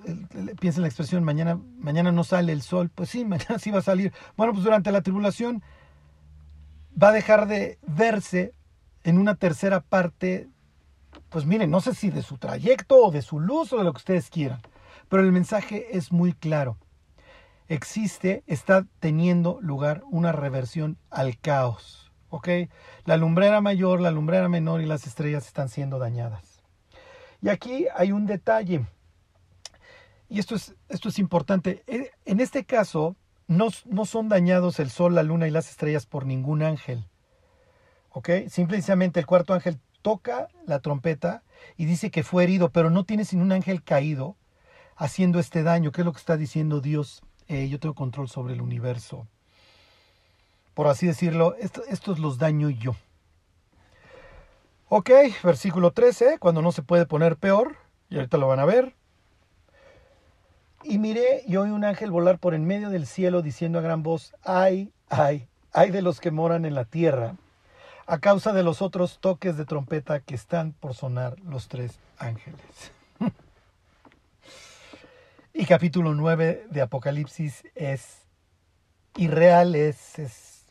piensa 0.59 0.77
en 0.77 0.81
la 0.83 0.87
expresión 0.87 1.23
mañana, 1.23 1.59
mañana 1.79 2.11
no 2.11 2.23
sale 2.23 2.53
el 2.53 2.61
sol. 2.61 2.89
Pues 2.93 3.09
sí, 3.09 3.25
mañana 3.25 3.59
sí 3.59 3.71
va 3.71 3.79
a 3.79 3.83
salir. 3.83 4.13
Bueno, 4.35 4.53
pues 4.53 4.63
durante 4.63 4.91
la 4.91 5.01
tribulación 5.01 5.63
va 7.01 7.09
a 7.09 7.13
dejar 7.13 7.47
de 7.47 7.79
verse 7.87 8.53
en 9.03 9.17
una 9.17 9.35
tercera 9.35 9.81
parte, 9.81 10.49
pues 11.29 11.45
miren, 11.45 11.71
no 11.71 11.81
sé 11.81 11.95
si 11.95 12.09
de 12.09 12.23
su 12.23 12.37
trayecto 12.37 13.05
o 13.05 13.11
de 13.11 13.21
su 13.21 13.39
luz 13.39 13.71
o 13.73 13.77
de 13.77 13.83
lo 13.83 13.93
que 13.93 13.99
ustedes 13.99 14.29
quieran, 14.29 14.59
pero 15.07 15.23
el 15.23 15.31
mensaje 15.31 15.97
es 15.97 16.11
muy 16.11 16.33
claro. 16.33 16.77
Existe, 17.69 18.43
está 18.47 18.85
teniendo 18.99 19.59
lugar 19.61 20.03
una 20.09 20.31
reversión 20.31 20.97
al 21.09 21.37
caos. 21.37 22.07
¿ok? 22.29 22.49
La 23.05 23.17
lumbrera 23.17 23.61
mayor, 23.61 24.01
la 24.01 24.11
lumbrera 24.11 24.49
menor 24.49 24.81
y 24.81 24.85
las 24.85 25.07
estrellas 25.07 25.47
están 25.47 25.69
siendo 25.69 25.99
dañadas. 25.99 26.63
Y 27.41 27.49
aquí 27.49 27.85
hay 27.95 28.11
un 28.11 28.25
detalle, 28.25 28.85
y 30.29 30.39
esto 30.39 30.55
es, 30.55 30.75
esto 30.89 31.09
es 31.09 31.19
importante. 31.19 31.83
E, 31.87 32.11
en 32.25 32.39
este 32.39 32.65
caso, 32.65 33.15
no, 33.47 33.67
no 33.85 34.05
son 34.05 34.29
dañados 34.29 34.79
el 34.79 34.89
sol, 34.89 35.15
la 35.15 35.23
luna 35.23 35.47
y 35.47 35.51
las 35.51 35.69
estrellas 35.69 36.05
por 36.05 36.25
ningún 36.25 36.63
ángel. 36.63 37.07
¿Ok? 38.11 38.29
Simplemente 38.49 39.19
el 39.19 39.25
cuarto 39.25 39.53
ángel 39.53 39.79
toca 40.01 40.47
la 40.65 40.79
trompeta 40.79 41.43
y 41.75 41.85
dice 41.85 42.11
que 42.11 42.23
fue 42.23 42.43
herido, 42.43 42.71
pero 42.71 42.89
no 42.89 43.03
tiene 43.03 43.25
sino 43.25 43.43
un 43.43 43.51
ángel 43.51 43.83
caído 43.83 44.35
haciendo 44.95 45.39
este 45.39 45.63
daño, 45.63 45.91
que 45.91 46.01
es 46.01 46.05
lo 46.05 46.13
que 46.13 46.19
está 46.19 46.37
diciendo 46.37 46.81
Dios. 46.81 47.21
Eh, 47.47 47.69
yo 47.69 47.79
tengo 47.79 47.95
control 47.95 48.27
sobre 48.27 48.53
el 48.53 48.61
universo 48.61 49.27
por 50.77 50.85
así 50.85 51.07
decirlo, 51.07 51.55
esto, 51.55 51.81
estos 51.89 52.19
los 52.19 52.37
daño 52.37 52.69
yo. 52.69 52.95
Ok, 54.89 55.09
versículo 55.43 55.89
13, 55.89 56.37
cuando 56.37 56.61
no 56.61 56.71
se 56.71 56.83
puede 56.83 57.07
poner 57.07 57.35
peor, 57.35 57.77
y 58.11 58.17
ahorita 58.17 58.37
lo 58.37 58.47
van 58.47 58.59
a 58.59 58.65
ver. 58.65 58.93
Y 60.89 60.99
miré 60.99 61.43
y 61.45 61.57
oí 61.57 61.69
un 61.69 61.83
ángel 61.83 62.11
volar 62.11 62.39
por 62.39 62.53
en 62.53 62.63
medio 62.63 62.89
del 62.89 63.07
cielo 63.07 63.41
diciendo 63.41 63.77
a 63.77 63.81
gran 63.81 64.03
voz, 64.03 64.33
ay, 64.41 64.93
ay, 65.09 65.49
ay 65.73 65.91
de 65.91 66.01
los 66.01 66.21
que 66.21 66.31
moran 66.31 66.63
en 66.63 66.75
la 66.75 66.85
tierra, 66.85 67.35
a 68.05 68.19
causa 68.19 68.53
de 68.53 68.63
los 68.63 68.81
otros 68.81 69.19
toques 69.19 69.57
de 69.57 69.65
trompeta 69.65 70.21
que 70.21 70.33
están 70.33 70.71
por 70.71 70.93
sonar 70.93 71.37
los 71.41 71.67
tres 71.67 71.99
ángeles. 72.17 72.93
y 75.53 75.65
capítulo 75.65 76.13
9 76.13 76.67
de 76.69 76.81
Apocalipsis 76.81 77.65
es 77.75 78.25
irreal, 79.17 79.75
es, 79.75 80.17
es... 80.19 80.67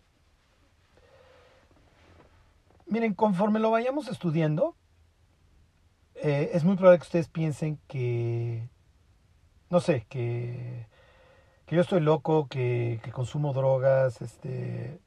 Miren, 2.86 3.12
conforme 3.12 3.60
lo 3.60 3.70
vayamos 3.70 4.08
estudiando, 4.08 4.74
eh, 6.14 6.52
es 6.54 6.64
muy 6.64 6.76
probable 6.76 7.00
que 7.00 7.06
ustedes 7.06 7.28
piensen 7.28 7.78
que, 7.86 8.66
no 9.70 9.80
sé, 9.80 10.06
que, 10.08 10.86
que 11.66 11.76
yo 11.76 11.82
estoy 11.82 12.00
loco, 12.00 12.48
que, 12.48 13.00
que 13.02 13.12
consumo 13.12 13.52
drogas, 13.52 14.22
este... 14.22 15.00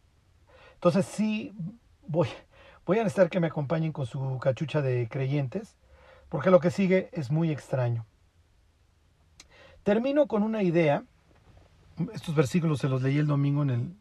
Entonces 0.75 1.05
sí, 1.05 1.53
voy, 2.07 2.27
voy 2.85 2.99
a 2.99 3.03
necesitar 3.03 3.29
que 3.29 3.39
me 3.39 3.47
acompañen 3.47 3.91
con 3.91 4.05
su 4.05 4.39
cachucha 4.39 4.81
de 4.81 5.07
creyentes, 5.09 5.75
porque 6.29 6.51
lo 6.51 6.59
que 6.59 6.71
sigue 6.71 7.09
es 7.11 7.31
muy 7.31 7.51
extraño. 7.51 8.05
Termino 9.83 10.27
con 10.27 10.43
una 10.43 10.63
idea. 10.63 11.03
Estos 12.13 12.35
versículos 12.35 12.79
se 12.79 12.89
los 12.89 13.01
leí 13.01 13.17
el 13.17 13.27
domingo 13.27 13.63
en 13.63 13.69
el, 13.69 13.93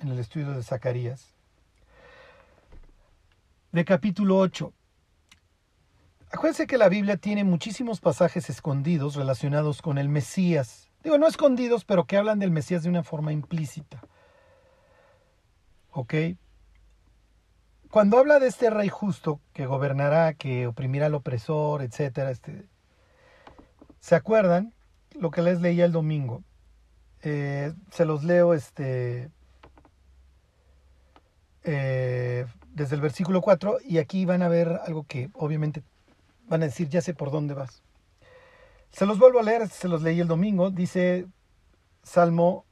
en 0.00 0.08
el 0.08 0.18
estudio 0.18 0.50
de 0.50 0.62
Zacarías. 0.62 1.32
De 3.72 3.84
capítulo 3.84 4.38
8. 4.38 4.72
Acuérdense 6.30 6.66
que 6.66 6.78
la 6.78 6.88
Biblia 6.88 7.16
tiene 7.16 7.44
muchísimos 7.44 8.00
pasajes 8.00 8.48
escondidos 8.50 9.16
relacionados 9.16 9.82
con 9.82 9.98
el 9.98 10.08
Mesías. 10.08 10.90
Digo, 11.02 11.18
no 11.18 11.26
escondidos, 11.26 11.84
pero 11.84 12.04
que 12.04 12.16
hablan 12.16 12.38
del 12.38 12.50
Mesías 12.50 12.82
de 12.82 12.88
una 12.88 13.02
forma 13.02 13.32
implícita. 13.32 14.00
¿Ok? 15.92 16.14
cuando 17.90 18.18
habla 18.18 18.38
de 18.38 18.46
este 18.46 18.70
rey 18.70 18.88
justo 18.88 19.40
que 19.52 19.66
gobernará, 19.66 20.34
que 20.34 20.66
oprimirá 20.66 21.06
al 21.06 21.14
opresor, 21.14 21.82
etcétera, 21.82 22.30
este, 22.30 22.68
¿se 23.98 24.14
acuerdan 24.14 24.72
lo 25.18 25.30
que 25.30 25.42
les 25.42 25.60
leía 25.60 25.84
el 25.84 25.92
domingo? 25.92 26.44
Eh, 27.22 27.74
se 27.90 28.04
los 28.04 28.22
leo 28.22 28.54
este, 28.54 29.30
eh, 31.64 32.46
desde 32.72 32.94
el 32.94 33.00
versículo 33.00 33.40
4 33.40 33.78
y 33.84 33.98
aquí 33.98 34.24
van 34.24 34.42
a 34.42 34.48
ver 34.48 34.80
algo 34.86 35.04
que 35.04 35.28
obviamente 35.34 35.82
van 36.50 36.62
a 36.62 36.66
decir, 36.66 36.90
ya 36.90 37.00
sé 37.00 37.14
por 37.14 37.30
dónde 37.30 37.54
vas. 37.54 37.82
Se 38.90 39.06
los 39.06 39.18
vuelvo 39.18 39.40
a 39.40 39.42
leer, 39.42 39.66
se 39.68 39.88
los 39.88 40.02
leí 40.02 40.20
el 40.20 40.28
domingo, 40.28 40.70
dice 40.70 41.26
Salmo 42.02 42.66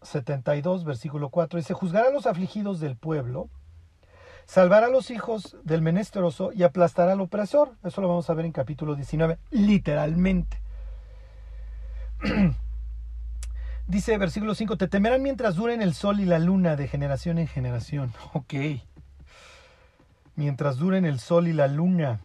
72, 0.00 0.84
versículo 0.84 1.28
4, 1.28 1.58
dice, 1.58 1.74
juzgará 1.74 2.08
a 2.08 2.12
los 2.12 2.26
afligidos 2.26 2.80
del 2.80 2.96
pueblo 2.96 3.50
Salvará 4.46 4.86
a 4.86 4.90
los 4.90 5.10
hijos 5.10 5.56
del 5.64 5.82
menesteroso 5.82 6.52
y 6.52 6.62
aplastará 6.62 7.12
al 7.12 7.20
opresor. 7.20 7.72
Eso 7.82 8.00
lo 8.00 8.08
vamos 8.08 8.28
a 8.28 8.34
ver 8.34 8.44
en 8.44 8.52
capítulo 8.52 8.94
19, 8.94 9.38
literalmente. 9.50 10.60
Dice 13.86 14.16
versículo 14.18 14.54
5, 14.54 14.76
te 14.76 14.88
temerán 14.88 15.22
mientras 15.22 15.56
duren 15.56 15.82
el 15.82 15.94
sol 15.94 16.20
y 16.20 16.24
la 16.24 16.38
luna 16.38 16.76
de 16.76 16.88
generación 16.88 17.38
en 17.38 17.48
generación. 17.48 18.12
Ok. 18.32 18.54
Mientras 20.36 20.76
duren 20.76 21.04
el 21.04 21.20
sol 21.20 21.48
y 21.48 21.52
la 21.52 21.68
luna. 21.68 22.20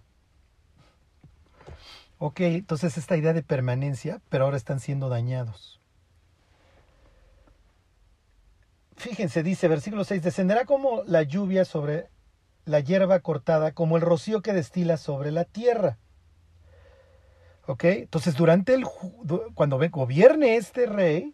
Ok, 2.19 2.41
entonces 2.41 2.97
esta 2.97 3.15
idea 3.15 3.31
de 3.31 3.43
permanencia, 3.43 4.21
pero 4.27 4.43
ahora 4.43 4.57
están 4.57 4.81
siendo 4.81 5.07
dañados. 5.07 5.79
Fíjense, 8.97 9.41
dice 9.41 9.69
versículo 9.69 10.03
6, 10.03 10.21
descenderá 10.21 10.65
como 10.65 11.03
la 11.05 11.23
lluvia 11.23 11.63
sobre 11.63 12.09
la 12.65 12.81
hierba 12.81 13.21
cortada, 13.21 13.71
como 13.71 13.95
el 13.95 14.01
rocío 14.01 14.41
que 14.41 14.51
destila 14.51 14.97
sobre 14.97 15.31
la 15.31 15.45
tierra. 15.45 15.97
¿Ok? 17.65 17.85
Entonces, 17.85 18.35
durante 18.35 18.73
el, 18.73 18.83
cuando 19.55 19.79
gobierne 19.89 20.57
este 20.57 20.87
rey, 20.87 21.33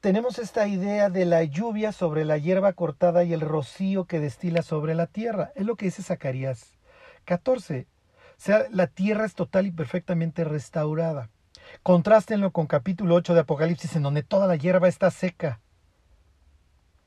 tenemos 0.00 0.38
esta 0.38 0.68
idea 0.68 1.10
de 1.10 1.24
la 1.24 1.42
lluvia 1.42 1.90
sobre 1.90 2.24
la 2.24 2.38
hierba 2.38 2.74
cortada 2.74 3.24
y 3.24 3.32
el 3.32 3.40
rocío 3.40 4.04
que 4.04 4.20
destila 4.20 4.62
sobre 4.62 4.94
la 4.94 5.08
tierra. 5.08 5.50
Es 5.56 5.66
lo 5.66 5.74
que 5.74 5.86
dice 5.86 6.04
Zacarías 6.04 6.78
14. 7.24 7.88
Sea, 8.42 8.66
la 8.72 8.88
tierra 8.88 9.24
es 9.24 9.36
total 9.36 9.68
y 9.68 9.70
perfectamente 9.70 10.42
restaurada. 10.42 11.30
Contrástenlo 11.84 12.50
con 12.50 12.66
capítulo 12.66 13.14
8 13.14 13.34
de 13.34 13.40
Apocalipsis, 13.42 13.94
en 13.94 14.02
donde 14.02 14.24
toda 14.24 14.48
la 14.48 14.56
hierba 14.56 14.88
está 14.88 15.12
seca. 15.12 15.60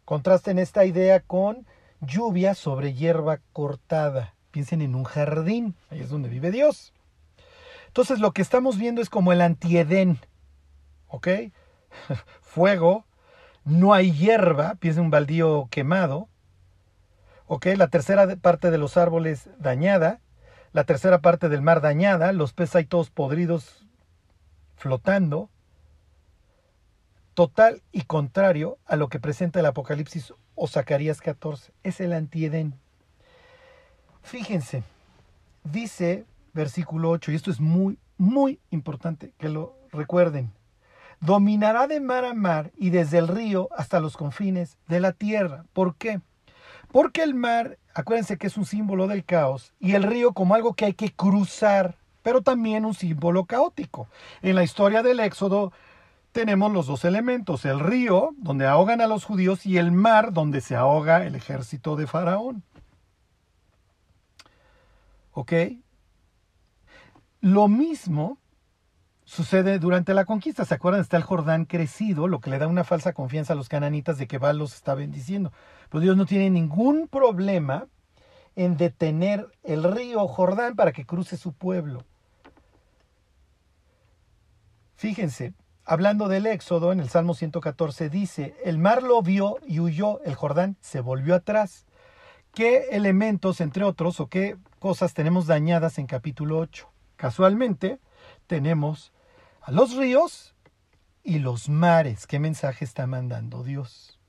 Contrasten 0.05 0.59
esta 0.59 0.85
idea 0.85 1.19
con 1.19 1.67
lluvia 1.99 2.55
sobre 2.55 2.93
hierba 2.93 3.41
cortada. 3.51 4.33
Piensen 4.51 4.81
en 4.81 4.95
un 4.95 5.03
jardín, 5.03 5.75
ahí 5.89 5.99
es 5.99 6.09
donde 6.09 6.29
vive 6.29 6.51
Dios. 6.51 6.93
Entonces 7.87 8.19
lo 8.19 8.31
que 8.31 8.41
estamos 8.41 8.77
viendo 8.77 9.01
es 9.01 9.09
como 9.09 9.33
el 9.33 9.41
antiedén, 9.41 10.19
¿ok? 11.09 11.27
Fuego, 12.43 13.03
no 13.65 13.93
hay 13.93 14.13
hierba, 14.13 14.75
piensen 14.75 15.03
un 15.03 15.11
baldío 15.11 15.67
quemado, 15.69 16.29
¿ok? 17.45 17.65
La 17.75 17.89
tercera 17.89 18.37
parte 18.37 18.71
de 18.71 18.77
los 18.77 18.95
árboles 18.95 19.49
dañada, 19.59 20.21
la 20.75 20.83
tercera 20.83 21.21
parte 21.21 21.47
del 21.47 21.61
mar 21.61 21.79
dañada, 21.79 22.33
los 22.33 22.51
peces 22.51 22.75
ahí 22.75 22.83
todos 22.83 23.09
podridos 23.09 23.87
flotando, 24.75 25.49
total 27.33 27.81
y 27.93 28.01
contrario 28.01 28.77
a 28.85 28.97
lo 28.97 29.07
que 29.07 29.21
presenta 29.21 29.61
el 29.61 29.67
Apocalipsis 29.67 30.33
o 30.53 30.67
Zacarías 30.67 31.21
14. 31.21 31.71
Es 31.83 32.01
el 32.01 32.11
antiedén. 32.11 32.77
Fíjense, 34.21 34.83
dice 35.63 36.25
versículo 36.53 37.09
8, 37.11 37.31
y 37.31 37.35
esto 37.35 37.51
es 37.51 37.61
muy, 37.61 37.97
muy 38.17 38.59
importante 38.69 39.31
que 39.37 39.47
lo 39.47 39.77
recuerden. 39.93 40.51
Dominará 41.21 41.87
de 41.87 42.01
mar 42.01 42.25
a 42.25 42.33
mar 42.33 42.73
y 42.75 42.89
desde 42.89 43.19
el 43.19 43.29
río 43.29 43.69
hasta 43.77 44.01
los 44.01 44.17
confines 44.17 44.77
de 44.89 44.99
la 44.99 45.13
tierra. 45.13 45.63
¿Por 45.71 45.95
qué? 45.95 46.19
Porque 46.95 47.23
el 47.23 47.35
mar, 47.35 47.77
acuérdense 47.93 48.37
que 48.37 48.47
es 48.47 48.55
un 48.55 48.65
símbolo 48.65 49.07
del 49.07 49.25
caos, 49.25 49.73
y 49.81 49.95
el 49.95 50.03
río 50.03 50.31
como 50.31 50.55
algo 50.55 50.75
que 50.75 50.85
hay 50.85 50.93
que 50.93 51.11
cruzar, 51.11 51.97
pero 52.23 52.41
también 52.41 52.85
un 52.85 52.93
símbolo 52.93 53.43
caótico. 53.43 54.07
En 54.41 54.55
la 54.55 54.63
historia 54.63 55.03
del 55.03 55.19
Éxodo, 55.19 55.73
tenemos 56.31 56.71
los 56.71 56.87
dos 56.87 57.03
elementos, 57.03 57.65
el 57.65 57.81
río, 57.81 58.29
donde 58.37 58.65
ahogan 58.65 59.01
a 59.01 59.07
los 59.07 59.25
judíos, 59.25 59.65
y 59.65 59.77
el 59.77 59.91
mar, 59.91 60.31
donde 60.31 60.61
se 60.61 60.77
ahoga 60.77 61.25
el 61.25 61.35
ejército 61.35 61.97
de 61.97 62.07
Faraón. 62.07 62.63
¿Ok? 65.33 65.51
Lo 67.41 67.67
mismo 67.67 68.37
sucede 69.25 69.79
durante 69.79 70.13
la 70.13 70.25
conquista. 70.25 70.63
¿Se 70.63 70.73
acuerdan? 70.73 71.01
Está 71.01 71.17
el 71.17 71.23
Jordán 71.23 71.65
crecido, 71.65 72.27
lo 72.27 72.39
que 72.39 72.49
le 72.49 72.59
da 72.59 72.67
una 72.67 72.83
falsa 72.83 73.13
confianza 73.13 73.53
a 73.53 73.55
los 73.55 73.67
cananitas 73.67 74.17
de 74.17 74.27
que 74.27 74.37
Baal 74.37 74.57
los 74.57 74.73
está 74.73 74.95
bendiciendo. 74.95 75.51
Pero 75.89 76.01
Dios 76.01 76.15
no 76.15 76.25
tiene 76.25 76.49
ningún 76.49 77.07
problema 77.07 77.87
en 78.55 78.77
detener 78.77 79.47
el 79.63 79.83
río 79.83 80.25
Jordán 80.27 80.75
para 80.75 80.93
que 80.93 81.05
cruce 81.05 81.35
su 81.35 81.53
pueblo. 81.53 82.05
Fíjense, 84.95 85.53
hablando 85.83 86.29
del 86.29 86.45
Éxodo, 86.45 86.93
en 86.93 87.01
el 87.01 87.09
Salmo 87.09 87.33
114 87.33 88.09
dice, 88.09 88.55
el 88.63 88.77
mar 88.77 89.03
lo 89.03 89.21
vio 89.21 89.57
y 89.67 89.79
huyó, 89.81 90.21
el 90.23 90.35
Jordán 90.35 90.77
se 90.79 91.01
volvió 91.01 91.35
atrás. 91.35 91.85
¿Qué 92.53 92.87
elementos, 92.91 93.59
entre 93.59 93.83
otros, 93.83 94.21
o 94.21 94.27
qué 94.27 94.55
cosas 94.79 95.13
tenemos 95.13 95.47
dañadas 95.47 95.97
en 95.97 96.07
capítulo 96.07 96.59
8? 96.59 96.89
Casualmente, 97.17 97.99
tenemos 98.47 99.11
a 99.65 99.71
los 99.71 99.95
ríos 99.95 100.53
y 101.23 101.39
los 101.39 101.69
mares. 101.69 102.27
¿Qué 102.27 102.39
mensaje 102.39 102.85
está 102.85 103.07
mandando 103.07 103.63
Dios? 103.63 104.19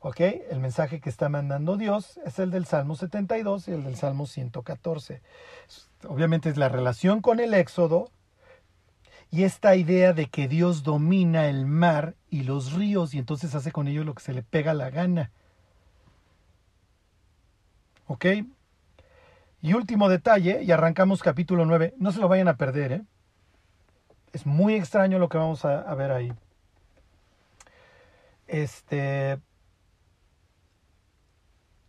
¿Ok? 0.00 0.20
El 0.20 0.60
mensaje 0.60 1.00
que 1.00 1.10
está 1.10 1.28
mandando 1.28 1.76
Dios 1.76 2.18
es 2.24 2.38
el 2.38 2.50
del 2.50 2.64
Salmo 2.64 2.96
72 2.96 3.68
y 3.68 3.72
el 3.72 3.84
del 3.84 3.96
Salmo 3.96 4.26
114. 4.26 5.20
Obviamente 6.08 6.48
es 6.48 6.56
la 6.56 6.70
relación 6.70 7.20
con 7.20 7.38
el 7.38 7.52
Éxodo, 7.52 8.10
y 9.30 9.42
esta 9.42 9.74
idea 9.74 10.12
de 10.12 10.26
que 10.26 10.48
Dios 10.48 10.82
domina 10.82 11.48
el 11.48 11.66
mar 11.66 12.14
y 12.30 12.44
los 12.44 12.72
ríos 12.72 13.14
y 13.14 13.18
entonces 13.18 13.54
hace 13.54 13.72
con 13.72 13.88
ellos 13.88 14.06
lo 14.06 14.14
que 14.14 14.22
se 14.22 14.32
le 14.32 14.42
pega 14.42 14.74
la 14.74 14.90
gana. 14.90 15.32
¿Ok? 18.06 18.26
Y 19.60 19.72
último 19.72 20.08
detalle, 20.08 20.62
y 20.62 20.70
arrancamos 20.70 21.22
capítulo 21.22 21.66
9, 21.66 21.94
no 21.98 22.12
se 22.12 22.20
lo 22.20 22.28
vayan 22.28 22.48
a 22.48 22.56
perder, 22.56 22.92
¿eh? 22.92 23.04
Es 24.34 24.46
muy 24.46 24.74
extraño 24.74 25.20
lo 25.20 25.28
que 25.28 25.38
vamos 25.38 25.64
a, 25.64 25.94
ver 25.94 26.10
ahí. 26.10 26.32
Este... 28.48 29.38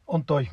Ontoy. 0.05 0.51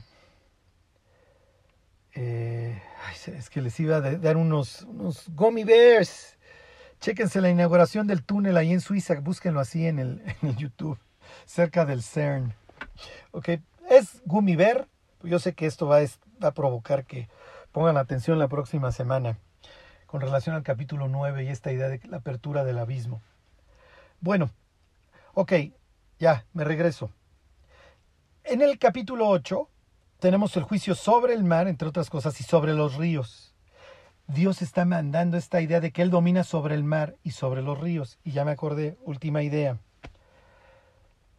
Eh, 2.14 2.80
es 3.26 3.50
que 3.50 3.60
les 3.60 3.78
iba 3.78 3.96
a 3.96 4.00
dar 4.00 4.38
unos, 4.38 4.82
unos 4.84 5.28
gummy 5.34 5.64
bears. 5.64 6.38
Chéquense 6.98 7.42
la 7.42 7.50
inauguración 7.50 8.06
del 8.06 8.24
túnel 8.24 8.56
ahí 8.56 8.72
en 8.72 8.80
Suiza, 8.80 9.20
búsquenlo 9.20 9.60
así 9.60 9.86
en 9.86 9.98
el, 9.98 10.22
YouTube, 10.56 10.98
cerca 11.44 11.84
del 11.84 12.02
CERN. 12.02 12.54
Ok, 13.32 13.50
es 13.90 14.22
gummy 14.24 14.56
bear. 14.56 14.88
Yo 15.22 15.38
sé 15.38 15.52
que 15.52 15.66
esto 15.66 15.86
va 15.86 15.98
va 16.42 16.48
a 16.48 16.54
provocar 16.54 17.04
que 17.04 17.28
pongan 17.70 17.98
atención 17.98 18.38
la 18.38 18.48
próxima 18.48 18.92
semana 18.92 19.36
con 20.12 20.20
relación 20.20 20.54
al 20.54 20.62
capítulo 20.62 21.08
9 21.08 21.44
y 21.44 21.48
esta 21.48 21.72
idea 21.72 21.88
de 21.88 21.98
la 22.06 22.18
apertura 22.18 22.64
del 22.64 22.78
abismo. 22.78 23.22
Bueno, 24.20 24.50
ok, 25.32 25.54
ya, 26.18 26.44
me 26.52 26.64
regreso. 26.64 27.10
En 28.44 28.60
el 28.60 28.78
capítulo 28.78 29.26
8 29.30 29.70
tenemos 30.18 30.54
el 30.58 30.64
juicio 30.64 30.94
sobre 30.94 31.32
el 31.32 31.44
mar, 31.44 31.66
entre 31.66 31.88
otras 31.88 32.10
cosas, 32.10 32.38
y 32.42 32.44
sobre 32.44 32.74
los 32.74 32.96
ríos. 32.96 33.54
Dios 34.26 34.60
está 34.60 34.84
mandando 34.84 35.38
esta 35.38 35.62
idea 35.62 35.80
de 35.80 35.92
que 35.92 36.02
Él 36.02 36.10
domina 36.10 36.44
sobre 36.44 36.74
el 36.74 36.84
mar 36.84 37.16
y 37.22 37.30
sobre 37.30 37.62
los 37.62 37.80
ríos. 37.80 38.18
Y 38.22 38.32
ya 38.32 38.44
me 38.44 38.50
acordé, 38.50 38.98
última 39.04 39.42
idea. 39.42 39.78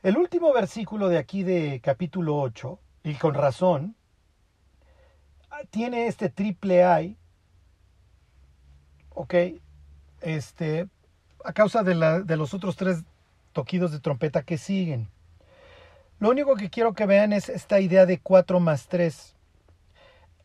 El 0.01 0.17
último 0.17 0.51
versículo 0.51 1.09
de 1.09 1.19
aquí 1.19 1.43
de 1.43 1.79
capítulo 1.79 2.37
8, 2.37 2.79
y 3.03 3.13
con 3.13 3.35
razón, 3.35 3.95
tiene 5.69 6.07
este 6.07 6.29
triple 6.29 6.81
I, 6.81 7.17
ok, 9.13 9.35
este, 10.21 10.87
a 11.43 11.53
causa 11.53 11.83
de, 11.83 11.95
los 12.35 12.53
otros 12.53 12.75
tres 12.75 13.03
toquidos 13.51 13.91
de 13.91 13.99
trompeta 13.99 14.43
que 14.43 14.57
siguen. 14.57 15.09
Lo 16.19 16.29
único 16.29 16.55
que 16.55 16.69
quiero 16.69 16.93
que 16.93 17.05
vean 17.05 17.33
es 17.33 17.49
esta 17.49 17.79
idea 17.79 18.05
de 18.05 18.19
4 18.19 18.59
más 18.59 18.87
3. 18.87 19.35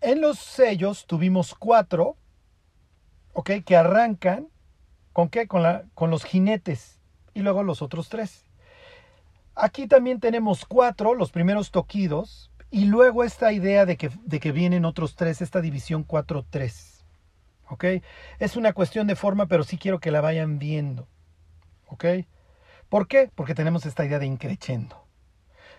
En 0.01 0.21
los 0.21 0.39
sellos 0.39 1.07
tuvimos 1.07 1.55
4, 1.55 2.17
¿ok? 3.33 3.51
Que 3.65 3.77
arrancan, 3.77 4.49
¿con 5.13 5.29
qué? 5.29 5.47
Con, 5.47 6.11
los 6.11 6.25
jinetes 6.25 7.01
y 7.35 7.41
luego 7.41 7.63
los 7.63 7.83
otros 7.83 8.09
tres. 8.09 8.45
Aquí 9.55 9.87
también 9.87 10.21
tenemos 10.21 10.65
4, 10.67 11.15
los 11.15 11.33
primeros 11.33 11.71
toquidos, 11.71 12.53
y 12.71 12.85
luego 12.85 13.25
esta 13.25 13.53
idea 13.53 13.87
de 13.87 13.97
que, 13.97 14.11
de 14.25 14.41
que 14.41 14.53
vienen 14.53 14.85
otros 14.85 15.17
tres, 15.17 15.41
esta 15.41 15.61
división 15.61 16.07
4-3. 16.07 16.98
Es 18.39 18.57
una 18.57 18.73
cuestión 18.73 19.07
de 19.07 19.17
forma, 19.17 19.47
pero 19.47 19.65
sí 19.65 19.79
quiero 19.79 20.01
que 20.01 20.11
la 20.11 20.21
vayan 20.21 20.59
viendo. 20.59 21.09
¿Ok? 21.87 22.05
¿Por 22.89 23.09
qué? 23.09 23.31
Porque 23.35 23.55
tenemos 23.55 23.87
esta 23.87 24.05
idea 24.05 24.19
de 24.19 24.27
increchendo. 24.27 25.05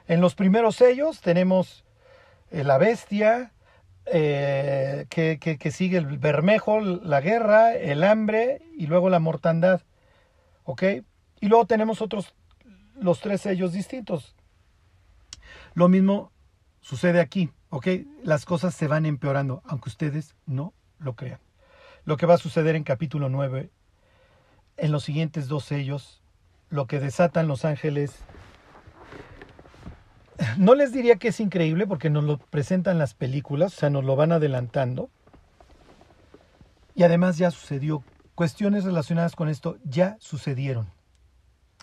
En 0.07 0.21
los 0.21 0.35
primeros 0.35 0.75
sellos 0.75 1.21
tenemos 1.21 1.85
eh, 2.51 2.63
la 2.63 2.77
bestia, 2.77 3.53
eh, 4.05 5.05
que, 5.09 5.71
sigue 5.71 5.97
el 5.97 6.17
bermejo, 6.17 6.79
la 6.81 7.21
guerra, 7.21 7.75
el 7.75 8.03
hambre 8.03 8.61
y 8.75 8.87
luego 8.87 9.09
la 9.09 9.19
mortandad. 9.19 9.81
¿Ok? 10.63 10.83
Y 11.41 11.47
luego 11.47 11.65
tenemos 11.65 12.01
otros, 12.01 12.35
los 12.95 13.19
tres 13.21 13.41
sellos 13.41 13.73
distintos. 13.73 14.35
Lo 15.73 15.89
mismo 15.89 16.31
sucede 16.81 17.19
aquí. 17.19 17.51
¿Ok? 17.69 17.87
Las 18.23 18.45
cosas 18.45 18.73
se 18.73 18.87
van 18.87 19.05
empeorando, 19.05 19.61
aunque 19.65 19.89
ustedes 19.89 20.35
no 20.45 20.73
lo 20.97 21.15
crean. 21.15 21.39
Lo 22.09 22.17
que 22.17 22.25
va 22.25 22.33
a 22.33 22.39
suceder 22.39 22.75
en 22.75 22.83
capítulo 22.83 23.29
9, 23.29 23.69
en 24.77 24.91
los 24.91 25.03
siguientes 25.03 25.47
dos 25.47 25.63
sellos, 25.63 26.23
lo 26.69 26.87
que 26.87 26.99
desatan 26.99 27.47
los 27.47 27.65
ángeles. 27.65 28.15
No 30.57 30.73
les 30.73 30.91
diría 30.91 31.17
que 31.17 31.27
es 31.27 31.39
increíble 31.39 31.85
porque 31.85 32.09
nos 32.09 32.23
lo 32.23 32.39
presentan 32.39 32.97
las 32.97 33.13
películas, 33.13 33.77
o 33.77 33.79
sea, 33.81 33.91
nos 33.91 34.05
lo 34.05 34.15
van 34.15 34.31
adelantando. 34.31 35.11
Y 36.95 37.03
además 37.03 37.37
ya 37.37 37.51
sucedió. 37.51 38.03
Cuestiones 38.33 38.85
relacionadas 38.85 39.35
con 39.35 39.47
esto 39.47 39.77
ya 39.83 40.17
sucedieron. 40.19 40.89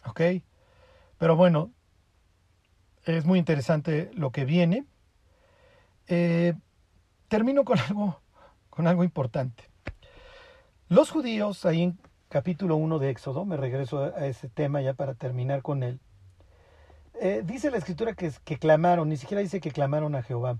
¿Ok? 0.06 0.22
Pero 1.18 1.36
bueno, 1.36 1.70
es 3.04 3.24
muy 3.26 3.38
interesante 3.38 4.10
lo 4.12 4.32
que 4.32 4.44
viene. 4.44 4.86
Eh, 6.08 6.54
termino 7.28 7.64
con 7.64 7.78
algo, 7.78 8.20
con 8.70 8.88
algo 8.88 9.04
importante. 9.04 9.75
Los 10.88 11.10
judíos, 11.10 11.66
ahí 11.66 11.82
en 11.82 11.98
capítulo 12.28 12.76
1 12.76 13.00
de 13.00 13.10
Éxodo, 13.10 13.44
me 13.44 13.56
regreso 13.56 14.04
a 14.04 14.26
ese 14.26 14.48
tema 14.48 14.80
ya 14.82 14.94
para 14.94 15.14
terminar 15.14 15.62
con 15.62 15.82
él, 15.82 15.98
eh, 17.20 17.42
dice 17.44 17.72
la 17.72 17.78
escritura 17.78 18.14
que, 18.14 18.30
que 18.44 18.56
clamaron, 18.56 19.08
ni 19.08 19.16
siquiera 19.16 19.40
dice 19.40 19.60
que 19.60 19.72
clamaron 19.72 20.14
a 20.14 20.22
Jehová, 20.22 20.58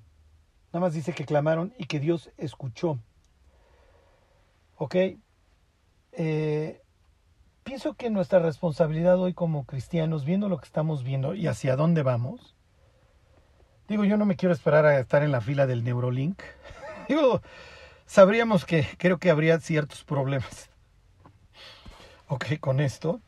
nada 0.72 0.81
más 0.81 0.95
dice 0.95 1.12
que 1.12 1.24
clamaron 1.24 1.72
y 1.79 1.87
que 1.87 2.01
Dios 2.01 2.33
escuchó. 2.39 2.99
¿Ok? 4.79 4.97
Eh, 6.11 6.83
pienso 7.62 7.95
que 7.95 8.11
nuestra 8.11 8.41
responsabilidad 8.41 9.20
hoy 9.20 9.33
como 9.33 9.64
cristianos, 9.64 10.24
viendo 10.24 10.49
lo 10.49 10.59
que 10.59 10.66
estamos 10.66 11.05
viendo 11.05 11.35
y 11.37 11.47
hacia 11.47 11.77
dónde 11.77 12.03
vamos, 12.03 12.57
digo, 13.87 14.05
yo 14.05 14.16
no 14.16 14.24
me 14.24 14.35
quiero 14.35 14.53
esperar 14.53 14.87
a 14.87 14.99
estar 14.99 15.22
en 15.22 15.31
la 15.31 15.41
fila 15.41 15.68
del 15.68 15.85
Neurolink. 15.85 16.43
digo, 17.09 17.43
sabríamos 18.07 18.64
que 18.64 18.88
creo 18.98 19.18
que 19.18 19.30
habría 19.30 19.61
ciertos 19.61 20.04
problemas 20.04 20.70
ok, 22.28 22.59
con 22.61 22.80
esto, 22.80 23.20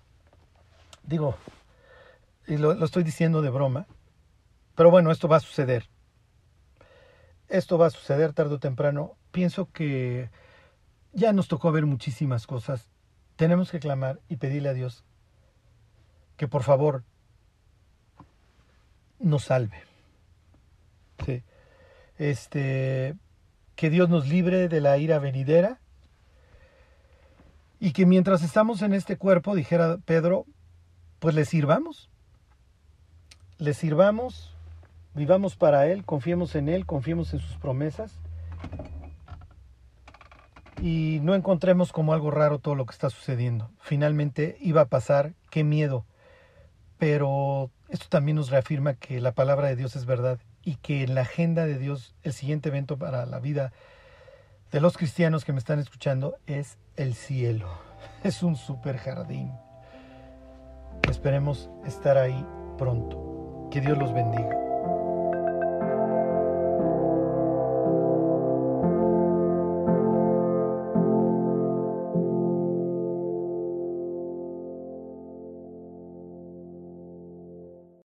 digo, 1.02 1.36
y 2.46 2.56
lo, 2.56 2.72
estoy 2.84 3.02
diciendo 3.02 3.42
de 3.42 3.50
broma, 3.50 3.86
pero 4.74 4.90
bueno, 4.90 5.10
esto 5.10 5.28
va 5.28 5.36
a 5.36 5.40
suceder. 5.40 5.88
Esto 7.48 7.78
va 7.78 7.86
a 7.86 7.90
suceder 7.90 8.32
tarde 8.32 8.56
o 8.56 8.58
temprano. 8.58 9.16
Pienso 9.30 9.70
que 9.72 10.30
ya 11.12 11.32
nos 11.32 11.48
tocó 11.48 11.72
ver 11.72 11.86
muchísimas 11.86 12.46
cosas. 12.46 12.90
Tenemos 13.36 13.70
que 13.70 13.80
clamar 13.80 14.20
y 14.28 14.36
pedirle 14.36 14.68
a 14.68 14.74
Dios 14.74 15.04
que 16.36 16.46
por 16.46 16.62
favor 16.62 17.04
nos 19.18 19.44
salve. 19.44 19.82
Sí. 21.24 21.42
Este, 22.18 23.16
que 23.78 23.90
Dios 23.90 24.08
nos 24.08 24.26
libre 24.26 24.66
de 24.66 24.80
la 24.80 24.98
ira 24.98 25.20
venidera 25.20 25.78
y 27.78 27.92
que 27.92 28.06
mientras 28.06 28.42
estamos 28.42 28.82
en 28.82 28.92
este 28.92 29.16
cuerpo, 29.16 29.54
dijera 29.54 29.98
Pedro, 30.04 30.46
pues 31.20 31.36
le 31.36 31.44
sirvamos. 31.44 32.10
Le 33.58 33.74
sirvamos, 33.74 34.52
vivamos 35.14 35.54
para 35.54 35.86
Él, 35.86 36.04
confiemos 36.04 36.56
en 36.56 36.68
Él, 36.68 36.86
confiemos 36.86 37.32
en 37.34 37.38
sus 37.38 37.56
promesas 37.58 38.18
y 40.82 41.20
no 41.22 41.36
encontremos 41.36 41.92
como 41.92 42.12
algo 42.12 42.32
raro 42.32 42.58
todo 42.58 42.74
lo 42.74 42.84
que 42.84 42.94
está 42.94 43.10
sucediendo. 43.10 43.70
Finalmente 43.78 44.56
iba 44.60 44.80
a 44.80 44.88
pasar, 44.88 45.34
qué 45.50 45.62
miedo. 45.62 46.04
Pero 46.98 47.70
esto 47.90 48.06
también 48.08 48.38
nos 48.38 48.50
reafirma 48.50 48.94
que 48.94 49.20
la 49.20 49.30
palabra 49.30 49.68
de 49.68 49.76
Dios 49.76 49.94
es 49.94 50.04
verdad 50.04 50.40
y 50.68 50.76
que 50.76 51.02
en 51.02 51.14
la 51.14 51.22
agenda 51.22 51.64
de 51.64 51.78
Dios 51.78 52.14
el 52.24 52.34
siguiente 52.34 52.68
evento 52.68 52.98
para 52.98 53.24
la 53.24 53.38
vida 53.38 53.72
de 54.70 54.82
los 54.82 54.98
cristianos 54.98 55.46
que 55.46 55.54
me 55.54 55.58
están 55.58 55.78
escuchando 55.78 56.36
es 56.46 56.76
el 56.96 57.14
cielo. 57.14 57.70
Es 58.22 58.42
un 58.42 58.54
super 58.54 58.98
jardín. 58.98 59.50
Esperemos 61.08 61.70
estar 61.86 62.18
ahí 62.18 62.44
pronto. 62.76 63.68
Que 63.70 63.80
Dios 63.80 63.96
los 63.96 64.12
bendiga. 64.12 64.67